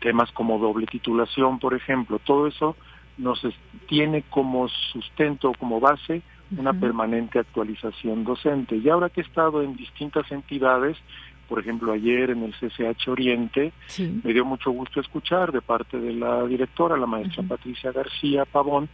[0.00, 2.76] Temas como doble titulación, por ejemplo, todo eso
[3.18, 3.40] nos
[3.88, 6.22] tiene como sustento, como base,
[6.56, 8.76] una permanente actualización docente.
[8.76, 10.98] Y ahora que he estado en distintas entidades,
[11.48, 16.12] por ejemplo, ayer en el CCH Oriente, me dio mucho gusto escuchar de parte de
[16.12, 18.88] la directora, la maestra Patricia García Pavón,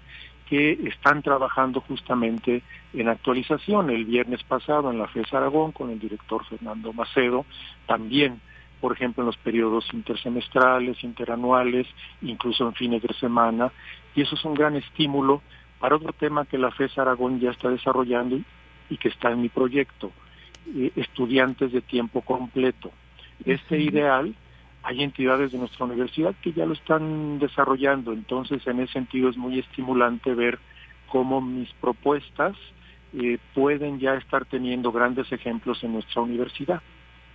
[0.49, 2.63] que están trabajando justamente
[2.95, 3.91] en actualización.
[3.91, 7.45] El viernes pasado en la FES Aragón con el director Fernando Macedo,
[7.87, 8.41] también,
[8.81, 11.87] por ejemplo, en los periodos intersemestrales, interanuales,
[12.23, 13.73] incluso en fines de semana,
[14.15, 15.43] y eso es un gran estímulo
[15.79, 18.39] para otro tema que la FES Aragón ya está desarrollando
[18.91, 20.13] y que está en mi proyecto,
[20.75, 22.91] eh, estudiantes de tiempo completo.
[23.45, 24.35] Este ideal
[24.83, 29.37] hay entidades de nuestra universidad que ya lo están desarrollando, entonces en ese sentido es
[29.37, 30.59] muy estimulante ver
[31.09, 32.57] cómo mis propuestas
[33.15, 36.83] eh, pueden ya estar teniendo grandes ejemplos en nuestra universidad.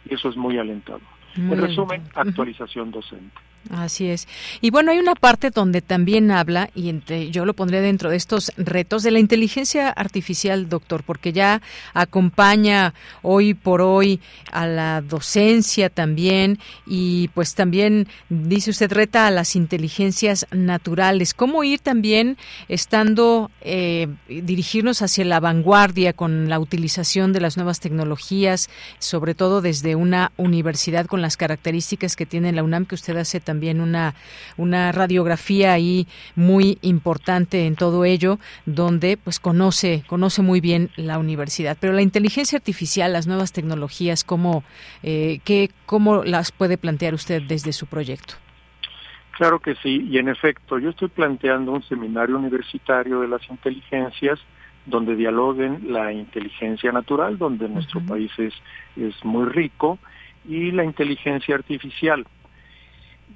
[0.05, 1.01] Y eso es muy alentador.
[1.35, 3.35] En resumen, actualización docente.
[3.69, 4.27] Así es.
[4.59, 8.17] Y bueno, hay una parte donde también habla, y entre, yo lo pondré dentro de
[8.17, 11.61] estos retos, de la inteligencia artificial, doctor, porque ya
[11.93, 14.19] acompaña hoy por hoy
[14.51, 21.33] a la docencia también, y pues también, dice usted, reta a las inteligencias naturales.
[21.33, 22.37] ¿Cómo ir también
[22.67, 28.69] estando, eh, dirigirnos hacia la vanguardia con la utilización de las nuevas tecnologías,
[28.99, 33.39] sobre todo desde una universidad con las características que tiene la UNAM, que usted hace
[33.39, 33.52] también?
[33.53, 34.15] También una,
[34.57, 41.19] una radiografía ahí muy importante en todo ello, donde pues conoce, conoce muy bien la
[41.19, 41.77] universidad.
[41.79, 44.63] Pero la inteligencia artificial, las nuevas tecnologías, ¿cómo,
[45.03, 48.33] eh, qué, cómo las puede plantear usted desde su proyecto?
[49.37, 54.39] Claro que sí, y en efecto, yo estoy planteando un seminario universitario de las inteligencias
[54.87, 58.53] donde dialoguen la inteligencia natural, donde nuestro país es,
[58.95, 59.99] es muy rico,
[60.47, 62.25] y la inteligencia artificial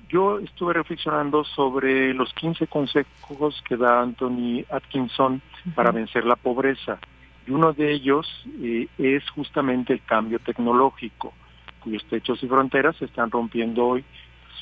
[0.10, 5.42] yo estuve reflexionando sobre los 15 consejos que da Anthony Atkinson
[5.76, 7.00] para vencer la pobreza.
[7.46, 8.28] Y uno de ellos
[8.62, 11.34] eh, es justamente el cambio tecnológico,
[11.82, 14.06] cuyos techos y fronteras se están rompiendo hoy,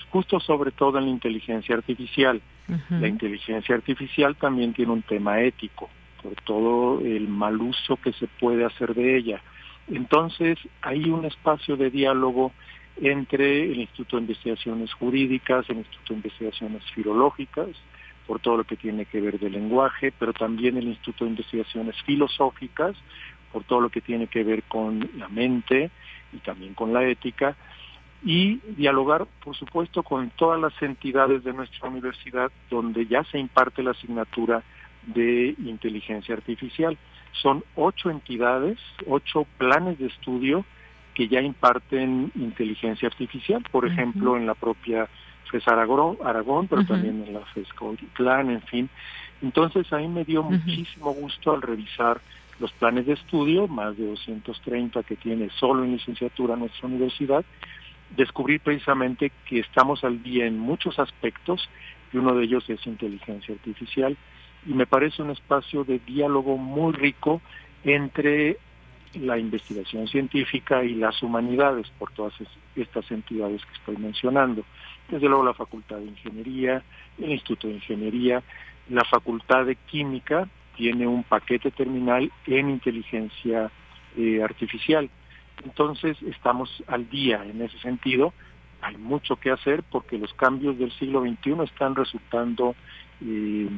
[0.10, 2.42] justo sobre todo en la inteligencia artificial.
[2.90, 5.90] La inteligencia artificial también tiene un tema ético,
[6.24, 9.42] por todo el mal uso que se puede hacer de ella.
[9.88, 12.52] Entonces, hay un espacio de diálogo
[13.02, 17.70] entre el Instituto de Investigaciones Jurídicas, el Instituto de Investigaciones Filológicas,
[18.26, 21.96] por todo lo que tiene que ver del lenguaje, pero también el Instituto de Investigaciones
[22.04, 22.96] Filosóficas,
[23.52, 25.92] por todo lo que tiene que ver con la mente
[26.34, 27.56] y también con la ética,
[28.24, 33.84] y dialogar, por supuesto, con todas las entidades de nuestra universidad donde ya se imparte
[33.84, 34.64] la asignatura
[35.06, 36.98] de inteligencia artificial.
[37.34, 40.66] Son ocho entidades, ocho planes de estudio
[41.16, 45.08] que ya imparten inteligencia artificial, por ejemplo, en la propia
[45.50, 47.70] FES Aragón, pero también en la FES
[48.16, 48.90] Plan, en fin.
[49.42, 52.20] Entonces, a mí me dio muchísimo gusto al revisar
[52.60, 57.44] los planes de estudio, más de 230 que tiene solo en licenciatura nuestra universidad,
[58.16, 61.68] descubrir precisamente que estamos al día en muchos aspectos
[62.14, 64.16] y uno de ellos es inteligencia artificial
[64.66, 67.42] y me parece un espacio de diálogo muy rico
[67.84, 68.58] entre
[69.20, 72.34] la investigación científica y las humanidades por todas
[72.76, 74.64] estas entidades que estoy mencionando.
[75.10, 76.84] Desde luego la Facultad de Ingeniería,
[77.18, 78.44] el Instituto de Ingeniería,
[78.90, 83.72] la Facultad de Química tiene un paquete terminal en inteligencia
[84.18, 85.10] eh, artificial.
[85.64, 88.34] Entonces estamos al día en ese sentido.
[88.82, 92.76] Hay mucho que hacer porque los cambios del siglo XXI están resultando
[93.22, 93.70] eh,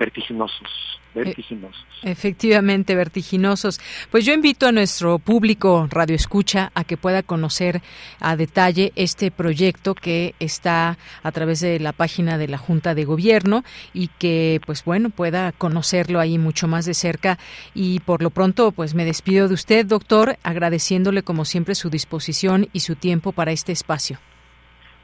[0.00, 1.84] vertiginosos, vertiginosos.
[2.02, 3.78] Efectivamente, vertiginosos.
[4.10, 7.82] Pues yo invito a nuestro público Radio Escucha a que pueda conocer
[8.18, 13.04] a detalle este proyecto que está a través de la página de la Junta de
[13.04, 13.62] Gobierno
[13.92, 17.38] y que, pues bueno, pueda conocerlo ahí mucho más de cerca.
[17.74, 22.68] Y por lo pronto, pues me despido de usted, doctor, agradeciéndole como siempre su disposición
[22.72, 24.18] y su tiempo para este espacio.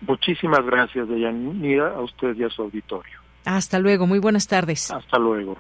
[0.01, 3.26] Muchísimas gracias, Deyanira, a usted y a su auditorio.
[3.47, 4.91] Hasta luego, muy buenas tardes.
[4.91, 5.57] Hasta luego.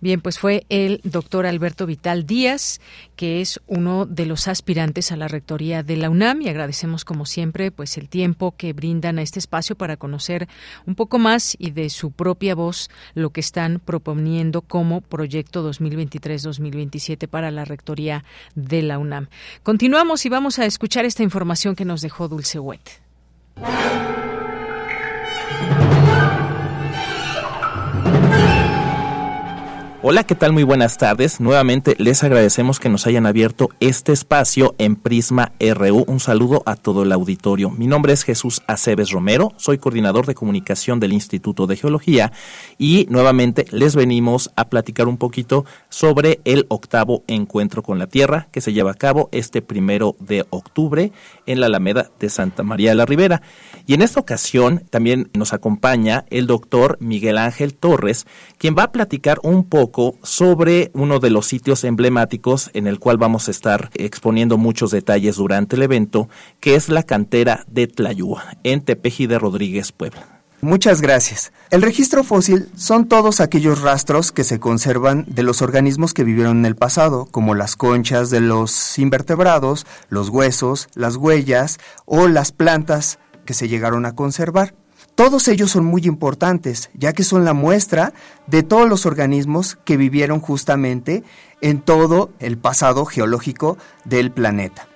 [0.00, 2.80] Bien, pues fue el doctor Alberto Vital Díaz,
[3.16, 7.26] que es uno de los aspirantes a la rectoría de la UNAM y agradecemos como
[7.26, 10.48] siempre pues el tiempo que brindan a este espacio para conocer
[10.86, 17.26] un poco más y de su propia voz lo que están proponiendo como proyecto 2023-2027
[17.26, 18.24] para la rectoría
[18.54, 19.26] de la UNAM.
[19.64, 23.02] Continuamos y vamos a escuchar esta información que nos dejó Dulce Huet.
[30.06, 30.52] Hola, ¿qué tal?
[30.52, 31.40] Muy buenas tardes.
[31.40, 36.04] Nuevamente les agradecemos que nos hayan abierto este espacio en Prisma RU.
[36.06, 37.70] Un saludo a todo el auditorio.
[37.70, 42.32] Mi nombre es Jesús Aceves Romero, soy coordinador de comunicación del Instituto de Geología
[42.76, 48.48] y nuevamente les venimos a platicar un poquito sobre el octavo encuentro con la Tierra
[48.52, 51.12] que se lleva a cabo este primero de octubre
[51.46, 53.40] en la Alameda de Santa María de la Ribera.
[53.86, 58.26] Y en esta ocasión también nos acompaña el doctor Miguel Ángel Torres,
[58.58, 63.16] quien va a platicar un poco sobre uno de los sitios emblemáticos en el cual
[63.16, 66.28] vamos a estar exponiendo muchos detalles durante el evento,
[66.60, 70.26] que es la cantera de Tlayúa, en Tepeji de Rodríguez, Puebla.
[70.60, 71.52] Muchas gracias.
[71.70, 76.60] El registro fósil son todos aquellos rastros que se conservan de los organismos que vivieron
[76.60, 82.50] en el pasado, como las conchas de los invertebrados, los huesos, las huellas o las
[82.50, 84.74] plantas que se llegaron a conservar.
[85.14, 88.12] Todos ellos son muy importantes, ya que son la muestra
[88.48, 91.22] de todos los organismos que vivieron justamente
[91.60, 94.88] en todo el pasado geológico del planeta.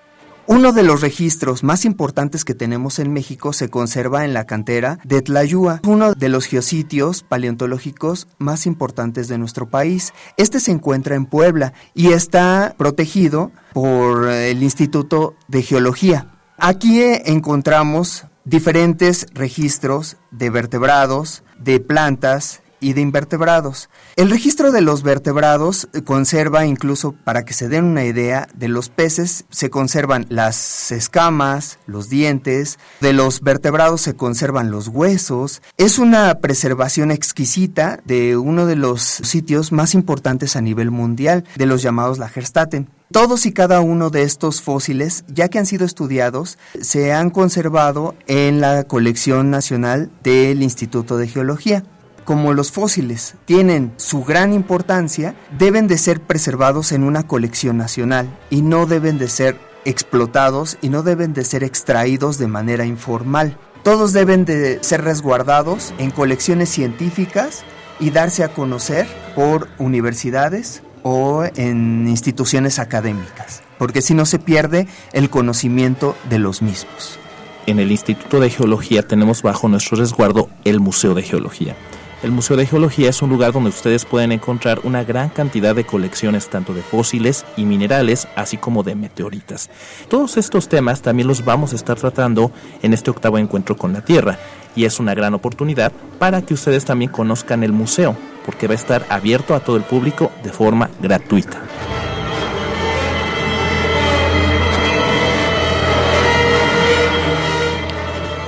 [0.48, 4.98] Uno de los registros más importantes que tenemos en México se conserva en la cantera
[5.04, 10.14] de Tlayúa, uno de los geositios paleontológicos más importantes de nuestro país.
[10.36, 16.34] Este se encuentra en Puebla y está protegido por el Instituto de Geología.
[16.56, 23.90] Aquí encontramos diferentes registros de vertebrados, de plantas y de invertebrados.
[24.16, 28.88] El registro de los vertebrados conserva incluso, para que se den una idea, de los
[28.88, 35.60] peces se conservan las escamas, los dientes, de los vertebrados se conservan los huesos.
[35.76, 41.66] Es una preservación exquisita de uno de los sitios más importantes a nivel mundial, de
[41.66, 42.97] los llamados Lagerstätten.
[43.10, 48.14] Todos y cada uno de estos fósiles, ya que han sido estudiados, se han conservado
[48.26, 51.84] en la colección nacional del Instituto de Geología.
[52.26, 58.28] Como los fósiles tienen su gran importancia, deben de ser preservados en una colección nacional
[58.50, 63.56] y no deben de ser explotados y no deben de ser extraídos de manera informal.
[63.84, 67.62] Todos deben de ser resguardados en colecciones científicas
[68.00, 74.86] y darse a conocer por universidades, o en instituciones académicas, porque si no se pierde
[75.12, 77.18] el conocimiento de los mismos.
[77.66, 81.76] En el Instituto de Geología tenemos bajo nuestro resguardo el Museo de Geología.
[82.20, 85.84] El Museo de Geología es un lugar donde ustedes pueden encontrar una gran cantidad de
[85.84, 89.70] colecciones tanto de fósiles y minerales, así como de meteoritas.
[90.08, 92.50] Todos estos temas también los vamos a estar tratando
[92.82, 94.36] en este octavo encuentro con la Tierra
[94.74, 98.76] y es una gran oportunidad para que ustedes también conozcan el museo, porque va a
[98.76, 101.60] estar abierto a todo el público de forma gratuita.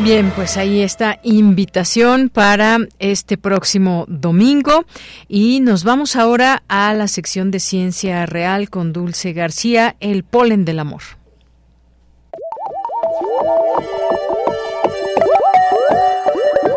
[0.03, 4.87] Bien, pues ahí está invitación para este próximo domingo
[5.29, 10.65] y nos vamos ahora a la sección de Ciencia Real con Dulce García, el polen
[10.65, 11.03] del amor.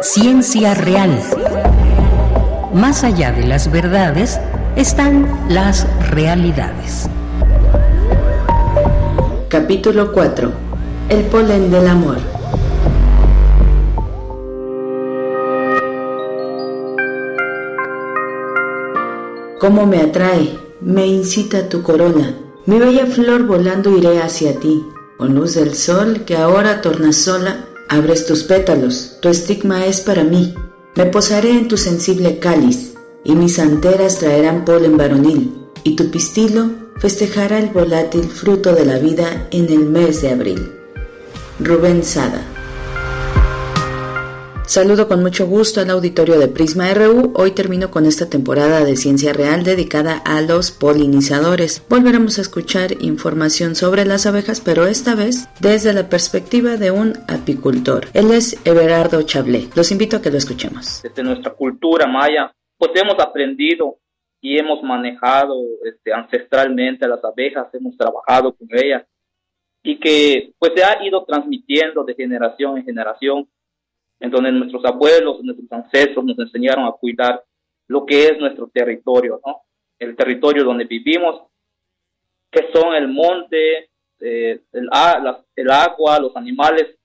[0.02, 1.18] Ciencia Real.
[2.74, 4.38] Más allá de las verdades,
[4.76, 7.08] están las realidades.
[9.48, 10.52] Capítulo 4.
[11.08, 12.33] El polen del amor.
[19.64, 22.38] Cómo me atrae, me incita tu corona.
[22.66, 24.86] Mi bella flor volando iré hacia ti.
[25.18, 30.26] Con luz del sol que ahora torna sola, abres tus pétalos, tu estigma es para
[30.26, 30.54] mí.
[30.98, 36.70] Me posaré en tu sensible cáliz, y mis anteras traerán polen varonil, y tu pistilo
[36.98, 40.74] festejará el volátil fruto de la vida en el mes de abril.
[41.62, 42.53] Rubén Sada
[44.66, 47.34] Saludo con mucho gusto al auditorio de Prisma RU.
[47.36, 51.86] Hoy termino con esta temporada de ciencia real dedicada a los polinizadores.
[51.90, 57.14] Volveremos a escuchar información sobre las abejas, pero esta vez desde la perspectiva de un
[57.28, 58.06] apicultor.
[58.14, 59.68] Él es Everardo Chablé.
[59.76, 61.02] Los invito a que lo escuchemos.
[61.04, 63.98] Desde nuestra cultura maya, pues hemos aprendido
[64.40, 69.04] y hemos manejado este, ancestralmente a las abejas, hemos trabajado con ellas
[69.84, 73.50] y que pues se ha ido transmitiendo de generación en generación
[74.24, 77.44] en donde nuestros abuelos, nuestros ancestros nos enseñaron a cuidar
[77.90, 79.64] lo que es nuestro territorio, ¿no?
[80.00, 81.42] El territorio donde vivimos,
[82.50, 83.90] que son el monte,
[84.22, 84.90] eh, el,
[85.58, 86.96] el, agua, los animales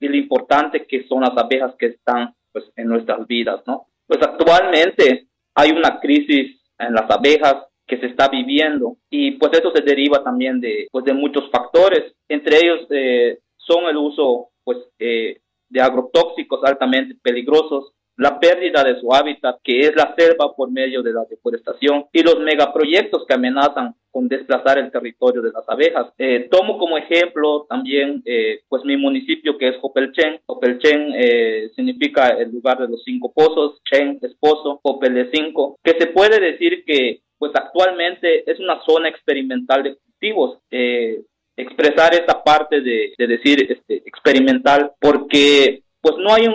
[0.00, 3.88] y lo importante que son las abejas que están pues, en nuestras vidas, ¿no?
[4.06, 9.70] Pues actualmente hay una crisis en las abejas que se está viviendo y pues eso
[9.74, 14.78] se deriva también de, pues, de muchos factores, entre ellos eh, son el uso pues
[14.98, 15.41] eh,
[15.72, 21.02] de agrotóxicos altamente peligrosos, la pérdida de su hábitat, que es la selva por medio
[21.02, 26.12] de la deforestación, y los megaproyectos que amenazan con desplazar el territorio de las abejas.
[26.18, 30.40] Eh, tomo como ejemplo también eh, pues mi municipio que es Hopelchen.
[30.44, 35.92] Hopelchen eh, significa el lugar de los cinco pozos, Chen esposo, Hopel de cinco, que
[35.98, 40.58] se puede decir que pues actualmente es una zona experimental de cultivos.
[40.70, 41.22] Eh,
[41.62, 46.46] expresar esa parte de, decir este, experimental porque pues no hay,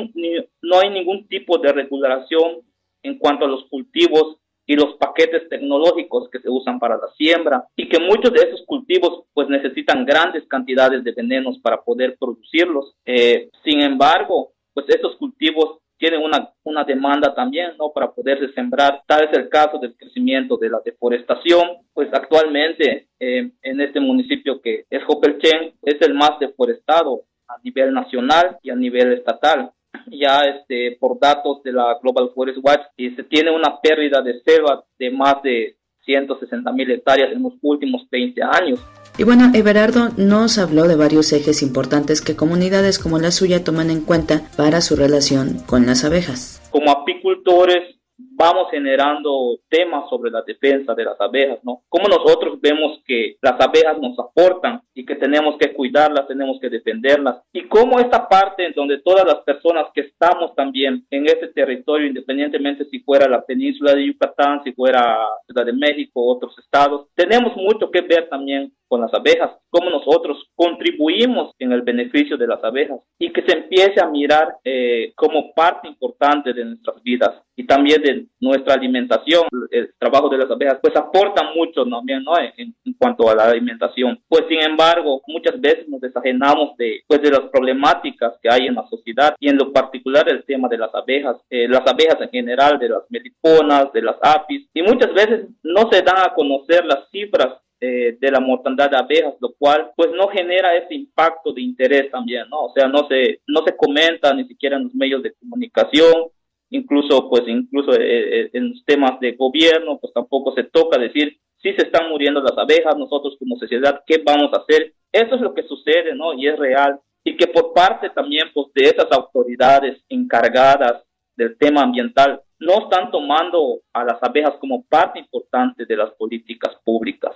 [0.61, 2.61] no hay ningún tipo de regulación
[3.03, 7.65] en cuanto a los cultivos y los paquetes tecnológicos que se usan para la siembra
[7.75, 12.93] y que muchos de esos cultivos pues necesitan grandes cantidades de venenos para poder producirlos.
[13.05, 17.91] Eh, sin embargo, pues esos cultivos tienen una, una demanda también, ¿no?
[17.91, 19.03] Para poderse sembrar.
[19.07, 21.79] Tal es el caso del crecimiento de la deforestación.
[21.93, 27.93] Pues actualmente eh, en este municipio que es Hopelchen es el más deforestado a nivel
[27.93, 29.71] nacional y a nivel estatal.
[30.09, 34.83] Ya este, por datos de la Global Forest Watch, se tiene una pérdida de selva
[34.97, 35.75] de más de
[36.05, 38.79] 160 mil hectáreas en los últimos 20 años.
[39.19, 43.89] Y bueno, Everardo nos habló de varios ejes importantes que comunidades como la suya toman
[43.89, 46.61] en cuenta para su relación con las abejas.
[46.69, 47.96] Como apicultores
[48.37, 51.81] vamos generando temas sobre la defensa de las abejas, ¿no?
[51.89, 56.69] Cómo nosotros vemos que las abejas nos aportan y que tenemos que cuidarlas, tenemos que
[56.69, 57.41] defenderlas.
[57.51, 62.07] Y cómo esta parte en donde todas las personas que estamos también en ese territorio,
[62.07, 67.55] independientemente si fuera la península de Yucatán, si fuera Ciudad de México, otros estados, tenemos
[67.55, 72.63] mucho que ver también con las abejas, cómo nosotros contribuimos en el beneficio de las
[72.63, 77.65] abejas y que se empiece a mirar eh, como parte importante de nuestras vidas y
[77.65, 79.43] también de nuestra alimentación.
[79.71, 82.33] El trabajo de las abejas pues aporta mucho también ¿no?
[82.55, 84.19] En, cuanto a la alimentación.
[84.29, 88.75] Pues sin embargo, muchas veces nos desajenamos de, pues, de las problemáticas que hay en
[88.75, 92.29] la sociedad y en lo particular el tema de las abejas, eh, las abejas en
[92.29, 96.85] general, de las meliponas, de las apis y muchas veces no se dan a conocer
[96.85, 101.53] las cifras eh, de la mortandad de abejas, lo cual pues no genera ese impacto
[101.53, 102.65] de interés también, ¿no?
[102.65, 106.31] O sea, no se, no se comenta ni siquiera en los medios de comunicación,
[106.69, 111.73] incluso pues incluso eh, eh, en temas de gobierno, pues tampoco se toca decir si
[111.73, 114.93] se están muriendo las abejas, nosotros como sociedad, ¿qué vamos a hacer?
[115.11, 116.33] Eso es lo que sucede, ¿no?
[116.33, 116.99] Y es real.
[117.23, 121.03] Y que por parte también pues de esas autoridades encargadas
[121.35, 126.75] del tema ambiental, no están tomando a las abejas como parte importante de las políticas
[126.83, 127.31] públicas.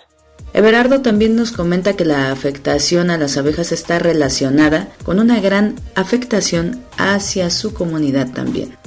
[0.54, 5.76] Everardo también nos comenta que la afectación a las abejas está relacionada con una gran
[5.96, 8.81] afectación hacia su comunidad también.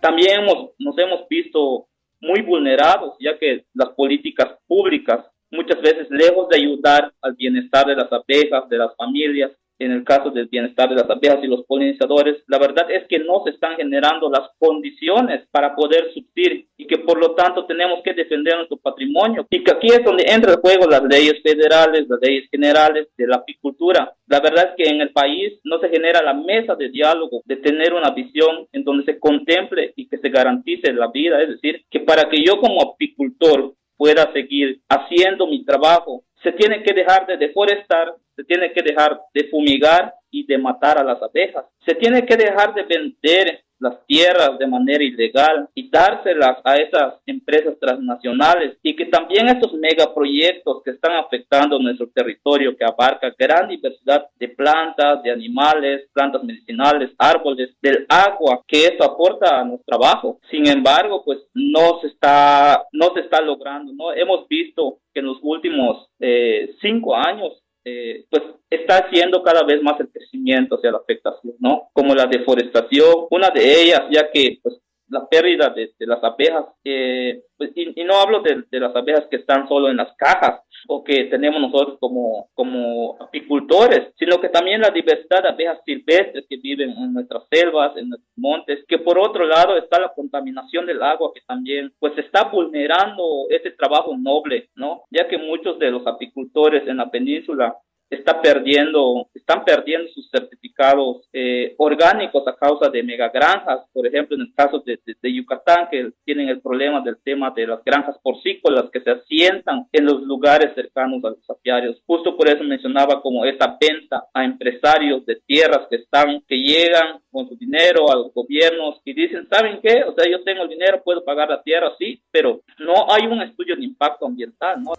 [0.00, 0.46] También
[0.78, 1.86] nos hemos visto
[2.20, 7.96] muy vulnerados, ya que las políticas públicas muchas veces, lejos de ayudar al bienestar de
[7.96, 9.50] las abejas, de las familias,
[9.80, 13.18] en el caso del bienestar de las abejas y los polinizadores, la verdad es que
[13.18, 18.00] no se están generando las condiciones para poder subsistir y que por lo tanto tenemos
[18.04, 22.06] que defender nuestro patrimonio y que aquí es donde entra el juego las leyes federales,
[22.08, 24.12] las leyes generales de la apicultura.
[24.26, 27.56] La verdad es que en el país no se genera la mesa de diálogo, de
[27.56, 31.84] tener una visión en donde se contemple y que se garantice la vida, es decir,
[31.90, 36.24] que para que yo como apicultor pueda seguir haciendo mi trabajo.
[36.42, 40.98] Se tiene que dejar de deforestar, se tiene que dejar de fumigar y de matar
[40.98, 41.64] a las abejas.
[41.84, 47.14] Se tiene que dejar de vender las tierras de manera ilegal y dárselas a esas
[47.26, 53.68] empresas transnacionales y que también estos megaproyectos que están afectando nuestro territorio que abarca gran
[53.68, 59.98] diversidad de plantas, de animales, plantas medicinales, árboles, del agua que esto aporta a nuestro
[59.98, 60.38] trabajo.
[60.50, 64.12] Sin embargo, pues no se está no se está logrando, ¿no?
[64.12, 69.82] Hemos visto que en los últimos eh, cinco años eh, pues está haciendo cada vez
[69.82, 71.88] más el crecimiento hacia la afectación, ¿no?
[71.92, 74.80] Como la deforestación, una de ellas, ya que pues
[75.10, 79.68] la pérdida de, las abejas, eh, pues, y, no hablo de, las abejas que están
[79.68, 84.90] solo en las cajas o que tenemos nosotros como, como apicultores, sino que también la
[84.90, 89.44] diversidad de abejas silvestres que viven en nuestras selvas, en nuestros montes, que por otro
[89.44, 95.02] lado está la contaminación del agua que también pues está vulnerando ese trabajo noble, ¿no?
[95.10, 97.76] Ya que muchos de los apicultores en la península
[98.10, 104.42] está perdiendo, están perdiendo sus certificados eh, orgánicos a causa de megagranjas, por ejemplo, en
[104.42, 104.98] el caso de,
[105.32, 110.04] Yucatán, que tienen el problema del tema de las granjas porcícolas que se asientan en
[110.04, 112.02] los lugares cercanos a los apiarios.
[112.06, 117.20] Justo por eso mencionaba como esa venta a empresarios de tierras que están, que llegan
[117.30, 120.02] con su dinero a los gobiernos y dicen, ¿saben qué?
[120.04, 123.40] O sea, yo tengo el dinero, puedo pagar la tierra, sí, pero no hay un
[123.40, 124.92] estudio de impacto ambiental, ¿no?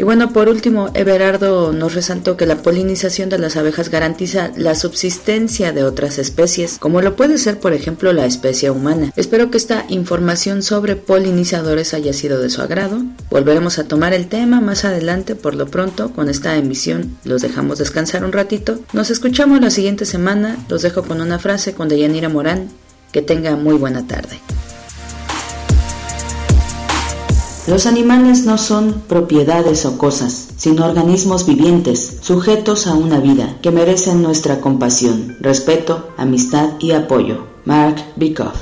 [0.00, 4.74] Y bueno, por último, Everardo nos resaltó que la polinización de las abejas garantiza la
[4.74, 9.12] subsistencia de otras especies, como lo puede ser, por ejemplo, la especie humana.
[9.14, 13.02] Espero que esta información sobre polinizadores haya sido de su agrado.
[13.28, 17.76] Volveremos a tomar el tema más adelante, por lo pronto, con esta emisión los dejamos
[17.76, 18.80] descansar un ratito.
[18.94, 22.70] Nos escuchamos la siguiente semana, los dejo con una frase con Deyanira Morán.
[23.12, 24.40] Que tenga muy buena tarde.
[27.70, 33.70] Los animales no son propiedades o cosas, sino organismos vivientes, sujetos a una vida, que
[33.70, 37.46] merecen nuestra compasión, respeto, amistad y apoyo.
[37.64, 38.56] Mark Bikoff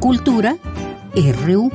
[0.00, 0.56] Cultura
[1.14, 1.70] RU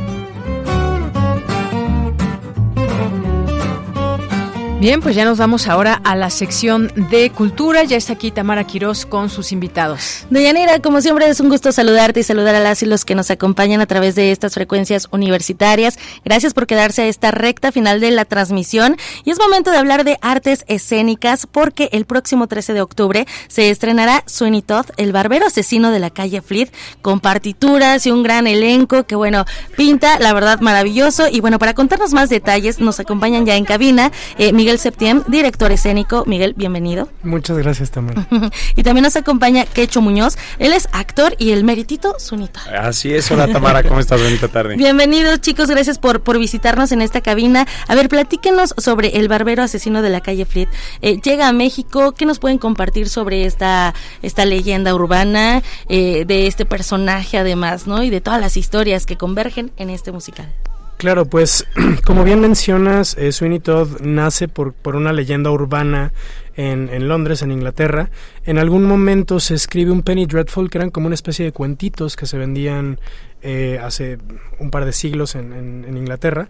[4.80, 7.86] Bien, pues ya nos vamos ahora a la sección de cultura.
[7.86, 10.26] Ya está aquí Tamara Quirós con sus invitados.
[10.30, 13.32] Deyanira, como siempre es un gusto saludarte y saludar a las y los que nos
[13.32, 15.98] acompañan a través de estas frecuencias universitarias.
[16.26, 18.98] Gracias por quedarse a esta recta final de la transmisión.
[19.24, 23.70] Y es momento de hablar de artes escénicas porque el próximo 13 de octubre se
[23.70, 26.70] estrenará Sweeney Todd, el barbero asesino de la calle Fleet,
[27.02, 29.46] con partituras y un gran elenco que, bueno,
[29.78, 31.30] pinta, la verdad, maravilloso.
[31.32, 36.24] Y bueno, para contarnos más detalles, nos acompañan ya en cabina eh, Septiembre, director escénico.
[36.26, 37.08] Miguel, bienvenido.
[37.24, 38.28] Muchas gracias, Tamara.
[38.76, 40.38] y también nos acompaña Quecho Muñoz.
[40.60, 42.62] Él es actor y el meritito Sunita.
[42.80, 43.30] Así es.
[43.32, 43.84] Hola, Tamara.
[43.84, 44.22] ¿Cómo estás?
[44.22, 44.76] Bonita tarde.
[44.78, 45.70] Bienvenidos, chicos.
[45.70, 47.68] Gracias por, por visitarnos en esta cabina.
[47.88, 50.70] A ver, platíquenos sobre el barbero asesino de la calle Fleet.
[51.02, 52.14] Eh, llega a México.
[52.14, 58.04] ¿Qué nos pueden compartir sobre esta, esta leyenda urbana eh, de este personaje, además, ¿no?
[58.04, 60.52] Y de todas las historias que convergen en este musical.
[60.98, 61.68] Claro, pues
[62.06, 66.14] como bien mencionas, eh, Sweeney Todd nace por, por una leyenda urbana
[66.56, 68.10] en, en, Londres, en Inglaterra.
[68.46, 72.16] En algún momento se escribe un Penny Dreadful, que eran como una especie de cuentitos
[72.16, 73.00] que se vendían
[73.42, 74.18] eh, hace
[74.60, 76.48] un par de siglos en, en, Inglaterra.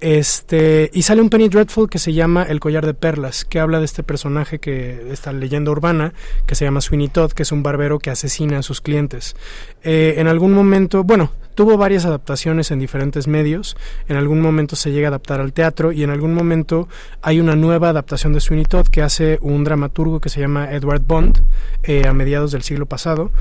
[0.00, 3.78] este, y sale un Penny Dreadful que se llama El collar de perlas, que habla
[3.80, 6.12] de este personaje, que esta leyenda urbana,
[6.46, 9.34] que se llama Sweeney Todd, que es un barbero que asesina a sus clientes.
[9.82, 13.76] Eh, en algún momento, bueno, tuvo varias adaptaciones en diferentes medios.
[14.08, 16.86] En algún momento se llega a adaptar al teatro y en algún momento
[17.22, 21.02] hay una nueva adaptación de Sweeney Todd que hace un dramaturgo que se llama Edward
[21.04, 21.42] Bond
[21.82, 23.32] eh, a mediados del siglo pasado.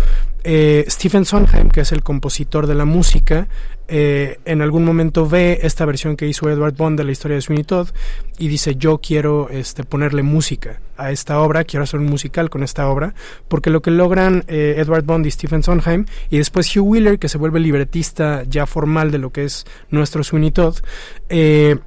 [0.46, 3.48] Eh, Stephen Sondheim, que es el compositor de la música,
[3.88, 7.42] eh, en algún momento ve esta versión que hizo Edward Bond de la historia de
[7.42, 7.90] Sweeney Todd
[8.38, 12.64] y dice yo quiero este, ponerle música a esta obra, quiero hacer un musical con
[12.64, 13.14] esta obra,
[13.48, 17.30] porque lo que logran eh, Edward Bond y Stephen Sondheim y después Hugh Wheeler, que
[17.30, 20.78] se vuelve libretista ya formal de lo que es nuestro Sweeney Todd,
[21.30, 21.78] eh,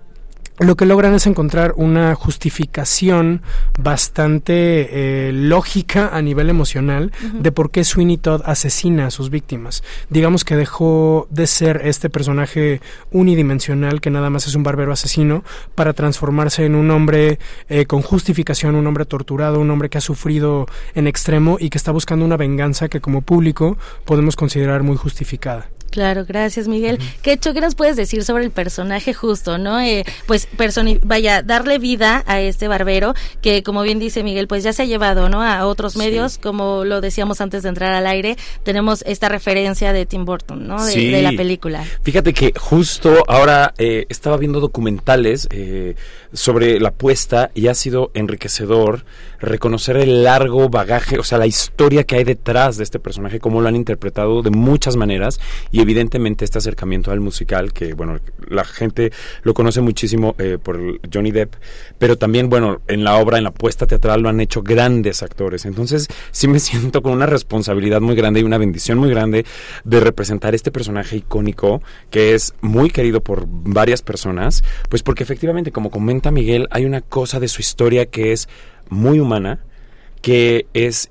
[0.58, 3.42] lo que logran es encontrar una justificación
[3.78, 9.84] bastante eh, lógica a nivel emocional de por qué Sweeney Todd asesina a sus víctimas.
[10.10, 12.80] Digamos que dejó de ser este personaje
[13.12, 15.44] unidimensional que nada más es un barbero asesino
[15.74, 20.02] para transformarse en un hombre eh, con justificación, un hombre torturado, un hombre que ha
[20.02, 24.96] sufrido en extremo y que está buscando una venganza que como público podemos considerar muy
[24.96, 25.68] justificada.
[25.90, 26.98] Claro, gracias Miguel.
[27.22, 29.80] ¿Qué hecho qué nos puedes decir sobre el personaje justo, no?
[29.80, 30.48] Eh, pues
[31.02, 34.86] vaya, darle vida a este barbero que como bien dice Miguel, pues ya se ha
[34.86, 35.42] llevado, ¿no?
[35.42, 40.06] A otros medios, como lo decíamos antes de entrar al aire, tenemos esta referencia de
[40.06, 40.84] Tim Burton, ¿no?
[40.84, 41.84] De, la película.
[42.02, 45.94] Fíjate que justo ahora eh, estaba viendo documentales eh,
[46.32, 49.04] sobre la apuesta y ha sido enriquecedor
[49.40, 53.60] reconocer el largo bagaje, o sea, la historia que hay detrás de este personaje, cómo
[53.60, 55.40] lo han interpretado de muchas maneras
[55.70, 58.18] y evidentemente este acercamiento al musical, que bueno,
[58.48, 60.78] la gente lo conoce muchísimo eh, por
[61.12, 61.54] Johnny Depp,
[61.98, 65.64] pero también, bueno, en la obra, en la puesta teatral lo han hecho grandes actores.
[65.64, 69.44] Entonces, sí me siento con una responsabilidad muy grande y una bendición muy grande
[69.84, 75.72] de representar este personaje icónico que es muy querido por varias personas, pues porque efectivamente,
[75.72, 78.48] como comenta Miguel, hay una cosa de su historia que es
[78.88, 79.60] muy humana,
[80.22, 81.10] que es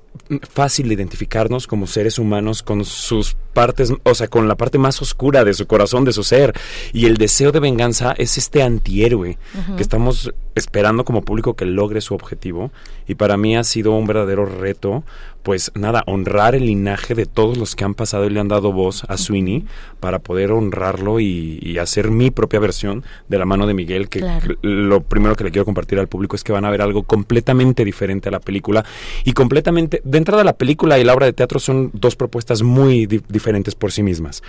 [0.50, 5.02] fácil de identificarnos como seres humanos con sus partes, o sea, con la parte más
[5.02, 6.54] oscura de su corazón, de su ser.
[6.92, 9.38] Y el deseo de venganza es este antihéroe
[9.76, 12.70] que estamos esperando como público que logre su objetivo.
[13.06, 15.04] Y para mí ha sido un verdadero reto,
[15.42, 18.72] pues nada, honrar el linaje de todos los que han pasado y le han dado
[18.72, 19.64] voz a Sweeney
[19.98, 24.20] para poder honrarlo y, hacer mi propia versión de la mano de Miguel, que
[24.62, 27.84] lo primero que le quiero compartir al público es que van a ver algo completamente
[27.84, 28.84] diferente a la película
[29.24, 33.06] y completamente de entrada la película y la obra de teatro son dos propuestas muy
[33.06, 34.42] diferentes por sí mismas.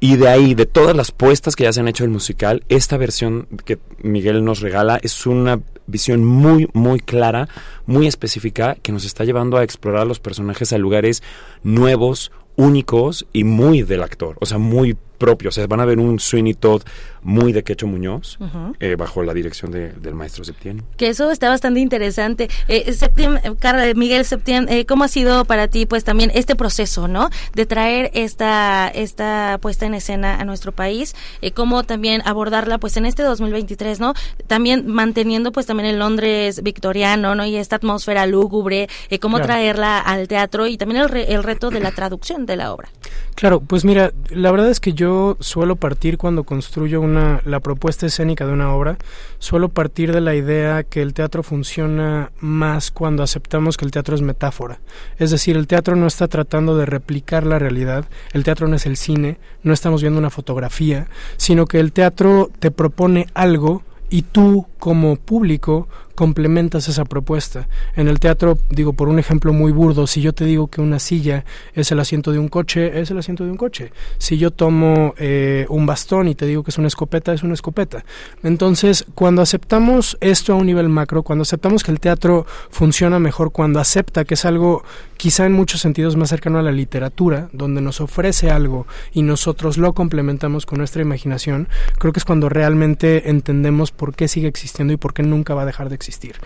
[0.00, 2.96] Y de ahí, de todas las puestas que ya se han hecho el musical, esta
[2.96, 7.48] versión que Miguel nos regala es una visión muy, muy clara,
[7.86, 11.22] muy específica, que nos está llevando a explorar los personajes a lugares
[11.62, 15.48] nuevos, únicos y muy del actor, o sea, muy propio.
[15.48, 16.82] O sea, van a ver un Sweeney Todd
[17.26, 18.38] muy de Quecho Muñoz,
[18.78, 20.84] eh, bajo la dirección del maestro Septién.
[20.96, 22.48] Que eso está bastante interesante.
[22.68, 27.08] Eh, Septién, eh, Miguel Septién, eh, ¿cómo ha sido para ti, pues también este proceso,
[27.08, 27.28] ¿no?
[27.52, 31.16] De traer esta, esta puesta en escena a nuestro país,
[31.54, 34.14] cómo también abordarla, pues en este 2023, ¿no?
[34.46, 37.44] También manteniendo, pues también el Londres victoriano, ¿no?
[37.44, 38.88] Y esta atmósfera lúgubre,
[39.20, 42.88] cómo traerla al teatro y también el, el reto de la traducción de la obra.
[43.34, 45.05] Claro, pues mira, la verdad es que yo
[45.40, 48.98] suelo partir cuando construyo una, la propuesta escénica de una obra,
[49.38, 54.14] suelo partir de la idea que el teatro funciona más cuando aceptamos que el teatro
[54.14, 54.80] es metáfora.
[55.18, 58.86] Es decir, el teatro no está tratando de replicar la realidad, el teatro no es
[58.86, 64.22] el cine, no estamos viendo una fotografía, sino que el teatro te propone algo y
[64.22, 67.68] tú como público complementas esa propuesta.
[67.94, 70.98] En el teatro, digo, por un ejemplo muy burdo, si yo te digo que una
[70.98, 71.44] silla
[71.74, 73.92] es el asiento de un coche, es el asiento de un coche.
[74.18, 77.54] Si yo tomo eh, un bastón y te digo que es una escopeta, es una
[77.54, 78.04] escopeta.
[78.42, 83.52] Entonces, cuando aceptamos esto a un nivel macro, cuando aceptamos que el teatro funciona mejor,
[83.52, 84.82] cuando acepta que es algo
[85.18, 89.76] quizá en muchos sentidos más cercano a la literatura, donde nos ofrece algo y nosotros
[89.76, 91.68] lo complementamos con nuestra imaginación,
[91.98, 95.62] creo que es cuando realmente entendemos por qué sigue existiendo y por qué nunca va
[95.62, 96.36] a dejar de existir existir.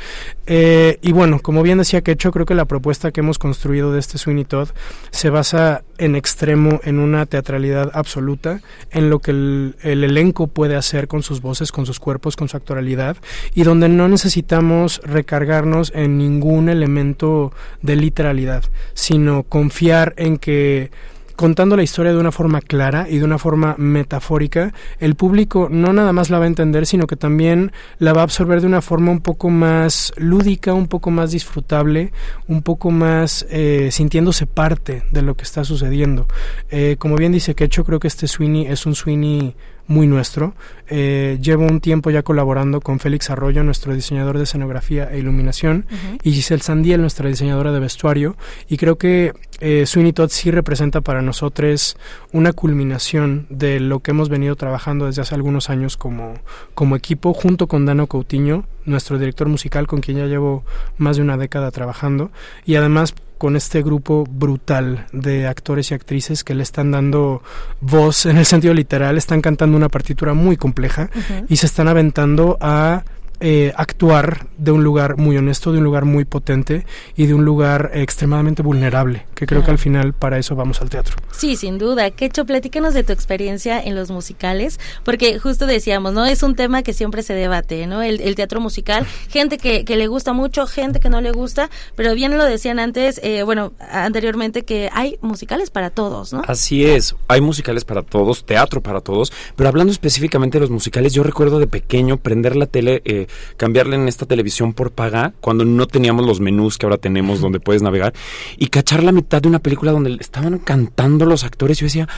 [0.46, 4.00] Eh, y bueno, como bien decía Kecho, creo que la propuesta que hemos construido de
[4.00, 4.68] este Sweeney Todd
[5.10, 8.60] se basa en extremo en una teatralidad absoluta,
[8.90, 12.56] en lo que el elenco puede hacer con sus voces, con sus cuerpos, con su
[12.56, 13.16] actualidad,
[13.54, 18.64] y donde no necesitamos recargarnos en ningún elemento de literalidad,
[18.94, 20.90] sino confiar en que
[21.40, 25.90] contando la historia de una forma clara y de una forma metafórica, el público no
[25.94, 28.82] nada más la va a entender, sino que también la va a absorber de una
[28.82, 32.12] forma un poco más lúdica, un poco más disfrutable,
[32.46, 36.26] un poco más eh, sintiéndose parte de lo que está sucediendo.
[36.68, 39.56] Eh, como bien dice Kecho, creo que este Sweeney es un Sweeney
[39.90, 40.54] muy nuestro.
[40.88, 45.84] Eh, llevo un tiempo ya colaborando con Félix Arroyo, nuestro diseñador de escenografía e iluminación,
[46.22, 48.36] y Giselle Sandiel, nuestra diseñadora de vestuario,
[48.68, 51.96] y creo que eh, Sweeney Todd sí representa para nosotros
[52.32, 56.34] una culminación de lo que hemos venido trabajando desde hace algunos años como,
[56.74, 60.64] como equipo, junto con Dano Coutinho, nuestro director musical con quien ya llevo
[60.98, 62.30] más de una década trabajando,
[62.64, 67.42] y además con este grupo brutal de actores y actrices que le están dando
[67.80, 71.08] voz en el sentido literal, están cantando una partitura muy compleja
[71.48, 73.02] y se están aventando a
[73.40, 76.84] eh, actuar de un lugar muy honesto, de un lugar muy potente
[77.16, 80.90] y de un lugar extremadamente vulnerable, que creo que al final para eso vamos al
[80.90, 81.16] teatro.
[81.32, 82.10] Sí, sin duda.
[82.10, 86.26] Quecho, platícanos de tu experiencia en los musicales, porque justo decíamos, ¿no?
[86.26, 88.02] Es un tema que siempre se debate, ¿no?
[88.02, 92.14] El, teatro musical, gente que, que, le gusta mucho, gente que no le gusta, pero
[92.14, 96.42] bien lo decían antes, eh, bueno, anteriormente, que hay musicales para todos, ¿no?
[96.46, 101.12] Así es, hay musicales para todos, teatro para todos, pero hablando específicamente de los musicales,
[101.12, 103.26] yo recuerdo de pequeño prender la tele, eh,
[103.56, 107.60] cambiarle en esta televisión por paga cuando no teníamos los menús que ahora tenemos donde
[107.60, 108.12] puedes navegar
[108.56, 111.78] y cachar la mitad de una película donde estaban cantando los actores.
[111.78, 112.08] Yo decía,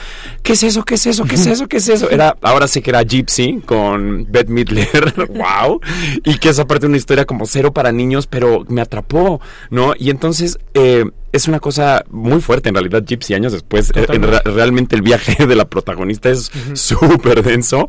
[0.41, 0.83] ¿qué es eso?
[0.83, 1.25] ¿Qué es eso?
[1.25, 1.67] ¿Qué es eso?
[1.67, 2.09] ¿Qué es eso?
[2.09, 5.79] Era, ahora sé que era Gypsy con Beth Midler, wow,
[6.23, 9.93] y que es aparte una historia como cero para niños, pero me atrapó, ¿no?
[9.97, 14.05] Y entonces eh, es una cosa muy fuerte en realidad Gypsy años después eh,
[14.45, 17.87] realmente el viaje de la protagonista es súper denso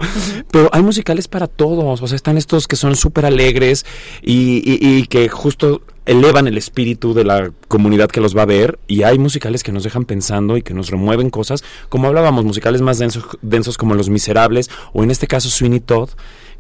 [0.50, 3.84] pero hay musicales para todos o sea están estos que son súper alegres
[4.22, 8.78] y, y, que justo elevan el espíritu de la comunidad que los va a ver
[8.88, 12.80] y hay musicales que nos dejan pensando y que nos remueven cosas como hablábamos musicales
[12.80, 16.08] más densos densos como Los Miserables o en este caso Sweeney Todd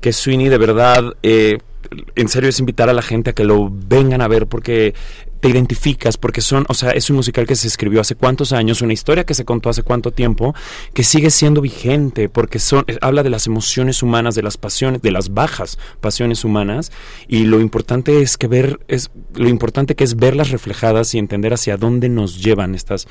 [0.02, 1.58] que Sweeney de verdad eh,
[2.14, 4.94] en serio es invitar a la gente a que lo vengan a ver porque
[5.44, 8.80] te identificas porque son, o sea, es un musical que se escribió hace cuántos años,
[8.80, 10.54] una historia que se contó hace cuánto tiempo,
[10.94, 15.02] que sigue siendo vigente porque son eh, habla de las emociones humanas, de las pasiones,
[15.02, 16.92] de las bajas pasiones humanas
[17.28, 21.52] y lo importante es que ver es lo importante que es verlas reflejadas y entender
[21.52, 23.06] hacia dónde nos llevan estas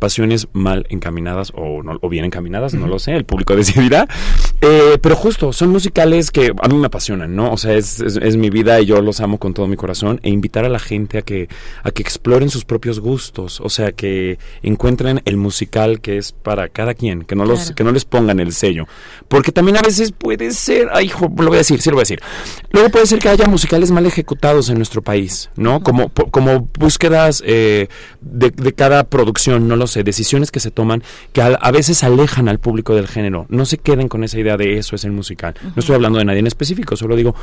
[0.00, 4.08] pasiones mal encaminadas o, no, o bien encaminadas, no lo sé, el público decidirá.
[4.60, 7.52] Eh, pero justo, son musicales que a mí me apasionan, ¿no?
[7.52, 10.30] O sea, es, es, mi vida y yo los amo con todo mi corazón e
[10.30, 11.48] invitar a la gente a que,
[11.82, 16.68] a que exploren sus propios gustos, o sea, que encuentren el musical que es para
[16.68, 18.86] cada quien, que no, los, que no les pongan el sello.
[19.28, 22.02] Porque también a veces puede ser, ay, hijo, lo voy a decir, sí lo voy
[22.02, 22.20] a decir.
[22.70, 25.82] Luego puede ser que haya musicales mal ejecutados en nuestro país, ¿no?
[25.82, 27.88] Como, como búsquedas eh,
[28.20, 32.58] de, de cada producción, no lo decisiones que se toman que a, veces alejan al
[32.58, 33.46] público del género.
[33.48, 35.54] No se queden con esa idea de eso es el musical.
[35.62, 37.34] No estoy hablando de nadie en específico, solo digo,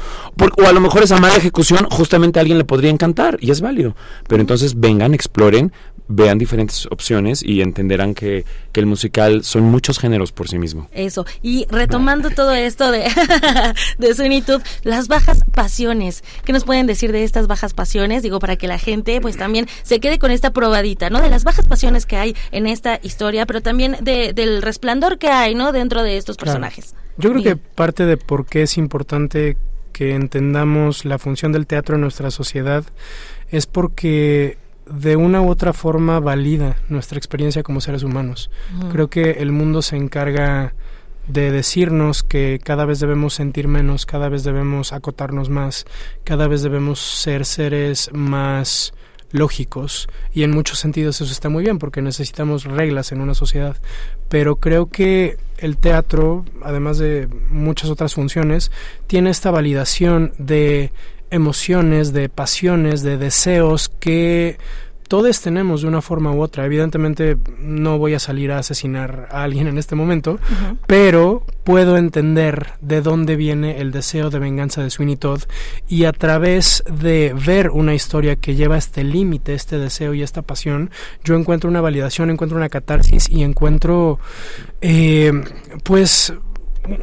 [0.57, 3.61] o a lo mejor esa mala ejecución justamente a alguien le podría encantar y es
[3.61, 3.95] válido.
[4.27, 5.71] Pero entonces vengan, exploren,
[6.07, 10.89] vean diferentes opciones y entenderán que, que, el musical son muchos géneros por sí mismo.
[10.93, 11.25] Eso.
[11.41, 13.07] Y retomando todo esto de,
[13.97, 16.23] de Sunitud, las bajas pasiones.
[16.43, 18.23] ¿Qué nos pueden decir de estas bajas pasiones?
[18.23, 21.21] Digo, para que la gente pues también se quede con esta probadita, ¿no?
[21.21, 25.29] De las bajas pasiones que hay en esta historia, pero también de, del resplandor que
[25.29, 25.71] hay, ¿no?
[25.71, 26.95] Dentro de estos personajes.
[27.17, 29.57] Yo creo que parte de por qué es importante
[29.97, 32.83] que entendamos la función del teatro en nuestra sociedad
[33.49, 38.51] es porque de una u otra forma valida nuestra experiencia como seres humanos.
[38.91, 40.75] Creo que el mundo se encarga
[41.27, 45.87] de decirnos que cada vez debemos sentir menos, cada vez debemos acotarnos más,
[46.23, 48.93] cada vez debemos ser seres más
[49.31, 53.77] lógicos y en muchos sentidos eso está muy bien porque necesitamos reglas en una sociedad.
[54.29, 58.71] Pero creo que el teatro además de muchas otras funciones
[59.07, 60.91] tiene esta validación de
[61.29, 64.57] emociones, de pasiones, de deseos que
[65.07, 66.65] todos tenemos de una forma u otra.
[66.65, 70.39] Evidentemente no voy a salir a asesinar a alguien en este momento,
[70.85, 75.43] pero puedo entender de dónde viene el deseo de venganza de Sweeney Todd
[75.87, 80.41] y a través de ver una historia que lleva este límite, este deseo y esta
[80.41, 80.91] pasión,
[81.23, 84.19] yo encuentro una validación, encuentro una catarsis y encuentro
[84.81, 85.31] eh,
[85.83, 86.33] pues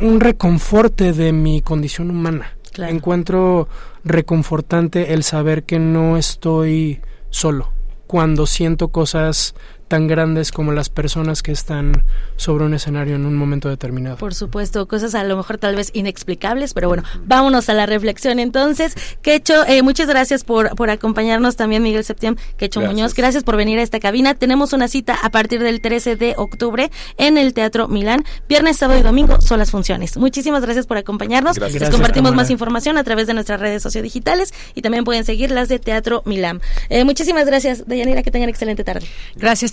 [0.01, 2.57] un reconforte de mi condición humana.
[2.77, 3.69] Encuentro
[4.03, 7.01] reconfortante el saber que no estoy
[7.31, 7.74] solo
[8.07, 9.55] cuando siento cosas
[9.95, 12.03] tan grandes como las personas que están
[12.35, 14.17] sobre un escenario en un momento determinado.
[14.17, 18.41] Por supuesto, cosas a lo mejor tal vez inexplicables, pero bueno, vámonos a la reflexión
[18.41, 18.97] entonces.
[19.23, 23.79] Quecho, eh, muchas gracias por, por acompañarnos también, Miguel Septiembre, Quecho Muñoz, gracias por venir
[23.79, 24.35] a esta cabina.
[24.35, 28.25] Tenemos una cita a partir del 13 de octubre en el Teatro Milán.
[28.49, 30.17] Viernes, sábado y domingo son las funciones.
[30.17, 31.57] Muchísimas gracias por acompañarnos.
[31.57, 35.69] Les compartimos más información a través de nuestras redes sociodigitales y también pueden seguir las
[35.69, 36.61] de Teatro Milán.
[36.89, 39.07] Eh, muchísimas gracias, Dayanira, que tengan excelente tarde.
[39.37, 39.71] Gracias,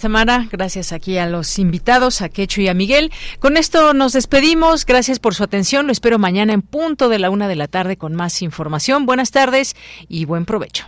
[0.51, 3.11] Gracias aquí a los invitados, a Quecho y a Miguel.
[3.39, 4.85] Con esto nos despedimos.
[4.85, 5.85] Gracias por su atención.
[5.85, 9.05] Lo espero mañana en punto de la una de la tarde con más información.
[9.05, 9.75] Buenas tardes
[10.09, 10.85] y buen provecho.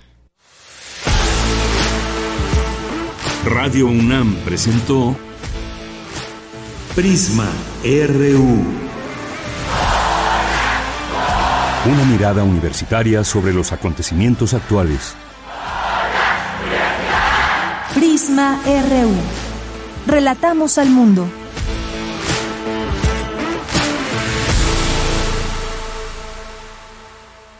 [3.45, 5.15] Radio UNAM presentó
[6.95, 7.49] Prisma
[7.83, 8.83] RU.
[11.85, 15.15] Una mirada universitaria sobre los acontecimientos actuales.
[18.35, 19.11] RU.
[20.07, 21.27] Relatamos al mundo.